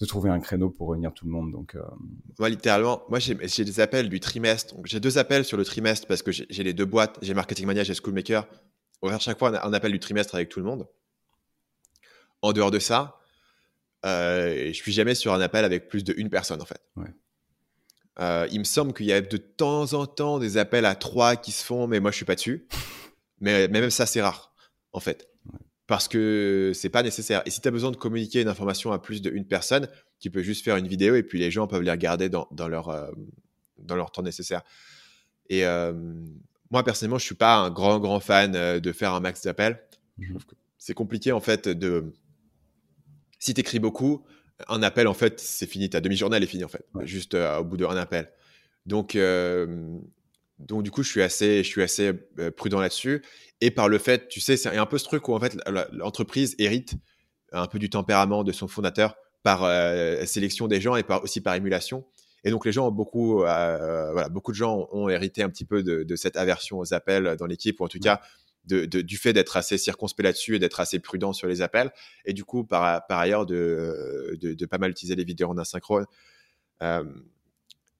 de 0.00 0.06
trouver 0.06 0.30
un 0.30 0.40
créneau 0.40 0.70
pour 0.70 0.90
réunir 0.90 1.12
tout 1.12 1.26
le 1.26 1.30
monde. 1.30 1.52
Donc, 1.52 1.74
euh... 1.74 1.82
Moi, 2.38 2.48
littéralement, 2.48 3.02
moi, 3.10 3.18
j'ai 3.18 3.34
des 3.34 3.80
appels 3.80 4.08
du 4.08 4.18
trimestre. 4.18 4.74
J'ai 4.84 4.98
deux 4.98 5.18
appels 5.18 5.44
sur 5.44 5.56
le 5.56 5.64
trimestre 5.64 6.06
parce 6.06 6.22
que 6.22 6.32
j'ai 6.32 6.62
les 6.62 6.72
deux 6.72 6.86
boîtes. 6.86 7.18
J'ai 7.20 7.34
Marketing 7.34 7.66
Mania, 7.66 7.84
j'ai 7.84 7.94
Schoolmaker. 7.94 8.46
On 9.02 9.08
va 9.08 9.12
faire 9.12 9.20
chaque 9.20 9.38
fois 9.38 9.64
un, 9.64 9.72
appel 9.72 9.92
du 9.92 10.00
trimestre 10.00 10.34
avec 10.34 10.48
tout 10.48 10.58
le 10.58 10.66
monde. 10.66 10.88
En 12.42 12.52
dehors 12.52 12.70
de 12.70 12.78
ça, 12.78 13.18
euh, 14.06 14.68
je 14.68 14.72
suis 14.72 14.92
jamais 14.92 15.14
sur 15.14 15.34
un 15.34 15.40
appel 15.40 15.64
avec 15.64 15.88
plus 15.88 16.02
d'une 16.02 16.30
personne, 16.30 16.62
en 16.62 16.66
fait. 16.66 16.80
Ouais. 16.96 17.12
Euh, 18.20 18.48
il 18.50 18.58
me 18.58 18.64
semble 18.64 18.94
qu'il 18.94 19.06
y 19.06 19.12
a 19.12 19.20
de 19.20 19.36
temps 19.36 19.92
en 19.92 20.06
temps 20.06 20.38
des 20.38 20.56
appels 20.56 20.86
à 20.86 20.94
trois 20.94 21.36
qui 21.36 21.52
se 21.52 21.64
font, 21.64 21.86
mais 21.86 22.00
moi, 22.00 22.10
je 22.10 22.16
suis 22.16 22.24
pas 22.24 22.34
dessus. 22.34 22.66
mais, 23.40 23.68
mais 23.68 23.82
même 23.82 23.90
ça, 23.90 24.06
c'est 24.06 24.22
rare, 24.22 24.54
en 24.92 25.00
fait 25.00 25.30
parce 25.90 26.07
que 26.07 26.70
c'est 26.72 26.88
pas 26.88 27.03
nécessaire. 27.03 27.42
Et 27.46 27.50
si 27.50 27.61
tu 27.61 27.66
as 27.66 27.72
besoin 27.72 27.90
de 27.90 27.96
communiquer 27.96 28.40
une 28.40 28.46
information 28.46 28.92
à 28.92 29.00
plus 29.00 29.20
d'une 29.20 29.44
personne, 29.44 29.88
tu 30.20 30.31
peux 30.31 30.40
juste 30.40 30.64
faire 30.64 30.76
une 30.76 30.87
vidéo 30.87 31.16
et 31.16 31.24
puis 31.24 31.40
les 31.40 31.50
gens 31.50 31.66
peuvent 31.66 31.83
les 31.83 31.90
regarder 31.90 32.29
dans, 32.29 32.46
leur, 32.68 32.90
euh, 32.90 33.11
dans 33.76 33.96
leur 33.96 34.12
temps 34.12 34.22
nécessaire. 34.22 34.62
Et 35.48 35.66
euh, 35.66 35.92
moi, 36.70 36.85
personnellement, 36.85 37.18
je 37.18 37.24
suis 37.24 37.35
pas 37.35 37.57
un 37.57 37.70
grand, 37.70 37.98
grand 37.98 38.20
fan 38.20 38.55
euh, 38.55 38.79
de 38.79 38.92
faire 38.92 39.14
un 39.14 39.18
max 39.18 39.42
d'appels. 39.42 39.83
Mmh 40.16 40.37
c'est 40.79 40.94
compliqué, 40.94 41.33
en 41.33 41.40
fait, 41.40 41.68
de. 41.68 42.14
Si 43.40 43.53
tu 43.53 43.61
écris 43.61 43.81
beaucoup, 43.81 44.24
un 44.68 44.85
appel, 44.85 45.09
en 45.09 45.12
fait, 45.12 45.40
c'est 45.40 45.66
fini. 45.66 45.90
Ta 45.90 46.00
demi-journée, 46.00 46.37
elle 46.37 46.44
est 46.44 46.46
finie, 46.46 46.64
en 46.64 46.68
fait, 46.68 46.87
juste 47.03 47.35
au 47.35 47.64
bout 47.64 47.76
d'un 47.76 47.96
appel. 47.96 48.31
Donc, 48.87 49.14
donc, 50.66 50.83
du 50.83 50.90
coup, 50.90 51.03
je 51.03 51.09
suis 51.09 51.23
assez, 51.23 51.62
je 51.62 51.68
suis 51.68 51.83
assez 51.83 52.12
prudent 52.57 52.81
là-dessus 52.81 53.23
et 53.61 53.70
par 53.70 53.88
le 53.88 53.99
fait, 53.99 54.29
tu 54.29 54.40
sais, 54.40 54.57
c'est 54.57 54.75
un 54.77 54.87
peu 54.87 54.99
ce 54.99 55.05
truc 55.05 55.29
où 55.29 55.35
en 55.35 55.40
fait 55.40 55.57
l'entreprise 55.92 56.55
hérite 56.59 56.94
un 57.53 57.66
peu 57.66 57.79
du 57.79 57.90
tempérament 57.90 58.42
de 58.44 58.53
son 58.53 58.68
fondateur 58.68 59.16
par 59.42 59.64
euh, 59.64 60.25
sélection 60.25 60.68
des 60.68 60.81
gens 60.81 60.96
et 60.96 61.03
par, 61.03 61.23
aussi 61.23 61.40
par 61.40 61.55
émulation. 61.55 62.07
Et 62.44 62.51
donc 62.51 62.64
les 62.64 62.73
gens 62.73 62.88
ont 62.88 62.92
beaucoup, 62.92 63.42
euh, 63.42 64.12
voilà, 64.12 64.29
beaucoup 64.31 64.53
de 64.53 64.57
gens 64.57 64.88
ont 64.92 65.09
hérité 65.11 65.42
un 65.42 65.51
petit 65.51 65.66
peu 65.66 65.83
de, 65.83 66.16
cette 66.16 66.37
aversion 66.37 66.79
aux 66.79 66.94
appels 66.94 67.37
dans 67.38 67.46
l'équipe, 67.46 67.81
ou 67.81 67.85
en 67.85 67.88
tout 67.88 67.99
cas 67.99 68.23
de, 68.64 68.85
du 68.87 69.16
fait 69.18 69.33
d'être 69.33 69.57
assez 69.57 69.77
circonspect 69.77 70.25
là-dessus 70.25 70.57
et 70.57 70.59
d'être 70.59 70.81
assez 70.81 71.01
prudent 71.01 71.35
sur 71.35 71.49
les 71.49 71.61
appels. 71.61 71.90
Et 72.25 72.33
du 72.33 72.44
coup, 72.44 72.64
par, 72.64 73.07
par 73.09 73.18
ailleurs, 73.18 73.44
de, 73.44 74.38
de, 74.40 74.66
pas 74.66 74.79
mal 74.79 74.90
utiliser 74.90 75.16
les 75.16 75.25
vidéos 75.25 75.49
en 75.49 75.59
asynchrone. 75.59 76.07
Euh, 76.83 77.05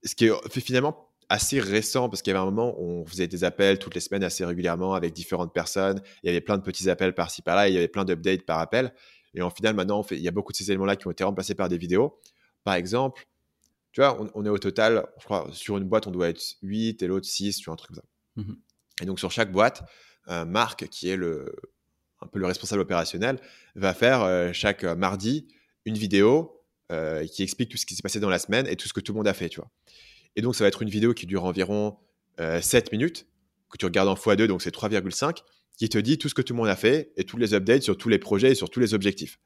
ce 0.03 0.15
qui 0.15 0.25
est 0.25 0.59
finalement 0.59 1.10
assez 1.31 1.61
récent 1.61 2.09
parce 2.09 2.21
qu'il 2.21 2.33
y 2.33 2.35
avait 2.35 2.45
un 2.45 2.51
moment 2.51 2.75
où 2.77 2.83
on 2.83 3.05
faisait 3.05 3.27
des 3.27 3.45
appels 3.45 3.79
toutes 3.79 3.95
les 3.95 4.01
semaines 4.01 4.23
assez 4.23 4.43
régulièrement 4.43 4.95
avec 4.95 5.13
différentes 5.13 5.53
personnes. 5.53 6.01
Il 6.23 6.27
y 6.27 6.29
avait 6.29 6.41
plein 6.41 6.57
de 6.57 6.61
petits 6.61 6.89
appels 6.89 7.15
par-ci 7.15 7.41
par-là, 7.41 7.69
il 7.69 7.73
y 7.73 7.77
avait 7.77 7.87
plein 7.87 8.03
d'updates 8.03 8.45
par 8.45 8.59
appel. 8.59 8.93
Et 9.33 9.41
en 9.41 9.49
final, 9.49 9.73
maintenant, 9.73 9.99
on 9.99 10.03
fait, 10.03 10.17
il 10.17 10.21
y 10.21 10.27
a 10.27 10.31
beaucoup 10.31 10.51
de 10.51 10.57
ces 10.57 10.69
éléments-là 10.69 10.97
qui 10.97 11.07
ont 11.07 11.11
été 11.11 11.23
remplacés 11.23 11.55
par 11.55 11.69
des 11.69 11.77
vidéos. 11.77 12.19
Par 12.65 12.73
exemple, 12.73 13.25
tu 13.93 14.01
vois, 14.01 14.21
on, 14.35 14.45
est 14.45 14.49
au 14.49 14.57
total, 14.57 15.05
je 15.19 15.23
crois, 15.23 15.47
sur 15.53 15.77
une 15.77 15.85
boîte, 15.85 16.05
on 16.05 16.11
doit 16.11 16.27
être 16.27 16.43
8 16.63 17.01
et 17.01 17.07
l'autre 17.07 17.27
6, 17.27 17.57
tu 17.57 17.65
vois, 17.65 17.73
un 17.73 17.77
truc 17.77 17.95
comme 17.95 18.03
ça. 18.03 18.03
Mmh 18.35 18.53
et 19.01 19.05
donc, 19.05 19.17
sur 19.17 19.31
chaque 19.31 19.51
boîte, 19.51 19.81
euh, 20.27 20.45
Marc, 20.45 20.87
qui 20.89 21.09
est 21.09 21.15
le, 21.15 21.55
un 22.21 22.27
peu 22.27 22.37
le 22.37 22.45
responsable 22.45 22.81
opérationnel, 22.81 23.39
va 23.73 23.95
faire 23.95 24.21
euh, 24.21 24.51
chaque 24.53 24.83
mardi 24.83 25.47
une 25.85 25.97
vidéo 25.97 26.61
euh, 26.91 27.25
qui 27.25 27.41
explique 27.41 27.69
tout 27.69 27.77
ce 27.77 27.87
qui 27.87 27.95
s'est 27.95 28.03
passé 28.03 28.19
dans 28.19 28.29
la 28.29 28.37
semaine 28.37 28.67
et 28.67 28.75
tout 28.75 28.87
ce 28.87 28.93
que 28.93 28.99
tout 28.99 29.13
le 29.13 29.17
monde 29.17 29.27
a 29.27 29.33
fait, 29.33 29.49
tu 29.49 29.59
vois. 29.59 29.71
Et 30.35 30.41
donc, 30.41 30.55
ça 30.55 30.63
va 30.63 30.67
être 30.67 30.81
une 30.81 30.89
vidéo 30.89 31.13
qui 31.13 31.25
dure 31.25 31.45
environ 31.45 31.97
7 32.37 32.39
euh, 32.39 32.89
minutes, 32.91 33.27
que 33.69 33.77
tu 33.77 33.85
regardes 33.85 34.09
en 34.09 34.15
x2, 34.15 34.45
donc 34.45 34.61
c'est 34.61 34.75
3,5, 34.75 35.37
qui 35.77 35.89
te 35.89 35.97
dit 35.97 36.17
tout 36.17 36.29
ce 36.29 36.33
que 36.33 36.41
tout 36.41 36.53
le 36.53 36.57
monde 36.57 36.67
a 36.67 36.75
fait 36.75 37.11
et 37.17 37.23
tous 37.23 37.37
les 37.37 37.53
updates 37.53 37.83
sur 37.83 37.97
tous 37.97 38.09
les 38.09 38.19
projets 38.19 38.51
et 38.51 38.55
sur 38.55 38.69
tous 38.69 38.79
les 38.79 38.93
objectifs. 38.93 39.39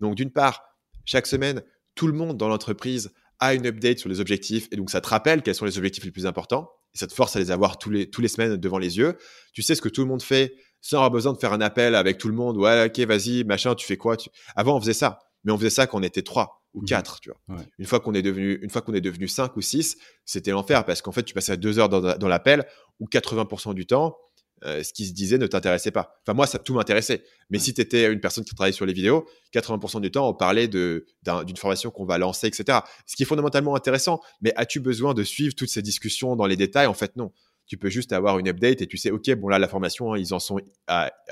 Donc, 0.00 0.14
d'une 0.14 0.30
part, 0.30 0.62
chaque 1.04 1.26
semaine, 1.26 1.62
tout 1.94 2.06
le 2.06 2.12
monde 2.12 2.36
dans 2.36 2.48
l'entreprise 2.48 3.12
a 3.38 3.54
une 3.54 3.66
update 3.66 3.98
sur 3.98 4.08
les 4.08 4.20
objectifs 4.20 4.68
et 4.70 4.76
donc 4.76 4.90
ça 4.90 5.00
te 5.00 5.08
rappelle 5.08 5.42
quels 5.42 5.54
sont 5.54 5.64
les 5.64 5.76
objectifs 5.76 6.04
les 6.04 6.10
plus 6.10 6.26
importants 6.26 6.70
et 6.94 6.98
ça 6.98 7.06
te 7.06 7.12
force 7.12 7.36
à 7.36 7.38
les 7.38 7.50
avoir 7.50 7.78
tous 7.78 7.90
les, 7.90 8.08
tous 8.08 8.22
les 8.22 8.28
semaines 8.28 8.56
devant 8.56 8.78
les 8.78 8.98
yeux. 8.98 9.16
Tu 9.52 9.62
sais 9.62 9.74
ce 9.74 9.82
que 9.82 9.88
tout 9.88 10.00
le 10.00 10.06
monde 10.06 10.22
fait 10.22 10.54
sans 10.80 10.96
avoir 10.96 11.10
besoin 11.10 11.32
de 11.32 11.38
faire 11.38 11.52
un 11.52 11.60
appel 11.60 11.94
avec 11.94 12.18
tout 12.18 12.28
le 12.28 12.34
monde. 12.34 12.56
Ouais, 12.56 12.86
ok, 12.86 12.98
vas-y, 13.00 13.44
machin, 13.44 13.74
tu 13.74 13.86
fais 13.86 13.96
quoi? 13.96 14.16
Avant, 14.54 14.76
on 14.76 14.80
faisait 14.80 14.94
ça, 14.94 15.18
mais 15.44 15.52
on 15.52 15.58
faisait 15.58 15.70
ça 15.70 15.86
quand 15.86 15.98
on 15.98 16.02
était 16.02 16.22
trois 16.22 16.65
ou 16.76 16.82
mmh 16.82 16.84
quatre, 16.84 17.20
tu 17.20 17.30
vois. 17.30 17.64
Une 17.78 17.86
fois 17.86 18.00
qu'on 18.00 18.14
est 18.14 18.22
devenu, 18.22 18.58
une 18.62 18.70
fois 18.70 18.82
qu'on 18.82 18.94
est 18.94 19.00
devenu 19.00 19.26
cinq 19.26 19.56
ou 19.56 19.62
six, 19.62 19.96
c'était 20.24 20.50
l'enfer 20.50 20.84
parce 20.84 21.02
qu'en 21.02 21.10
fait, 21.10 21.24
tu 21.24 21.34
passais 21.34 21.52
à 21.52 21.56
deux 21.56 21.78
heures 21.78 21.88
dans, 21.88 22.28
l'appel 22.28 22.66
où 23.00 23.06
80% 23.06 23.74
du 23.74 23.86
temps, 23.86 24.16
euh, 24.64 24.82
ce 24.82 24.92
qui 24.92 25.06
se 25.06 25.12
disait 25.12 25.38
ne 25.38 25.46
t'intéressait 25.46 25.90
pas. 25.90 26.14
Enfin, 26.22 26.34
moi, 26.34 26.46
ça 26.46 26.58
tout 26.58 26.74
m'intéressait. 26.74 27.24
Mais 27.50 27.58
si 27.58 27.74
tu 27.74 27.80
étais 27.80 28.12
une 28.12 28.20
personne 28.20 28.44
qui 28.44 28.54
travaille 28.54 28.74
sur 28.74 28.84
les 28.86 28.92
vidéos, 28.92 29.26
80% 29.54 30.00
du 30.02 30.10
temps, 30.10 30.28
on 30.28 30.34
parlait 30.34 30.68
de, 30.68 31.06
d'une 31.46 31.56
formation 31.56 31.90
qu'on 31.90 32.04
va 32.04 32.18
lancer, 32.18 32.46
etc. 32.46 32.80
Ce 33.06 33.16
qui 33.16 33.22
est 33.22 33.26
fondamentalement 33.26 33.74
intéressant. 33.74 34.20
Mais 34.42 34.52
as-tu 34.56 34.80
besoin 34.80 35.14
de 35.14 35.24
suivre 35.24 35.54
toutes 35.54 35.70
ces 35.70 35.82
discussions 35.82 36.36
dans 36.36 36.46
les 36.46 36.56
détails? 36.56 36.86
En 36.86 36.94
fait, 36.94 37.16
non. 37.16 37.32
Tu 37.66 37.78
peux 37.78 37.88
juste 37.88 38.12
avoir 38.12 38.38
une 38.38 38.48
update 38.48 38.80
et 38.82 38.86
tu 38.86 38.96
sais, 38.96 39.10
OK, 39.10 39.28
bon, 39.34 39.48
là, 39.48 39.58
la 39.58 39.66
formation, 39.66 40.12
hein, 40.12 40.18
ils 40.18 40.32
en 40.32 40.38
sont 40.38 40.60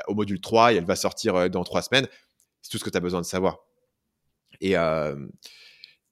au 0.09 0.15
module 0.15 0.41
3 0.41 0.73
et 0.73 0.77
elle 0.77 0.85
va 0.85 0.97
sortir 0.97 1.37
euh, 1.37 1.49
dans 1.49 1.65
trois 1.65 1.83
semaines. 1.83 2.09
C'est 2.63 2.71
tout 2.71 2.79
ce 2.79 2.85
que 2.85 2.91
tu 2.91 2.97
as 2.97 3.01
besoin 3.01 3.21
de 3.21 3.27
savoir. 3.27 3.59
Et, 4.65 4.79
euh, 4.79 5.15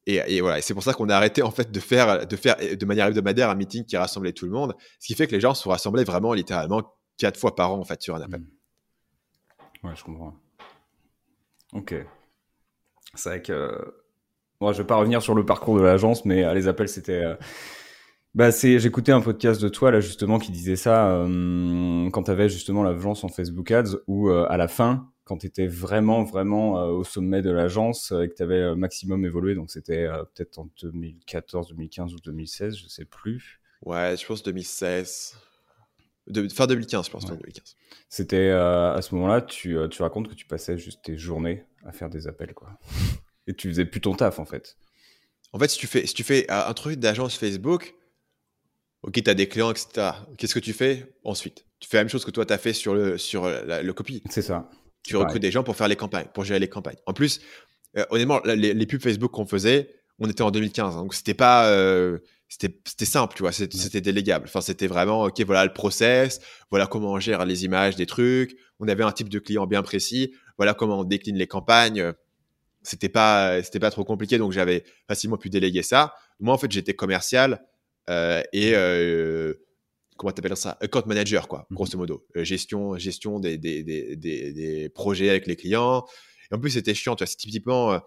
et, 0.06 0.40
voilà, 0.42 0.60
c'est 0.60 0.74
pour 0.74 0.82
ça 0.82 0.92
qu'on 0.92 1.08
a 1.08 1.16
arrêté 1.16 1.42
en 1.42 1.50
fait 1.50 1.70
de 1.70 1.80
faire, 1.80 2.26
de 2.26 2.36
faire 2.36 2.56
de 2.58 2.84
manière 2.84 3.06
hebdomadaire 3.06 3.48
un 3.48 3.54
meeting 3.54 3.86
qui 3.86 3.96
rassemblait 3.96 4.32
tout 4.32 4.44
le 4.44 4.50
monde, 4.52 4.74
ce 5.00 5.06
qui 5.06 5.14
fait 5.14 5.26
que 5.26 5.32
les 5.32 5.40
gens 5.40 5.54
se 5.54 5.66
rassemblaient 5.66 6.04
vraiment 6.04 6.34
littéralement 6.34 6.82
quatre 7.16 7.40
fois 7.40 7.54
par 7.54 7.72
an 7.72 7.78
en 7.78 7.84
fait 7.84 8.02
sur 8.02 8.14
un 8.14 8.20
appel. 8.20 8.40
Mmh. 8.40 9.88
Ouais, 9.88 9.96
je 9.96 10.04
comprends. 10.04 10.34
Ok. 11.72 11.94
C'est 13.14 13.28
vrai 13.28 13.42
que 13.42 13.94
moi, 14.60 14.72
je 14.72 14.82
vais 14.82 14.86
pas 14.86 14.96
revenir 14.96 15.22
sur 15.22 15.34
le 15.34 15.46
parcours 15.46 15.78
de 15.78 15.82
l'agence, 15.82 16.26
mais 16.26 16.44
euh, 16.44 16.52
les 16.52 16.68
appels 16.68 16.88
c'était. 16.88 17.24
Euh, 17.24 17.36
bah, 18.34 18.52
c'est, 18.52 18.78
j'écoutais 18.78 19.12
un 19.12 19.22
podcast 19.22 19.62
de 19.62 19.68
toi, 19.68 19.90
là, 19.90 20.00
justement, 20.00 20.38
qui 20.38 20.52
disait 20.52 20.76
ça, 20.76 21.22
quand 22.12 22.22
tu 22.22 22.30
avais 22.30 22.48
justement 22.48 22.82
la 22.82 22.92
vengeance 22.92 23.24
en 23.24 23.28
Facebook 23.28 23.70
Ads, 23.70 23.98
où, 24.06 24.30
à 24.30 24.56
la 24.56 24.68
fin, 24.68 25.11
quand 25.24 25.38
tu 25.38 25.46
étais 25.46 25.66
vraiment, 25.66 26.24
vraiment 26.24 26.74
au 26.86 27.04
sommet 27.04 27.42
de 27.42 27.50
l'agence 27.50 28.12
et 28.12 28.28
que 28.28 28.34
tu 28.34 28.42
avais 28.42 28.74
maximum 28.74 29.24
évolué. 29.24 29.54
Donc, 29.54 29.70
c'était 29.70 30.08
peut-être 30.34 30.58
en 30.58 30.68
2014, 30.82 31.68
2015 31.68 32.14
ou 32.14 32.18
2016, 32.18 32.76
je 32.76 32.88
sais 32.88 33.04
plus. 33.04 33.60
Ouais, 33.82 34.16
je 34.16 34.26
pense 34.26 34.42
2016. 34.42 35.36
De, 36.28 36.48
fin 36.48 36.66
2015, 36.66 37.06
je 37.06 37.10
pense, 37.10 37.26
2015. 37.26 37.76
C'était 38.08 38.50
à 38.50 39.00
ce 39.00 39.14
moment-là, 39.14 39.42
tu, 39.42 39.76
tu 39.90 40.02
racontes 40.02 40.28
que 40.28 40.34
tu 40.34 40.46
passais 40.46 40.76
juste 40.76 41.02
tes 41.02 41.16
journées 41.16 41.64
à 41.84 41.92
faire 41.92 42.10
des 42.10 42.26
appels, 42.26 42.54
quoi. 42.54 42.78
Et 43.46 43.54
tu 43.54 43.68
faisais 43.68 43.84
plus 43.84 44.00
ton 44.00 44.14
taf, 44.14 44.38
en 44.38 44.44
fait. 44.44 44.76
En 45.52 45.58
fait, 45.58 45.68
si 45.68 45.78
tu 45.78 45.86
fais, 45.86 46.06
si 46.06 46.14
tu 46.14 46.24
fais 46.24 46.50
un 46.50 46.72
truc 46.74 46.98
d'agence 46.98 47.36
Facebook, 47.36 47.94
ok, 49.02 49.22
tu 49.22 49.30
as 49.30 49.34
des 49.34 49.48
clients, 49.48 49.70
etc. 49.70 50.12
Qu'est-ce 50.38 50.54
que 50.54 50.60
tu 50.60 50.72
fais 50.72 51.14
ensuite? 51.24 51.66
Tu 51.78 51.88
fais 51.88 51.98
la 51.98 52.04
même 52.04 52.08
chose 52.08 52.24
que 52.24 52.30
toi, 52.30 52.46
tu 52.46 52.52
as 52.52 52.58
fait 52.58 52.72
sur 52.72 52.94
le, 52.94 53.18
sur 53.18 53.48
le 53.48 53.92
copie. 53.92 54.22
C'est 54.30 54.42
ça. 54.42 54.70
Tu 55.02 55.16
recrutes 55.16 55.42
des 55.42 55.50
gens 55.50 55.64
pour 55.64 55.76
faire 55.76 55.88
les 55.88 55.96
campagnes, 55.96 56.26
pour 56.32 56.44
gérer 56.44 56.60
les 56.60 56.68
campagnes. 56.68 56.96
En 57.06 57.12
plus, 57.12 57.40
euh, 57.96 58.04
honnêtement, 58.10 58.40
les, 58.44 58.86
pubs 58.86 59.02
Facebook 59.02 59.32
qu'on 59.32 59.46
faisait, 59.46 59.90
on 60.18 60.28
était 60.28 60.42
en 60.42 60.50
2015. 60.50 60.96
Hein, 60.96 61.02
donc, 61.02 61.14
c'était 61.14 61.34
pas. 61.34 61.66
Euh, 61.66 62.18
c'était 62.48 63.06
simple, 63.06 63.34
tu 63.34 63.42
vois, 63.42 63.50
c'était 63.50 64.02
délégable. 64.02 64.44
Enfin, 64.46 64.60
c'était 64.60 64.86
vraiment, 64.86 65.24
OK, 65.24 65.40
voilà 65.40 65.64
le 65.64 65.72
process, 65.72 66.38
voilà 66.70 66.86
comment 66.86 67.12
on 67.12 67.18
gère 67.18 67.46
les 67.46 67.64
images 67.64 67.96
des 67.96 68.04
trucs. 68.04 68.56
On 68.78 68.88
avait 68.88 69.04
un 69.04 69.12
type 69.12 69.30
de 69.30 69.38
client 69.38 69.66
bien 69.66 69.82
précis, 69.82 70.34
voilà 70.58 70.74
comment 70.74 71.00
on 71.00 71.04
décline 71.04 71.36
les 71.36 71.46
campagnes 71.46 72.12
c'était 72.82 73.08
pas 73.08 73.62
c'était 73.62 73.78
pas 73.78 73.90
trop 73.90 74.04
compliqué 74.04 74.38
donc 74.38 74.52
j'avais 74.52 74.84
facilement 75.06 75.36
pu 75.36 75.50
déléguer 75.50 75.82
ça 75.82 76.14
moi 76.40 76.54
en 76.54 76.58
fait 76.58 76.70
j'étais 76.70 76.94
commercial 76.94 77.62
euh, 78.10 78.42
et 78.52 78.74
comment 80.22 80.32
t'appelles 80.32 80.56
ça 80.56 80.78
account 80.80 81.02
manager 81.06 81.48
quoi 81.48 81.66
mmh 81.68 81.74
grosso 81.74 81.98
modo. 81.98 82.24
Euh, 82.36 82.44
gestion 82.44 82.96
gestion 82.96 83.40
des 83.40 83.58
des, 83.58 83.82
des, 83.82 84.16
des, 84.16 84.88
projets 84.88 85.28
avec 85.28 85.46
les 85.46 85.56
clients. 85.56 86.06
Et 86.50 86.54
en 86.54 86.58
plus 86.58 86.70
c'était 86.70 86.94
chiant 86.94 87.16
tu 87.16 87.24
vois 87.24 87.26
c'est 87.26 87.36
typiquement 87.36 88.00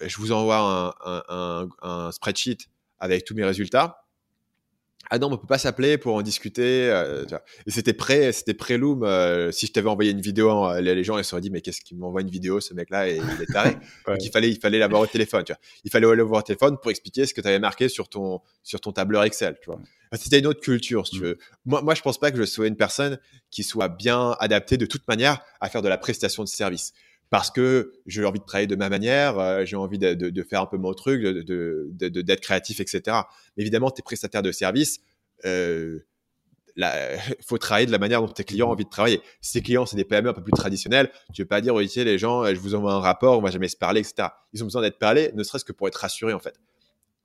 je 0.00 0.16
vous 0.16 0.32
envoie 0.32 0.94
un, 1.04 1.22
un, 1.28 1.68
un, 1.82 2.12
spreadsheet 2.12 2.58
avec 2.98 3.24
tous 3.24 3.34
mes 3.34 3.44
résultats 3.44 4.04
ah 5.08 5.18
non, 5.18 5.32
on 5.32 5.36
peut 5.36 5.46
pas 5.46 5.58
s'appeler 5.58 5.98
pour 5.98 6.14
en 6.14 6.22
discuter. 6.22 6.88
Euh, 6.90 7.24
et 7.66 7.70
c'était 7.70 7.92
pré, 7.92 8.32
c'était 8.32 8.54
pré-loom. 8.54 9.02
Euh, 9.02 9.50
si 9.50 9.66
je 9.66 9.72
t'avais 9.72 9.88
envoyé 9.88 10.10
une 10.12 10.20
vidéo, 10.20 10.66
euh, 10.66 10.80
les 10.80 11.02
gens 11.02 11.18
ils 11.18 11.24
se 11.24 11.30
seraient 11.30 11.40
dit 11.40 11.50
mais 11.50 11.60
qu'est-ce 11.60 11.80
qu'il 11.80 11.96
m'envoie 11.98 12.20
une 12.20 12.30
vidéo 12.30 12.60
ce 12.60 12.74
mec-là 12.74 13.08
et 13.08 13.16
il 13.16 13.42
est 13.42 13.52
taré. 13.52 13.76
Donc 14.06 14.18
il 14.20 14.30
fallait, 14.30 14.50
il 14.50 14.60
fallait 14.60 14.78
l'avoir 14.78 15.02
au 15.02 15.06
téléphone. 15.06 15.42
Tu 15.44 15.52
vois. 15.52 15.60
Il 15.84 15.90
fallait 15.90 16.14
l'avoir 16.14 16.40
au 16.40 16.42
téléphone 16.42 16.76
pour 16.80 16.90
expliquer 16.90 17.26
ce 17.26 17.34
que 17.34 17.40
tu 17.40 17.48
avais 17.48 17.58
marqué 17.58 17.88
sur 17.88 18.08
ton 18.08 18.40
sur 18.62 18.80
ton 18.80 18.92
tableur 18.92 19.24
Excel. 19.24 19.56
Tu 19.62 19.66
vois. 19.70 19.80
C'était 20.14 20.40
une 20.40 20.46
autre 20.46 20.60
culture, 20.60 21.06
si 21.06 21.14
tu 21.14 21.20
mmh. 21.20 21.24
veux. 21.24 21.38
Moi, 21.66 21.82
moi, 21.82 21.94
je 21.94 22.02
pense 22.02 22.18
pas 22.18 22.32
que 22.32 22.36
je 22.36 22.44
sois 22.44 22.66
une 22.66 22.76
personne 22.76 23.18
qui 23.50 23.62
soit 23.62 23.88
bien 23.88 24.36
adaptée 24.40 24.76
de 24.76 24.86
toute 24.86 25.06
manière 25.06 25.40
à 25.60 25.68
faire 25.68 25.82
de 25.82 25.88
la 25.88 25.98
prestation 25.98 26.42
de 26.42 26.48
service 26.48 26.92
parce 27.30 27.50
que 27.52 27.92
j'ai 28.06 28.24
envie 28.24 28.40
de 28.40 28.44
travailler 28.44 28.66
de 28.66 28.76
ma 28.76 28.88
manière, 28.88 29.64
j'ai 29.64 29.76
envie 29.76 29.98
de, 29.98 30.42
faire 30.42 30.62
un 30.62 30.66
peu 30.66 30.76
mon 30.76 30.92
truc, 30.92 31.22
d'être 31.22 31.46
de, 31.46 32.22
de, 32.22 32.34
créatif, 32.34 32.80
etc. 32.80 33.18
Évidemment, 33.56 33.90
tes 33.90 34.02
prestataires 34.02 34.42
de 34.42 34.52
service, 34.52 35.00
euh, 35.44 36.00
faut 37.46 37.58
travailler 37.58 37.86
de 37.86 37.92
la 37.92 37.98
manière 37.98 38.20
dont 38.20 38.28
tes 38.28 38.44
clients 38.44 38.68
ont 38.68 38.72
envie 38.72 38.84
de 38.84 38.90
travailler. 38.90 39.20
Si 39.40 39.52
tes 39.52 39.62
clients, 39.62 39.86
c'est 39.86 39.96
des 39.96 40.04
PME 40.04 40.30
un 40.30 40.32
peu 40.32 40.42
plus 40.42 40.52
traditionnels, 40.52 41.10
tu 41.32 41.40
ne 41.40 41.44
veux 41.44 41.48
pas 41.48 41.60
dire, 41.60 41.74
oui, 41.74 41.90
les 41.96 42.18
gens, 42.18 42.44
je 42.46 42.58
vous 42.58 42.74
envoie 42.74 42.92
un 42.92 43.00
rapport, 43.00 43.38
on 43.38 43.42
va 43.42 43.50
jamais 43.50 43.68
se 43.68 43.76
parler, 43.76 44.00
etc. 44.00 44.28
Ils 44.52 44.62
ont 44.62 44.66
besoin 44.66 44.82
d'être 44.82 44.98
parlés, 44.98 45.30
ne 45.34 45.42
serait-ce 45.42 45.64
que 45.64 45.72
pour 45.72 45.88
être 45.88 45.96
rassurés, 45.96 46.32
en 46.32 46.40
fait. 46.40 46.54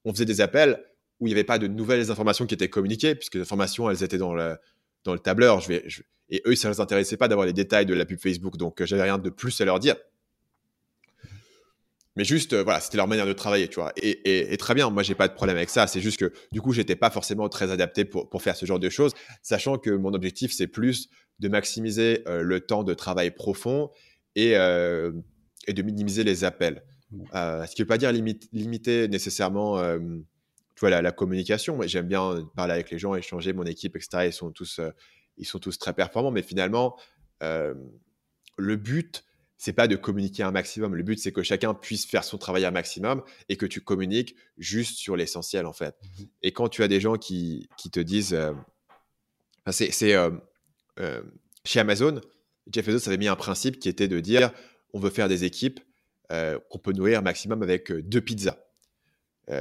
On 0.04 0.14
faisait 0.14 0.26
des 0.26 0.42
appels 0.42 0.84
où 1.20 1.28
il 1.28 1.30
n'y 1.30 1.34
avait 1.34 1.44
pas 1.44 1.58
de 1.58 1.68
nouvelles 1.68 2.12
informations 2.12 2.46
qui 2.46 2.54
étaient 2.54 2.70
communiquées, 2.70 3.16
puisque 3.16 3.36
les 3.36 3.42
informations, 3.42 3.90
elles 3.90 4.04
étaient 4.04 4.18
dans 4.18 4.36
le, 4.36 4.58
dans 5.04 5.14
le 5.14 5.20
tableur. 5.20 5.62
Et 6.30 6.42
eux, 6.46 6.56
ça 6.56 6.70
ne 6.70 6.74
les 6.74 6.80
intéressait 6.80 7.18
pas 7.18 7.28
d'avoir 7.28 7.46
les 7.46 7.54
détails 7.54 7.86
de 7.86 7.94
la 7.94 8.06
pub 8.06 8.20
Facebook, 8.20 8.58
donc 8.58 8.84
j'avais 8.84 9.04
rien 9.04 9.18
de 9.18 9.30
plus 9.30 9.60
à 9.62 9.66
leur 9.66 9.80
dire. 9.80 9.96
Mais 12.16 12.24
juste, 12.24 12.54
euh, 12.54 12.64
voilà, 12.64 12.80
c'était 12.80 12.98
leur 12.98 13.08
manière 13.08 13.28
de 13.28 13.34
travailler, 13.34 13.68
tu 13.68 13.76
vois. 13.76 13.92
Et, 13.98 14.54
et, 14.54 14.58
très 14.58 14.74
bien, 14.74 14.90
moi, 14.90 15.04
j'ai 15.04 15.16
pas 15.16 15.28
de 15.28 15.34
problème 15.34 15.58
avec 15.58 15.70
ça. 15.70 15.86
C'est 15.86 16.00
juste 16.00 16.18
que, 16.18 16.32
du 16.52 16.62
coup, 16.62 16.72
j'étais 16.72 16.96
pas 16.96 17.10
forcément 17.10 17.50
très 17.50 17.72
adapté 17.72 18.06
pour, 18.06 18.30
pour 18.30 18.42
faire 18.42 18.56
ce 18.56 18.66
genre 18.66 18.80
de 18.80 18.90
choses, 18.90 19.12
sachant 19.42 19.78
que 19.78 19.90
mon 19.90 20.14
objectif, 20.14 20.54
c'est 20.54 20.68
plus 20.68 21.10
de 21.40 21.50
maximiser 21.50 22.24
euh, 22.28 22.42
le 22.42 22.62
temps 22.62 22.84
de 22.84 22.94
travail 22.94 23.32
profond 23.32 23.92
et, 24.36 24.56
euh, 24.56 25.12
et 25.68 25.74
de 25.74 25.82
minimiser 25.82 26.24
les 26.24 26.46
appels. 26.46 26.84
ce 27.34 27.76
qui 27.76 27.82
veut 27.82 27.88
pas 27.88 27.98
dire 27.98 28.14
limiter 28.14 29.10
nécessairement, 29.10 29.78
tu 29.98 30.80
vois, 30.80 30.90
la, 30.90 31.02
la 31.02 31.12
communication. 31.12 31.76
Moi, 31.76 31.88
j'aime 31.88 32.08
bien 32.08 32.50
parler 32.56 32.74
avec 32.74 32.92
les 32.92 32.98
gens, 32.98 33.14
échanger, 33.16 33.52
mon 33.52 33.66
équipe, 33.66 33.98
etc. 33.98 34.28
Ils 34.28 34.34
sont 34.34 34.52
tous, 34.52 34.80
ils 35.38 35.46
sont 35.46 35.60
tous 35.60 35.78
très 35.78 35.94
performants, 35.94 36.32
mais 36.32 36.44
finalement, 36.44 36.98
le 37.42 38.76
but, 38.76 39.26
c'est 39.58 39.74
pas 39.74 39.88
de 39.88 39.96
communiquer 39.96 40.44
un 40.44 40.52
maximum. 40.52 40.96
Le 40.96 41.04
but, 41.04 41.20
c'est 41.20 41.32
que 41.32 41.44
chacun 41.44 41.74
puisse 41.74 42.06
faire 42.06 42.24
son 42.24 42.38
travail 42.38 42.66
un 42.66 42.72
maximum 42.72 43.24
et 43.50 43.58
que 43.58 43.66
tu 43.66 43.82
communiques 43.82 44.36
juste 44.58 44.98
sur 44.98 45.16
l'essentiel, 45.16 45.66
en 45.66 45.74
fait. 45.74 45.96
Mmh 46.02 46.24
et 46.44 46.52
quand 46.52 46.70
tu 46.70 46.84
as 46.84 46.88
des 46.88 47.00
gens 47.00 47.16
qui, 47.16 47.68
qui 47.78 47.90
te 47.90 48.00
disent. 48.00 48.34
Euh, 48.34 48.54
c'est 49.72 50.14
euh, 50.14 50.30
euh, 51.00 51.24
chez 51.64 51.80
Amazon, 51.80 52.22
Jeff 52.72 52.86
Bezos 52.86 53.08
avait 53.08 53.18
mis 53.18 53.28
un 53.28 53.36
principe 53.36 53.80
qui 53.80 53.90
était 53.90 54.08
de 54.08 54.20
dire 54.20 54.52
on 54.94 55.00
veut 55.00 55.10
faire 55.10 55.28
des 55.28 55.44
équipes 55.44 55.80
qu'on 56.30 56.80
peut 56.80 56.92
nourrir 56.92 57.22
maximum 57.22 57.62
avec 57.62 57.92
deux 57.92 58.22
pizzas. 58.22 58.58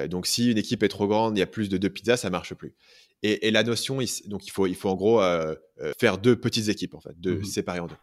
Donc, 0.08 0.26
si 0.26 0.50
une 0.50 0.58
équipe 0.58 0.82
est 0.82 0.88
trop 0.88 1.06
grande, 1.06 1.36
il 1.36 1.40
y 1.40 1.42
a 1.42 1.46
plus 1.46 1.68
de 1.68 1.76
deux 1.76 1.90
pizzas, 1.90 2.16
ça 2.16 2.30
marche 2.30 2.54
plus. 2.54 2.74
Et, 3.22 3.50
la 3.50 3.62
notion, 3.62 3.98
donc 4.26 4.46
il 4.46 4.50
faut, 4.50 4.66
il 4.66 4.74
faut 4.74 4.88
en 4.88 4.96
gros 4.96 5.20
faire 5.98 6.18
deux 6.18 6.36
petites 6.36 6.68
équipes, 6.68 6.94
en 6.94 7.00
fait, 7.00 7.18
deux, 7.18 7.40
mmh 7.40 7.44
séparées 7.44 7.80
en 7.80 7.86
deux. 7.86 7.96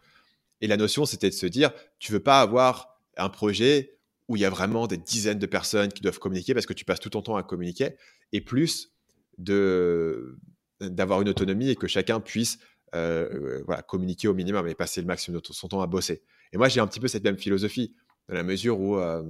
Et 0.61 0.67
la 0.67 0.77
notion, 0.77 1.05
c'était 1.05 1.29
de 1.29 1.35
se 1.35 1.45
dire, 1.47 1.71
tu 1.99 2.11
veux 2.11 2.19
pas 2.19 2.41
avoir 2.41 2.99
un 3.17 3.29
projet 3.29 3.97
où 4.27 4.35
il 4.35 4.41
y 4.41 4.45
a 4.45 4.49
vraiment 4.49 4.87
des 4.87 4.97
dizaines 4.97 5.39
de 5.39 5.45
personnes 5.45 5.91
qui 5.91 6.01
doivent 6.01 6.19
communiquer 6.19 6.53
parce 6.53 6.65
que 6.65 6.73
tu 6.73 6.85
passes 6.85 6.99
tout 6.99 7.09
ton 7.09 7.21
temps 7.21 7.35
à 7.35 7.43
communiquer, 7.43 7.95
et 8.31 8.41
plus 8.41 8.91
de 9.37 10.37
d'avoir 10.79 11.21
une 11.21 11.29
autonomie 11.29 11.69
et 11.69 11.75
que 11.75 11.87
chacun 11.87 12.19
puisse 12.19 12.57
euh, 12.95 13.61
voilà, 13.65 13.83
communiquer 13.83 14.27
au 14.27 14.33
minimum 14.33 14.67
et 14.67 14.73
passer 14.73 14.99
le 14.99 15.07
maximum 15.07 15.41
de 15.41 15.53
son 15.53 15.67
temps 15.67 15.81
à 15.81 15.87
bosser. 15.87 16.23
Et 16.51 16.57
moi, 16.57 16.69
j'ai 16.69 16.79
un 16.79 16.87
petit 16.87 16.99
peu 16.99 17.07
cette 17.07 17.23
même 17.23 17.37
philosophie, 17.37 17.93
dans 18.27 18.35
la 18.35 18.43
mesure 18.43 18.79
où 18.79 18.97
euh, 18.97 19.23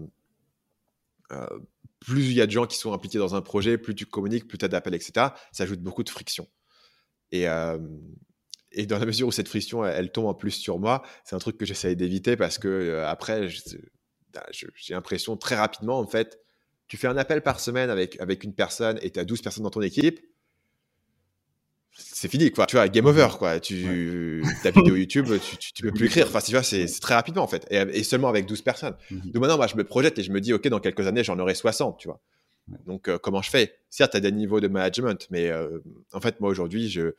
euh, 1.32 1.46
plus 2.02 2.26
il 2.26 2.34
y 2.34 2.42
a 2.42 2.46
de 2.46 2.52
gens 2.52 2.66
qui 2.66 2.78
sont 2.78 2.92
impliqués 2.92 3.18
dans 3.18 3.36
un 3.36 3.42
projet, 3.42 3.78
plus 3.78 3.96
tu 3.96 4.06
communiques, 4.06 4.48
plus 4.48 4.58
tu 4.58 4.66
as 4.66 4.68
d'appels, 4.68 4.96
etc., 4.96 5.28
ça 5.54 5.64
ajoute 5.64 5.82
beaucoup 5.82 6.04
de 6.04 6.10
friction. 6.10 6.48
Et, 7.32 7.48
et 8.72 8.86
dans 8.86 9.00
la 9.00 9.06
mesure 9.06 9.28
où 9.28 9.32
cette 9.32 9.48
friction, 9.48 9.86
elle, 9.86 10.12
tombe 10.12 10.26
en 10.26 10.34
plus 10.34 10.52
sur 10.52 10.80
moi, 10.80 11.04
c'est 11.26 11.36
un 11.36 11.40
truc 11.40 11.58
que 11.58 11.66
j'essaie 11.66 11.96
d'éviter 11.96 12.38
parce 12.38 12.58
que 12.58 12.68
euh, 12.68 13.08
après, 13.08 13.48
bah, 14.34 14.46
j'ai 14.52 14.94
l'impression 14.94 15.36
très 15.36 15.56
rapidement, 15.56 16.00
en 16.00 16.08
fait, 16.08 16.40
tu 16.88 16.98
fais 16.98 17.08
un 17.08 17.18
appel 17.18 17.42
par 17.42 17.60
semaine 17.60 17.90
avec, 17.90 18.20
avec 18.20 18.44
une 18.44 18.54
personne 18.54 18.98
et 19.02 19.12
tu 19.12 19.20
as 19.20 19.26
12 19.26 19.42
personnes 19.42 19.64
dans 19.64 19.70
ton 19.70 19.82
équipe, 19.82 20.20
c'est 21.94 22.30
fini, 22.30 22.52
quoi. 22.52 22.66
Tu 22.66 22.76
vois, 22.76 22.88
game 22.88 23.06
over, 23.06 23.28
quoi. 23.38 23.60
Tu, 23.60 24.44
Ta 24.64 24.72
vidéo 24.72 24.96
YouTube, 24.98 25.28
tu, 25.42 25.58
tu, 25.58 25.84
peux 25.84 25.92
plus 25.92 26.06
écrire. 26.06 26.28
Enfin, 26.28 26.40
tu 26.40 26.52
vois, 26.52 26.64
c'est 26.64 26.88
très 27.02 27.16
rapidement, 27.16 27.44
en 27.44 27.48
fait. 27.48 27.68
Et, 27.70 28.04
seulement 28.04 28.30
avec 28.30 28.46
12 28.46 28.62
personnes. 28.62 28.96
Mhm. 29.10 29.32
Donc 29.32 29.42
maintenant, 29.42 29.58
moi, 29.58 29.68
je 29.68 29.76
me 29.76 29.84
projette 29.84 30.18
et 30.20 30.24
je 30.24 30.32
me 30.32 30.40
dis, 30.40 30.54
OK, 30.54 30.68
dans 30.68 30.80
quelques 30.80 31.06
années, 31.08 31.24
j'en 31.24 31.38
aurai 31.40 31.56
60, 31.56 32.00
tu 32.00 32.08
vois. 32.08 32.22
Donc, 32.86 33.08
euh, 33.08 33.18
comment 33.18 33.42
je 33.42 33.50
fais? 33.50 33.76
Certes, 33.90 34.16
as 34.16 34.20
des 34.20 34.32
niveaux 34.32 34.60
de 34.60 34.68
management, 34.68 35.28
mais 35.30 35.50
euh, 35.50 35.80
en 36.14 36.22
fait, 36.22 36.40
moi, 36.40 36.50
aujourd'hui, 36.50 36.90
je, 36.90 37.14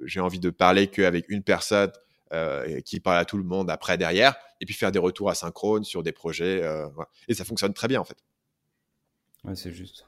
j'ai 0.00 0.20
envie 0.20 0.40
de 0.40 0.50
parler 0.50 0.88
qu'avec 0.88 1.26
une 1.28 1.42
personne 1.42 1.92
euh, 2.32 2.80
qui 2.80 2.98
parle 2.98 3.18
à 3.18 3.24
tout 3.24 3.36
le 3.36 3.44
monde 3.44 3.70
après 3.70 3.96
derrière, 3.96 4.34
et 4.60 4.66
puis 4.66 4.74
faire 4.74 4.90
des 4.90 4.98
retours 4.98 5.30
asynchrones 5.30 5.84
sur 5.84 6.02
des 6.02 6.12
projets. 6.12 6.62
Et 7.28 7.34
ça 7.34 7.44
fonctionne 7.44 7.74
très 7.74 7.86
bien 7.86 8.00
en 8.00 8.04
fait. 8.04 8.16
Ouais, 9.44 9.54
c'est 9.54 9.72
juste. 9.72 10.04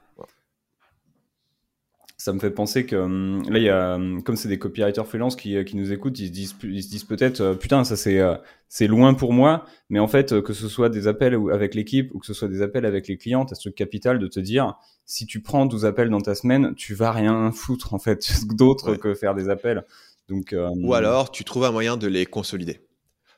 Ça 2.29 2.33
me 2.33 2.39
fait 2.39 2.51
penser 2.51 2.85
que 2.85 2.95
hum, 2.95 3.43
là, 3.49 3.57
il 3.57 3.63
y 3.63 3.69
a, 3.69 3.95
hum, 3.95 4.21
comme 4.23 4.35
c'est 4.35 4.47
des 4.47 4.59
copywriters 4.59 5.07
freelance 5.07 5.35
qui, 5.35 5.55
euh, 5.55 5.63
qui 5.63 5.75
nous 5.75 5.91
écoutent, 5.91 6.19
ils 6.19 6.27
se 6.27 6.31
disent, 6.31 6.55
ils 6.63 6.83
se 6.83 6.89
disent 6.89 7.03
peut-être, 7.03 7.53
putain, 7.53 7.83
ça 7.83 7.95
c'est, 7.95 8.21
c'est 8.67 8.87
loin 8.87 9.13
pour 9.13 9.33
moi, 9.33 9.65
mais 9.89 9.99
en 9.99 10.07
fait, 10.07 10.41
que 10.41 10.53
ce 10.53 10.67
soit 10.67 10.89
des 10.89 11.07
appels 11.07 11.37
avec 11.51 11.75
l'équipe 11.75 12.13
ou 12.13 12.19
que 12.19 12.25
ce 12.25 12.33
soit 12.33 12.47
des 12.47 12.61
appels 12.61 12.85
avec 12.85 13.07
les 13.07 13.17
clients, 13.17 13.45
tu 13.45 13.53
as 13.53 13.55
ce 13.55 13.69
capital 13.69 14.19
de 14.19 14.27
te 14.27 14.39
dire, 14.39 14.75
si 15.05 15.25
tu 15.25 15.41
prends 15.41 15.65
12 15.65 15.85
appels 15.85 16.11
dans 16.11 16.21
ta 16.21 16.35
semaine, 16.35 16.75
tu 16.75 16.93
vas 16.93 17.11
rien 17.11 17.51
foutre 17.51 17.95
en 17.95 17.99
fait 17.99 18.31
d'autre 18.55 18.95
que 18.95 19.15
faire 19.15 19.33
des 19.33 19.49
appels. 19.49 19.83
Donc, 20.29 20.53
euh, 20.53 20.69
Ou 20.83 20.93
alors, 20.93 21.31
tu 21.31 21.43
trouves 21.43 21.65
un 21.65 21.71
moyen 21.71 21.97
de 21.97 22.07
les 22.07 22.27
consolider. 22.27 22.79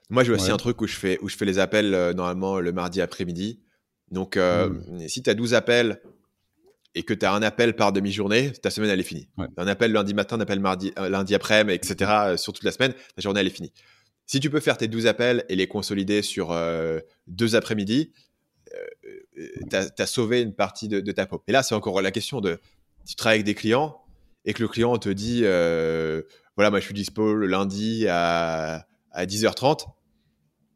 Moi, 0.10 0.26
j'ai 0.26 0.34
aussi 0.34 0.52
un 0.52 0.58
truc 0.58 0.82
où 0.82 0.88
je 0.88 0.98
fais, 0.98 1.18
où 1.22 1.30
je 1.30 1.38
fais 1.38 1.46
les 1.46 1.58
appels 1.58 1.94
euh, 1.94 2.14
normalement 2.14 2.60
le 2.60 2.74
mardi 2.74 3.00
après-midi. 3.00 3.62
Donc, 4.12 4.36
euh, 4.36 4.68
hmm. 4.68 5.08
si 5.08 5.24
tu 5.24 5.30
as 5.30 5.34
12 5.34 5.54
appels 5.54 6.02
et 6.96 7.04
que 7.04 7.14
tu 7.14 7.26
as 7.26 7.34
un 7.34 7.42
appel 7.42 7.76
par 7.76 7.94
demi-journée, 7.94 8.52
ta 8.52 8.70
semaine, 8.70 8.90
elle 8.90 9.00
est 9.00 9.04
finie. 9.04 9.30
Un 9.58 9.68
appel 9.68 9.92
lundi 9.92 10.14
matin, 10.14 10.38
un 10.38 10.42
appel 10.42 10.60
mardi, 10.60 10.94
lundi 10.98 11.36
après-midi, 11.36 11.76
etc., 11.76 12.36
sur 12.38 12.54
toute 12.54 12.64
la 12.64 12.72
semaine, 12.72 12.94
ta 13.16 13.22
journée, 13.22 13.40
elle 13.40 13.48
est 13.48 13.52
finie. 13.52 13.72
Si 14.26 14.40
tu 14.40 14.50
peux 14.50 14.60
faire 14.60 14.78
tes 14.78 14.88
12 14.88 15.08
appels 15.08 15.46
et 15.50 15.56
les 15.56 15.68
consolider 15.68 16.22
sur 16.22 16.58
deux 17.28 17.56
après-midi, 17.56 18.12
tu 19.70 19.76
as, 19.76 20.06
sauvé 20.06 20.42
une 20.42 20.54
partie 20.54 20.88
de, 20.88 21.12
ta 21.12 21.26
peau. 21.26 21.44
Et 21.48 21.52
là, 21.52 21.64
c'est 21.64 21.76
encore 21.76 22.02
la 22.02 22.12
question 22.12 22.42
de 22.42 22.60
tu 23.06 23.16
travailles 23.16 23.38
avec 23.38 23.46
des 23.46 23.56
clients 23.56 24.02
et 24.46 24.54
que 24.54 24.62
le 24.62 24.68
client 24.68 24.98
te 24.98 25.10
dit 25.10 25.42
euh, 25.44 26.22
voilà, 26.56 26.70
moi 26.70 26.80
je 26.80 26.86
suis 26.86 26.94
dispo 26.94 27.34
le 27.34 27.48
lundi 27.48 28.08
à, 28.08 28.88
à 29.12 29.26
10h30. 29.26 29.86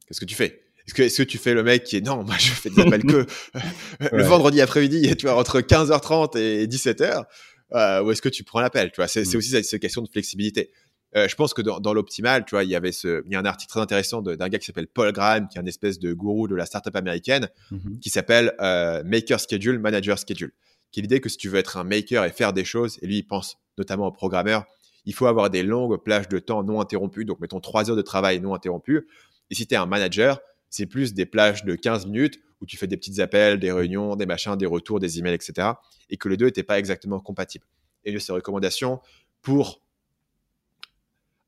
Qu'est-ce 0.07 0.19
que 0.19 0.25
tu 0.25 0.35
fais? 0.35 0.64
Est-ce 0.87 0.93
que, 0.93 1.01
est-ce 1.03 1.17
que 1.17 1.23
tu 1.23 1.37
fais 1.37 1.53
le 1.53 1.63
mec 1.63 1.83
qui 1.83 1.97
est 1.97 2.01
non, 2.01 2.23
moi 2.23 2.35
je 2.37 2.51
fais 2.51 2.69
des 2.69 2.81
appels 2.81 3.03
que 3.03 3.25
le 4.11 4.23
vendredi 4.23 4.61
après-midi, 4.61 5.15
tu 5.17 5.25
vois, 5.25 5.37
entre 5.37 5.61
15h30 5.61 6.37
et 6.37 6.67
17h, 6.67 7.25
euh, 7.73 8.03
ou 8.03 8.11
est-ce 8.11 8.21
que 8.21 8.29
tu 8.29 8.43
prends 8.43 8.61
l'appel, 8.61 8.91
tu 8.91 8.97
vois? 8.97 9.07
C'est 9.07 9.21
mm. 9.21 9.37
aussi 9.37 9.63
cette 9.63 9.81
question 9.81 10.01
de 10.01 10.09
flexibilité. 10.09 10.71
Euh, 11.15 11.27
je 11.29 11.35
pense 11.35 11.53
que 11.53 11.61
dans, 11.61 11.93
l'optimal, 11.93 12.43
tu 12.45 12.55
vois, 12.55 12.63
il 12.65 12.69
y 12.69 12.75
avait 12.75 12.91
ce, 12.91 13.23
il 13.25 13.31
y 13.31 13.35
a 13.35 13.39
un 13.39 13.45
article 13.45 13.69
très 13.69 13.79
intéressant 13.79 14.21
d'un 14.21 14.49
gars 14.49 14.59
qui 14.59 14.65
s'appelle 14.65 14.87
Paul 14.87 15.11
Graham, 15.13 15.47
qui 15.47 15.57
est 15.57 15.61
un 15.61 15.65
espèce 15.65 15.97
de 15.97 16.13
gourou 16.13 16.47
de 16.47 16.55
la 16.55 16.65
startup 16.65 16.95
américaine, 16.95 17.49
mm-hmm. 17.71 17.99
qui 17.99 18.09
s'appelle 18.09 18.53
euh, 18.59 19.01
Maker 19.05 19.39
Schedule, 19.39 19.79
Manager 19.79 20.19
Schedule, 20.19 20.51
qui 20.91 20.99
est 20.99 21.03
l'idée 21.03 21.21
que 21.21 21.29
si 21.29 21.37
tu 21.37 21.47
veux 21.47 21.57
être 21.57 21.77
un 21.77 21.85
maker 21.85 22.25
et 22.25 22.31
faire 22.31 22.51
des 22.51 22.65
choses, 22.65 22.99
et 23.01 23.07
lui 23.07 23.17
il 23.17 23.23
pense 23.23 23.57
notamment 23.77 24.07
aux 24.07 24.11
programmeurs, 24.11 24.65
il 25.05 25.13
faut 25.13 25.27
avoir 25.27 25.49
des 25.49 25.63
longues 25.63 25.97
plages 26.03 26.27
de 26.27 26.39
temps 26.39 26.63
non 26.63 26.81
interrompues, 26.81 27.25
donc 27.25 27.39
mettons 27.39 27.59
trois 27.59 27.89
heures 27.89 27.95
de 27.95 28.01
travail 28.01 28.41
non 28.41 28.53
interrompues. 28.53 29.07
Et 29.49 29.55
si 29.55 29.67
tu 29.67 29.75
es 29.75 29.77
un 29.77 29.85
manager, 29.85 30.39
c'est 30.69 30.85
plus 30.85 31.13
des 31.13 31.25
plages 31.25 31.63
de 31.63 31.75
15 31.75 32.05
minutes 32.07 32.39
où 32.61 32.65
tu 32.65 32.77
fais 32.77 32.87
des 32.87 32.97
petits 32.97 33.21
appels, 33.21 33.59
des 33.59 33.71
réunions, 33.71 34.15
des 34.15 34.25
machins, 34.25 34.55
des 34.55 34.65
retours, 34.65 34.99
des 34.99 35.19
emails, 35.19 35.35
etc. 35.35 35.69
Et 36.09 36.17
que 36.17 36.29
les 36.29 36.37
deux 36.37 36.45
n'étaient 36.45 36.63
pas 36.63 36.79
exactement 36.79 37.19
compatibles. 37.19 37.65
Et 38.03 38.09
une 38.09 38.15
de 38.15 38.21
ces 38.21 38.31
recommandations 38.31 39.01
pour 39.41 39.81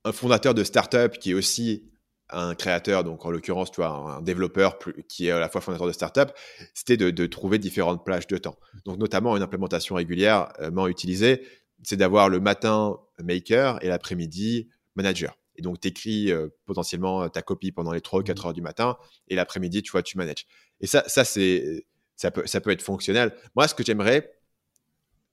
un 0.03 0.11
fondateur 0.11 0.53
de 0.53 0.63
startup 0.63 1.17
qui 1.19 1.31
est 1.31 1.33
aussi 1.33 1.91
un 2.29 2.55
créateur, 2.55 3.03
donc 3.03 3.25
en 3.25 3.31
l'occurrence, 3.31 3.71
tu 3.71 3.77
vois, 3.77 3.89
un 3.89 4.21
développeur 4.21 4.77
qui 5.07 5.27
est 5.27 5.31
à 5.31 5.39
la 5.39 5.49
fois 5.49 5.61
fondateur 5.61 5.87
de 5.87 5.93
startup, 5.93 6.31
c'était 6.73 6.97
de, 6.97 7.25
trouver 7.25 7.57
différentes 7.57 8.03
plages 8.03 8.27
de 8.27 8.37
temps. 8.37 8.57
Donc, 8.85 8.97
notamment, 8.97 9.35
une 9.37 9.43
implémentation 9.43 9.95
régulièrement 9.95 10.87
utilisée, 10.87 11.45
c'est 11.83 11.95
d'avoir 11.95 12.27
le 12.27 12.39
matin 12.39 12.97
maker 13.19 13.83
et 13.83 13.87
l'après-midi 13.87 14.67
manager. 14.95 15.36
Et 15.57 15.61
donc, 15.61 15.79
tu 15.79 15.87
écris 15.87 16.31
euh, 16.31 16.49
potentiellement 16.65 17.27
ta 17.29 17.41
copie 17.41 17.71
pendant 17.71 17.91
les 17.91 18.01
3 18.01 18.19
ou 18.19 18.23
4 18.23 18.35
mmh. 18.35 18.47
heures 18.47 18.53
du 18.53 18.61
matin 18.61 18.97
et 19.27 19.35
l'après-midi, 19.35 19.81
tu 19.81 19.91
vois, 19.91 20.03
tu 20.03 20.17
manages. 20.17 20.45
Et 20.81 20.87
ça, 20.87 21.03
ça, 21.07 21.23
c'est, 21.23 21.85
ça, 22.15 22.31
peut, 22.31 22.45
ça 22.45 22.61
peut 22.61 22.69
être 22.69 22.81
fonctionnel. 22.81 23.33
Moi, 23.55 23.67
ce 23.67 23.73
que 23.73 23.83
j'aimerais, 23.83 24.33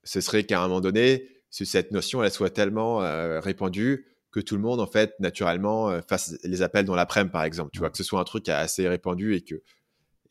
ce 0.03 0.21
serait 0.21 0.43
qu'à 0.43 0.61
un 0.61 0.67
moment 0.67 0.81
donné, 0.81 1.27
cette 1.49 1.91
notion, 1.91 2.23
elle 2.23 2.31
soit 2.31 2.49
tellement 2.49 3.03
euh, 3.03 3.39
répandue 3.39 4.07
que 4.31 4.39
tout 4.41 4.55
le 4.55 4.61
monde, 4.61 4.81
en 4.81 4.87
fait, 4.87 5.13
naturellement, 5.19 5.89
euh, 5.89 6.01
fasse 6.01 6.35
les 6.43 6.61
appels 6.61 6.85
dans 6.85 6.95
l'après-midi, 6.95 7.31
par 7.31 7.43
exemple. 7.43 7.71
Tu 7.71 7.79
vois, 7.79 7.89
que 7.89 7.97
ce 7.97 8.03
soit 8.03 8.19
un 8.19 8.25
truc 8.25 8.49
assez 8.49 8.87
répandu 8.87 9.35
et 9.35 9.41
que. 9.41 9.55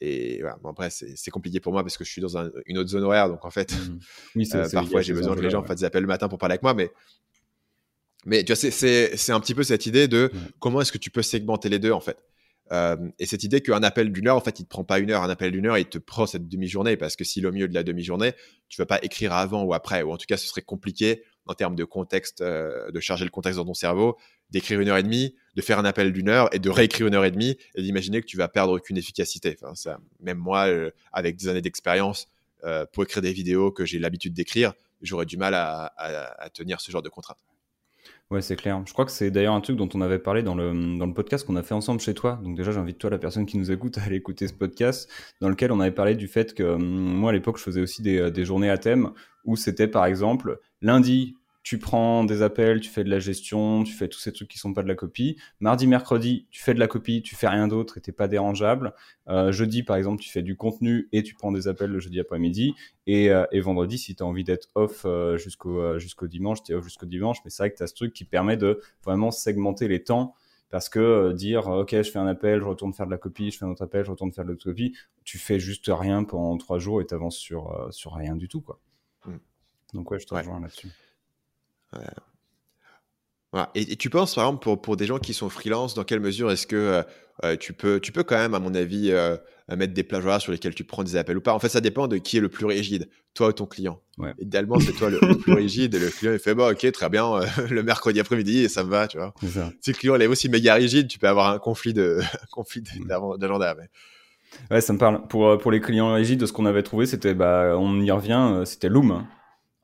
Et 0.01 0.41
voilà, 0.43 0.59
bon, 0.61 0.71
après, 0.71 0.91
c'est 0.91 1.31
compliqué 1.31 1.61
pour 1.61 1.73
moi 1.73 1.83
parce 1.83 1.97
que 1.97 2.05
je 2.05 2.11
suis 2.11 2.21
dans 2.21 2.37
une 2.67 2.77
autre 2.77 2.91
zone 2.91 3.05
horaire. 3.05 3.29
Donc, 3.29 3.45
en 3.47 3.51
fait, 3.51 3.73
mmh. 4.35 4.71
parfois, 4.73 5.01
j'ai 5.01 5.15
besoin 5.15 5.35
que 5.35 5.41
les 5.41 5.49
gens 5.49 5.63
fassent 5.63 5.79
des 5.79 5.85
appels 5.85 6.03
le 6.03 6.09
matin 6.09 6.29
pour 6.29 6.39
parler 6.39 6.55
avec 6.55 6.63
moi. 6.63 6.75
Mais 6.75 6.91
mais 8.25 8.45
tu 8.45 8.53
vois, 8.53 8.71
c'est 8.71 9.33
un 9.33 9.41
petit 9.41 9.55
peu 9.55 9.63
cette 9.63 9.87
idée 9.87 10.09
de 10.09 10.31
comment 10.59 10.81
est-ce 10.81 10.93
que 10.93 10.99
tu 10.99 11.11
peux 11.11 11.23
segmenter 11.23 11.69
les 11.69 11.79
deux, 11.79 11.93
en 11.93 12.01
fait. 12.01 12.19
Euh, 12.73 12.97
et 13.19 13.27
cette 13.27 13.45
idée 13.45 13.61
qu'un 13.61 13.83
appel 13.83 14.11
d'une 14.11 14.29
heure, 14.29 14.37
en 14.37 14.41
fait, 14.41 14.59
il 14.59 14.65
te 14.65 14.69
prend 14.69 14.85
pas 14.85 14.99
une 14.99 15.11
heure, 15.11 15.23
un 15.23 15.31
appel 15.31 15.53
d'une 15.53 15.67
heure, 15.67 15.77
il 15.77 15.87
te 15.87 15.99
prend 15.99 16.27
cette 16.27 16.49
demi-journée, 16.49 16.97
parce 16.97 17.17
que 17.17 17.25
si 17.25 17.45
au 17.45 17.53
milieu 17.53 17.69
de 17.69 17.75
la 17.75 17.83
demi-journée, 17.83 18.33
tu 18.69 18.81
vas 18.81 18.87
pas 18.87 18.99
écrire 19.03 19.33
avant 19.33 19.63
ou 19.65 19.75
après, 19.75 20.03
ou 20.03 20.13
en 20.13 20.17
tout 20.17 20.27
cas, 20.27 20.37
ce 20.37 20.47
serait 20.47 20.63
compliqué 20.63 21.23
en 21.47 21.53
termes 21.53 21.77
de 21.77 21.85
contexte, 21.85 22.41
euh, 22.41 22.91
de 22.91 23.01
charger 23.01 23.25
le 23.25 23.31
contexte 23.31 23.59
dans 23.59 23.67
ton 23.67 23.75
cerveau, 23.75 24.17
d'écrire 24.49 24.81
une 24.81 24.89
heure 24.89 24.97
et 24.97 25.03
demie, 25.03 25.35
de 25.57 25.63
faire 25.63 25.79
un 25.79 25.85
appel 25.85 26.13
d'une 26.13 26.31
heure 26.31 26.49
et 26.55 26.59
de 26.59 26.71
réécrire 26.71 27.07
une 27.07 27.15
heure 27.15 27.27
et 27.27 27.31
demie, 27.31 27.59
et 27.75 27.83
d'imaginer 27.83 28.23
que 28.23 28.27
tu 28.27 28.39
vas 28.39 28.49
perdre 28.49 28.73
aucune 28.73 28.97
efficacité. 28.97 29.57
Enfin, 29.61 29.75
ça, 29.75 29.99
même 30.21 30.39
moi, 30.39 30.69
euh, 30.69 30.91
avec 31.13 31.37
des 31.37 31.49
années 31.49 31.63
d'expérience, 31.63 32.29
pour 32.95 33.03
écrire 33.03 33.21
des 33.21 33.35
vidéos 33.35 33.71
que 33.71 33.85
j'ai 33.85 33.99
l'habitude 33.99 34.33
d'écrire, 34.33 34.73
j'aurais 35.03 35.27
du 35.27 35.37
mal 35.37 35.53
à, 35.53 35.93
à 35.99 36.49
tenir 36.49 36.81
ce 36.81 36.91
genre 36.91 37.03
de 37.03 37.11
contraintes. 37.11 37.37
Ouais, 38.31 38.41
c'est 38.41 38.57
clair. 38.57 38.83
Je 38.87 38.93
crois 38.93 39.05
que 39.05 39.11
c'est 39.11 39.31
d'ailleurs 39.31 39.55
un 39.55 39.61
truc 39.61 39.77
dont 39.77 39.89
on 39.95 40.01
avait 40.01 40.19
parlé 40.19 40.43
dans 40.43 40.55
le, 40.55 40.73
dans 40.99 41.07
le 41.07 41.13
podcast 41.13 41.47
qu'on 41.47 41.57
a 41.57 41.63
fait 41.63 41.75
ensemble 41.75 42.01
chez 42.01 42.15
toi. 42.15 42.41
Donc 42.43 42.57
déjà, 42.57 42.73
j'invite 42.73 42.99
toi, 42.99 43.11
la 43.11 43.19
personne 43.19 43.47
qui 43.47 43.59
nous 43.59 43.71
écoute, 43.71 43.99
à 43.99 44.03
aller 44.03 44.17
écouter 44.17 44.49
ce 44.49 44.55
podcast, 44.55 45.11
dans 45.41 45.49
lequel 45.49 45.71
on 45.73 45.81
avait 45.81 45.91
parlé 45.93 46.15
du 46.15 46.27
fait 46.27 46.55
que 46.55 46.63
hum, 46.63 46.83
moi, 46.83 47.31
à 47.31 47.33
l'époque, 47.33 47.59
je 47.59 47.63
faisais 47.63 47.81
aussi 47.81 48.03
des, 48.03 48.31
des 48.31 48.45
journées 48.45 48.71
à 48.71 48.79
thème 48.79 49.13
où 49.45 49.57
c'était, 49.57 49.89
par 49.89 50.07
exemple, 50.07 50.59
lundi, 50.81 51.37
tu 51.65 51.79
prends 51.79 52.25
des 52.25 52.43
appels, 52.43 52.81
tu 52.81 52.91
fais 52.91 53.05
de 53.05 53.11
la 53.11 53.19
gestion, 53.19 53.85
tu 53.85 53.95
fais 53.95 54.07
tous 54.07 54.19
ces 54.21 54.33
trucs 54.33 54.49
qui 54.49 54.59
sont 54.59 54.75
pas 54.75 54.83
de 54.83 54.89
la 54.89 54.95
copie. 54.95 55.39
Mardi, 55.61 55.87
mercredi, 55.87 56.47
tu 56.51 56.63
fais 56.63 56.75
de 56.75 56.79
la 56.79 56.87
copie, 56.87 57.23
tu 57.23 57.35
fais 57.35 57.49
rien 57.49 57.69
d'autre 57.69 57.97
et 57.97 58.03
t'es 58.03 58.13
pas 58.13 58.29
dérangeable. 58.29 58.93
Euh, 59.29 59.51
jeudi, 59.51 59.83
par 59.83 59.97
exemple, 59.97 60.23
tu 60.23 60.29
fais 60.29 60.43
du 60.43 60.57
contenu 60.57 61.09
et 61.13 61.23
tu 61.23 61.35
prends 61.35 61.53
des 61.53 61.67
appels 61.67 61.91
le 61.91 62.01
jeudi 62.01 62.21
après-midi. 62.21 62.75
Et, 63.07 63.31
euh, 63.31 63.47
et, 63.51 63.61
vendredi, 63.61 63.97
si 63.97 64.15
tu 64.15 64.23
as 64.23 64.27
envie 64.27 64.45
d'être 64.45 64.69
off 64.75 65.07
euh, 65.07 65.39
jusqu'au 65.39 65.99
jusqu'au 65.99 66.27
dimanche, 66.27 66.63
tu 66.63 66.73
es 66.73 66.75
off 66.75 66.85
jusqu'au 66.85 67.07
dimanche. 67.07 67.39
Mais 67.47 67.51
c'est 67.51 67.63
vrai 67.63 67.71
que 67.71 67.79
tu 67.79 67.83
as 67.83 67.87
ce 67.87 67.95
truc 67.95 68.13
qui 68.13 68.27
permet 68.27 68.59
de 68.59 68.83
vraiment 69.03 69.31
segmenter 69.31 69.89
les 69.89 70.05
temps. 70.05 70.35
Parce 70.69 70.91
que 70.91 70.99
euh, 70.99 71.33
dire, 71.33 71.69
ok, 71.69 71.91
je 71.93 72.11
fais 72.11 72.19
un 72.19 72.27
appel, 72.27 72.61
je 72.61 72.67
retourne 72.67 72.93
faire 72.93 73.07
de 73.07 73.11
la 73.11 73.19
copie, 73.19 73.51
je 73.51 73.57
fais 73.57 73.65
un 73.65 73.71
autre 73.71 73.85
appel, 73.85 74.05
je 74.05 74.11
retourne 74.11 74.33
faire 74.33 74.45
de 74.45 74.51
l'autre 74.51 74.65
copie, 74.65 74.95
tu 75.23 75.39
fais 75.39 75.59
juste 75.59 75.87
rien 75.89 76.25
pendant 76.25 76.59
trois 76.59 76.79
jours 76.79 77.01
et 77.01 77.07
tu 77.07 77.15
avances 77.15 77.37
sur, 77.37 77.89
sur 77.91 78.13
rien 78.13 78.37
du 78.37 78.49
tout. 78.49 78.61
quoi. 78.61 78.81
Mm. 79.25 79.37
Donc 79.95 80.11
ouais, 80.11 80.19
je 80.19 80.27
te 80.27 80.35
rejoins 80.35 80.61
là-dessus. 80.61 80.89
Et, 83.75 83.97
tu 83.97 84.11
penses, 84.11 84.35
par 84.35 84.45
exemple, 84.45 84.63
pour, 84.63 84.81
pour, 84.81 84.97
des 84.97 85.07
gens 85.07 85.19
qui 85.19 85.33
sont 85.33 85.49
freelance, 85.49 85.95
dans 85.95 86.05
quelle 86.05 86.21
mesure 86.21 86.51
est-ce 86.51 86.67
que 86.67 86.77
euh, 86.77 87.03
euh, 87.45 87.57
tu, 87.57 87.73
peux, 87.73 88.01
tu 88.01 88.11
peux 88.11 88.25
quand 88.25 88.37
même, 88.37 88.55
à 88.55 88.59
mon 88.59 88.75
avis, 88.75 89.11
euh, 89.13 89.37
mettre 89.69 89.95
des 89.95 90.03
plages 90.03 90.25
horaires 90.25 90.41
sur 90.41 90.53
lesquelles 90.53 90.75
tu 90.75 90.85
prends 90.85 91.05
des 91.05 91.17
appels 91.17 91.37
ou 91.37 91.41
pas? 91.41 91.53
En 91.53 91.61
fait, 91.61 91.69
ça 91.69 91.81
dépend 91.81 92.09
de 92.09 92.17
qui 92.17 92.39
est 92.39 92.41
le 92.41 92.49
plus 92.49 92.67
rigide, 92.67 93.09
toi 93.33 93.49
ou 93.49 93.53
ton 93.53 93.67
client. 93.67 94.01
Idéalement, 94.41 94.81
c'est 94.81 94.93
toi 94.93 95.09
le, 95.09 95.19
plus 95.39 95.53
rigide 95.53 95.95
et 95.95 95.99
le 95.99 96.11
client 96.11 96.33
il 96.33 96.39
fait 96.39 96.55
bon, 96.55 96.71
ok, 96.71 96.91
très 96.93 97.09
bien, 97.09 97.41
le 97.71 97.83
mercredi 97.83 98.21
après-midi 98.21 98.61
et 98.61 98.69
ça 98.69 98.83
me 98.83 98.91
va, 98.91 99.07
tu 99.07 99.19
vois. 99.19 99.35
Si 99.81 99.91
le 99.91 99.97
client 99.97 100.17
est 100.17 100.27
aussi 100.27 100.49
méga 100.49 100.75
rigide, 100.75 101.07
tu 101.07 101.19
peux 101.19 101.29
avoir 101.29 101.51
un 101.51 101.59
conflit 101.59 101.93
d'agenda. 101.93 103.77
Ouais, 104.71 104.81
ça 104.81 104.93
me 104.93 104.99
parle. 104.99 105.27
Pour, 105.27 105.59
pour 105.59 105.73
les 105.73 105.81
clients 105.81 106.15
rigides, 106.15 106.39
de 106.39 106.47
ce 106.47 106.53
qu'on 106.53 106.67
avait 106.67 106.85
trouvé, 106.85 107.07
c'était, 107.07 107.35
bah, 107.35 107.75
on 107.77 108.01
y 108.01 108.11
revient, 108.13 108.63
c'était 108.65 108.89
Loom. 108.89 109.27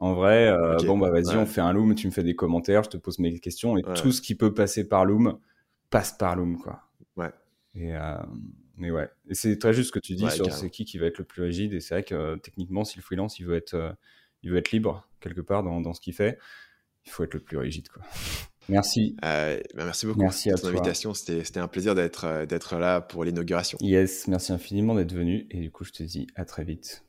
En 0.01 0.15
vrai, 0.15 0.49
euh, 0.49 0.79
bon, 0.87 0.97
bah 0.97 1.11
vas-y, 1.11 1.37
on 1.37 1.45
fait 1.45 1.61
un 1.61 1.75
Loom, 1.75 1.95
tu 1.95 2.07
me 2.07 2.13
fais 2.13 2.23
des 2.23 2.35
commentaires, 2.35 2.83
je 2.85 2.89
te 2.89 2.97
pose 2.97 3.19
mes 3.19 3.39
questions, 3.39 3.77
et 3.77 3.83
tout 3.83 4.13
ce 4.13 4.23
qui 4.23 4.35
peut 4.35 4.55
passer 4.55 4.89
par 4.89 5.05
Loom 5.05 5.39
passe 5.91 6.13
par 6.13 6.37
Loom, 6.37 6.59
quoi. 6.59 6.81
Ouais. 7.17 7.31
Et, 7.75 7.95
euh, 7.95 8.17
mais 8.79 8.91
ouais. 8.91 9.11
Et 9.29 9.35
c'est 9.35 9.59
très 9.59 9.75
juste 9.75 9.89
ce 9.89 9.93
que 9.93 9.99
tu 9.99 10.15
dis 10.15 10.29
sur 10.31 10.51
c'est 10.51 10.71
qui 10.71 10.87
qui 10.87 10.97
va 10.97 11.05
être 11.05 11.19
le 11.19 11.25
plus 11.25 11.43
rigide, 11.43 11.75
et 11.75 11.81
c'est 11.81 11.95
vrai 11.95 12.03
que 12.03 12.15
euh, 12.15 12.37
techniquement, 12.37 12.83
si 12.85 12.97
le 12.97 13.03
freelance, 13.03 13.39
il 13.39 13.45
veut 13.45 13.57
être, 13.57 13.95
il 14.43 14.51
veut 14.51 14.57
être 14.57 14.71
libre, 14.71 15.07
quelque 15.21 15.43
part, 15.43 15.63
dans, 15.63 15.83
dans 15.83 15.93
ce 15.93 16.01
qu'il 16.01 16.15
fait, 16.15 16.39
il 17.05 17.11
faut 17.11 17.23
être 17.23 17.35
le 17.35 17.41
plus 17.41 17.59
rigide, 17.59 17.89
quoi. 17.91 18.03
Merci. 18.69 19.17
Bah, 19.21 19.57
merci 19.75 20.07
beaucoup 20.07 20.21
merci 20.21 20.49
pour 20.51 20.61
ton 20.61 20.69
invitation. 20.69 21.13
C'était 21.13 21.59
un 21.59 21.67
plaisir 21.67 21.97
d'être 21.97 22.47
d'être 22.47 22.77
là 22.77 23.01
pour 23.01 23.25
l'inauguration. 23.25 23.77
Yes, 23.81 24.29
merci 24.29 24.53
infiniment 24.53 24.95
d'être 24.95 25.13
venu. 25.13 25.49
Et 25.51 25.59
du 25.59 25.73
coup, 25.73 25.83
je 25.83 25.91
te 25.91 26.05
dis 26.05 26.29
à 26.37 26.45
très 26.45 26.63
vite. 26.63 27.03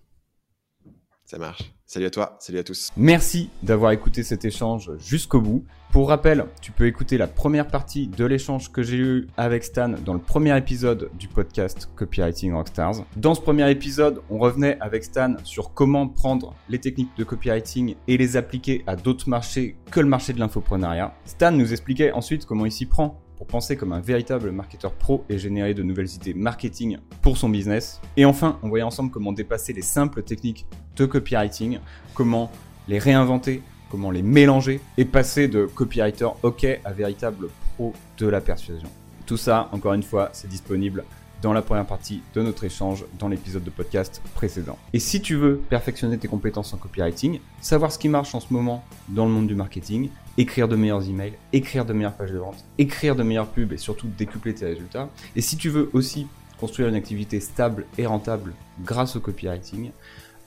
Ça 1.32 1.38
marche. 1.38 1.72
Salut 1.86 2.08
à 2.08 2.10
toi, 2.10 2.36
salut 2.42 2.60
à 2.60 2.64
tous. 2.66 2.92
Merci 2.98 3.50
d'avoir 3.64 3.94
écouté 3.94 4.22
cet 4.22 4.44
échange 4.44 4.92
jusqu'au 4.98 5.40
bout. 5.40 5.64
Pour 5.94 6.10
rappel, 6.10 6.44
tu 6.62 6.74
peux 6.74 6.88
écouter 6.88 7.18
la 7.18 7.28
première 7.28 7.68
partie 7.68 8.08
de 8.08 8.26
l'échange 8.26 8.70
que 8.70 8.84
j'ai 8.84 8.98
eu 8.98 9.28
avec 9.38 9.64
Stan 9.64 9.94
dans 10.04 10.14
le 10.14 10.20
premier 10.20 10.58
épisode 10.58 11.10
du 11.18 11.30
podcast 11.30 11.90
Copywriting 11.96 12.52
Rockstars. 12.52 13.06
Dans 13.16 13.34
ce 13.34 13.40
premier 13.40 13.72
épisode, 13.72 14.22
on 14.30 14.40
revenait 14.40 14.78
avec 14.82 15.06
Stan 15.06 15.38
sur 15.46 15.74
comment 15.74 16.10
prendre 16.10 16.54
les 16.68 16.80
techniques 16.80 17.16
de 17.18 17.24
copywriting 17.24 17.96
et 18.10 18.18
les 18.18 18.36
appliquer 18.36 18.84
à 18.86 18.98
d'autres 18.98 19.30
marchés 19.30 19.78
que 19.90 20.02
le 20.02 20.08
marché 20.08 20.34
de 20.34 20.40
l'infoprenariat. 20.42 21.16
Stan 21.24 21.52
nous 21.52 21.72
expliquait 21.72 22.12
ensuite 22.12 22.46
comment 22.46 22.66
il 22.66 22.74
s'y 22.74 22.88
prend 22.88 23.22
pour 23.42 23.48
penser 23.48 23.76
comme 23.76 23.92
un 23.92 24.00
véritable 24.00 24.52
marketeur 24.52 24.94
pro 24.94 25.26
et 25.28 25.40
générer 25.40 25.74
de 25.74 25.82
nouvelles 25.82 26.14
idées 26.14 26.36
marketing 26.36 27.00
pour 27.24 27.38
son 27.38 27.50
business. 27.50 28.00
Et 28.16 28.24
enfin, 28.24 28.60
on 28.62 28.70
voyait 28.70 28.84
ensemble 28.84 29.10
comment 29.10 29.32
dépasser 29.32 29.74
les 29.74 29.82
simples 29.82 30.22
techniques 30.22 30.68
de 30.96 31.08
copywriting, 31.08 31.80
comment 32.14 32.52
les 32.88 33.00
réinventer, 33.00 33.64
comment 33.90 34.12
les 34.12 34.22
mélanger 34.22 34.80
et 34.96 35.06
passer 35.06 35.48
de 35.48 35.66
copywriter 35.66 36.28
OK 36.44 36.68
à 36.86 36.92
véritable 36.92 37.48
pro 37.74 37.94
de 38.20 38.28
la 38.28 38.42
persuasion. 38.42 38.90
Tout 39.26 39.38
ça, 39.38 39.70
encore 39.72 39.94
une 39.94 40.04
fois, 40.04 40.30
c'est 40.34 40.48
disponible 40.48 41.04
dans 41.42 41.54
la 41.54 41.62
première 41.62 41.86
partie 41.86 42.22
de 42.36 42.42
notre 42.42 42.64
échange 42.64 43.06
dans 43.20 43.28
l'épisode 43.28 43.64
de 43.64 43.70
podcast 43.70 44.22
précédent. 44.36 44.78
Et 44.94 45.00
si 45.00 45.22
tu 45.22 45.36
veux 45.36 45.58
perfectionner 45.58 46.18
tes 46.18 46.28
compétences 46.28 46.74
en 46.74 46.78
copywriting, 46.78 47.40
savoir 47.62 47.92
ce 47.92 48.00
qui 48.00 48.10
marche 48.10 48.36
en 48.36 48.40
ce 48.40 48.54
moment 48.54 48.84
dans 49.10 49.26
le 49.26 49.32
monde 49.32 49.48
du 49.48 49.56
marketing, 49.56 50.10
écrire 50.38 50.68
de 50.68 50.76
meilleurs 50.76 51.08
emails, 51.08 51.34
écrire 51.54 51.86
de 51.86 51.94
meilleures 51.94 52.16
pages 52.16 52.32
de 52.32 52.38
vente, 52.38 52.64
écrire 52.78 53.16
de 53.16 53.24
meilleures 53.24 53.50
pubs 53.50 53.74
et 53.74 53.78
surtout 53.78 54.08
décupler 54.18 54.54
tes 54.54 54.66
résultats. 54.66 55.10
Et 55.36 55.42
si 55.42 55.58
tu 55.58 55.70
veux 55.70 55.90
aussi 55.94 56.28
construire 56.60 56.88
une 56.90 56.96
activité 56.96 57.40
stable 57.40 57.86
et 57.98 58.06
rentable 58.06 58.54
grâce 58.84 59.16
au 59.16 59.20
copywriting, 59.20 59.92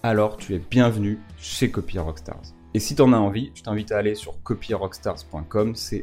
alors 0.03 0.37
tu 0.37 0.55
es 0.55 0.59
bienvenu 0.59 1.19
chez 1.39 1.71
Copy 1.71 1.99
Rockstars. 1.99 2.55
Et 2.75 2.81
si 2.81 2.95
tu 2.97 3.03
en 3.03 3.13
as 3.13 3.19
envie, 3.19 3.53
je 3.55 3.63
t'invite 3.63 3.93
à 3.93 3.99
aller 3.99 4.15
sur 4.15 4.43
copyrockstars.com, 4.43 5.77
c 5.77 6.03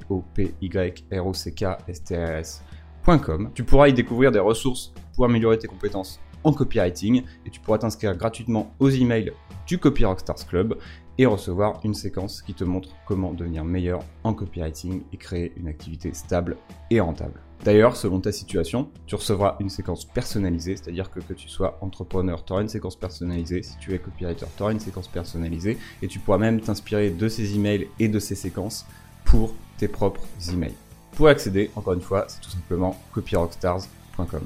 Tu 3.53 3.63
pourras 3.63 3.87
y 3.87 3.93
découvrir 3.93 4.31
des 4.31 4.39
ressources 4.39 4.93
pour 5.15 5.25
améliorer 5.25 5.57
tes 5.57 5.67
compétences 5.67 6.19
en 6.43 6.53
copywriting 6.53 7.23
et 7.45 7.49
tu 7.49 7.59
pourras 7.59 7.77
t'inscrire 7.77 8.15
gratuitement 8.15 8.73
aux 8.79 8.89
emails 8.89 9.33
du 9.67 9.77
Copy 9.77 10.05
Rockstars 10.05 10.47
Club 10.47 10.77
et 11.17 11.25
recevoir 11.25 11.79
une 11.83 11.93
séquence 11.93 12.41
qui 12.41 12.53
te 12.53 12.63
montre 12.63 12.89
comment 13.05 13.33
devenir 13.33 13.63
meilleur 13.63 13.99
en 14.23 14.33
copywriting 14.33 15.03
et 15.13 15.17
créer 15.17 15.53
une 15.57 15.67
activité 15.67 16.13
stable 16.13 16.57
et 16.89 16.99
rentable. 16.99 17.41
D'ailleurs, 17.63 17.95
selon 17.95 18.19
ta 18.19 18.31
situation, 18.31 18.89
tu 19.05 19.13
recevras 19.13 19.55
une 19.59 19.69
séquence 19.69 20.05
personnalisée, 20.05 20.75
c'est-à-dire 20.75 21.11
que 21.11 21.19
que 21.19 21.33
tu 21.33 21.47
sois 21.47 21.77
entrepreneur, 21.81 22.43
tu 22.43 22.53
auras 22.53 22.63
une 22.63 22.69
séquence 22.69 22.95
personnalisée, 22.95 23.61
si 23.61 23.77
tu 23.77 23.93
es 23.93 23.99
copywriter, 23.99 24.47
tu 24.57 24.63
auras 24.63 24.71
une 24.71 24.79
séquence 24.79 25.07
personnalisée, 25.07 25.77
et 26.01 26.07
tu 26.07 26.17
pourras 26.17 26.39
même 26.39 26.59
t'inspirer 26.59 27.11
de 27.11 27.27
ces 27.27 27.55
emails 27.55 27.87
et 27.99 28.07
de 28.07 28.17
ces 28.17 28.33
séquences 28.33 28.87
pour 29.25 29.53
tes 29.77 29.87
propres 29.87 30.25
emails. 30.51 30.73
Pour 31.15 31.27
accéder, 31.27 31.71
encore 31.75 31.93
une 31.93 32.01
fois, 32.01 32.25
c'est 32.27 32.41
tout 32.41 32.49
simplement 32.49 32.97
copyrockstars.com. 33.13 34.45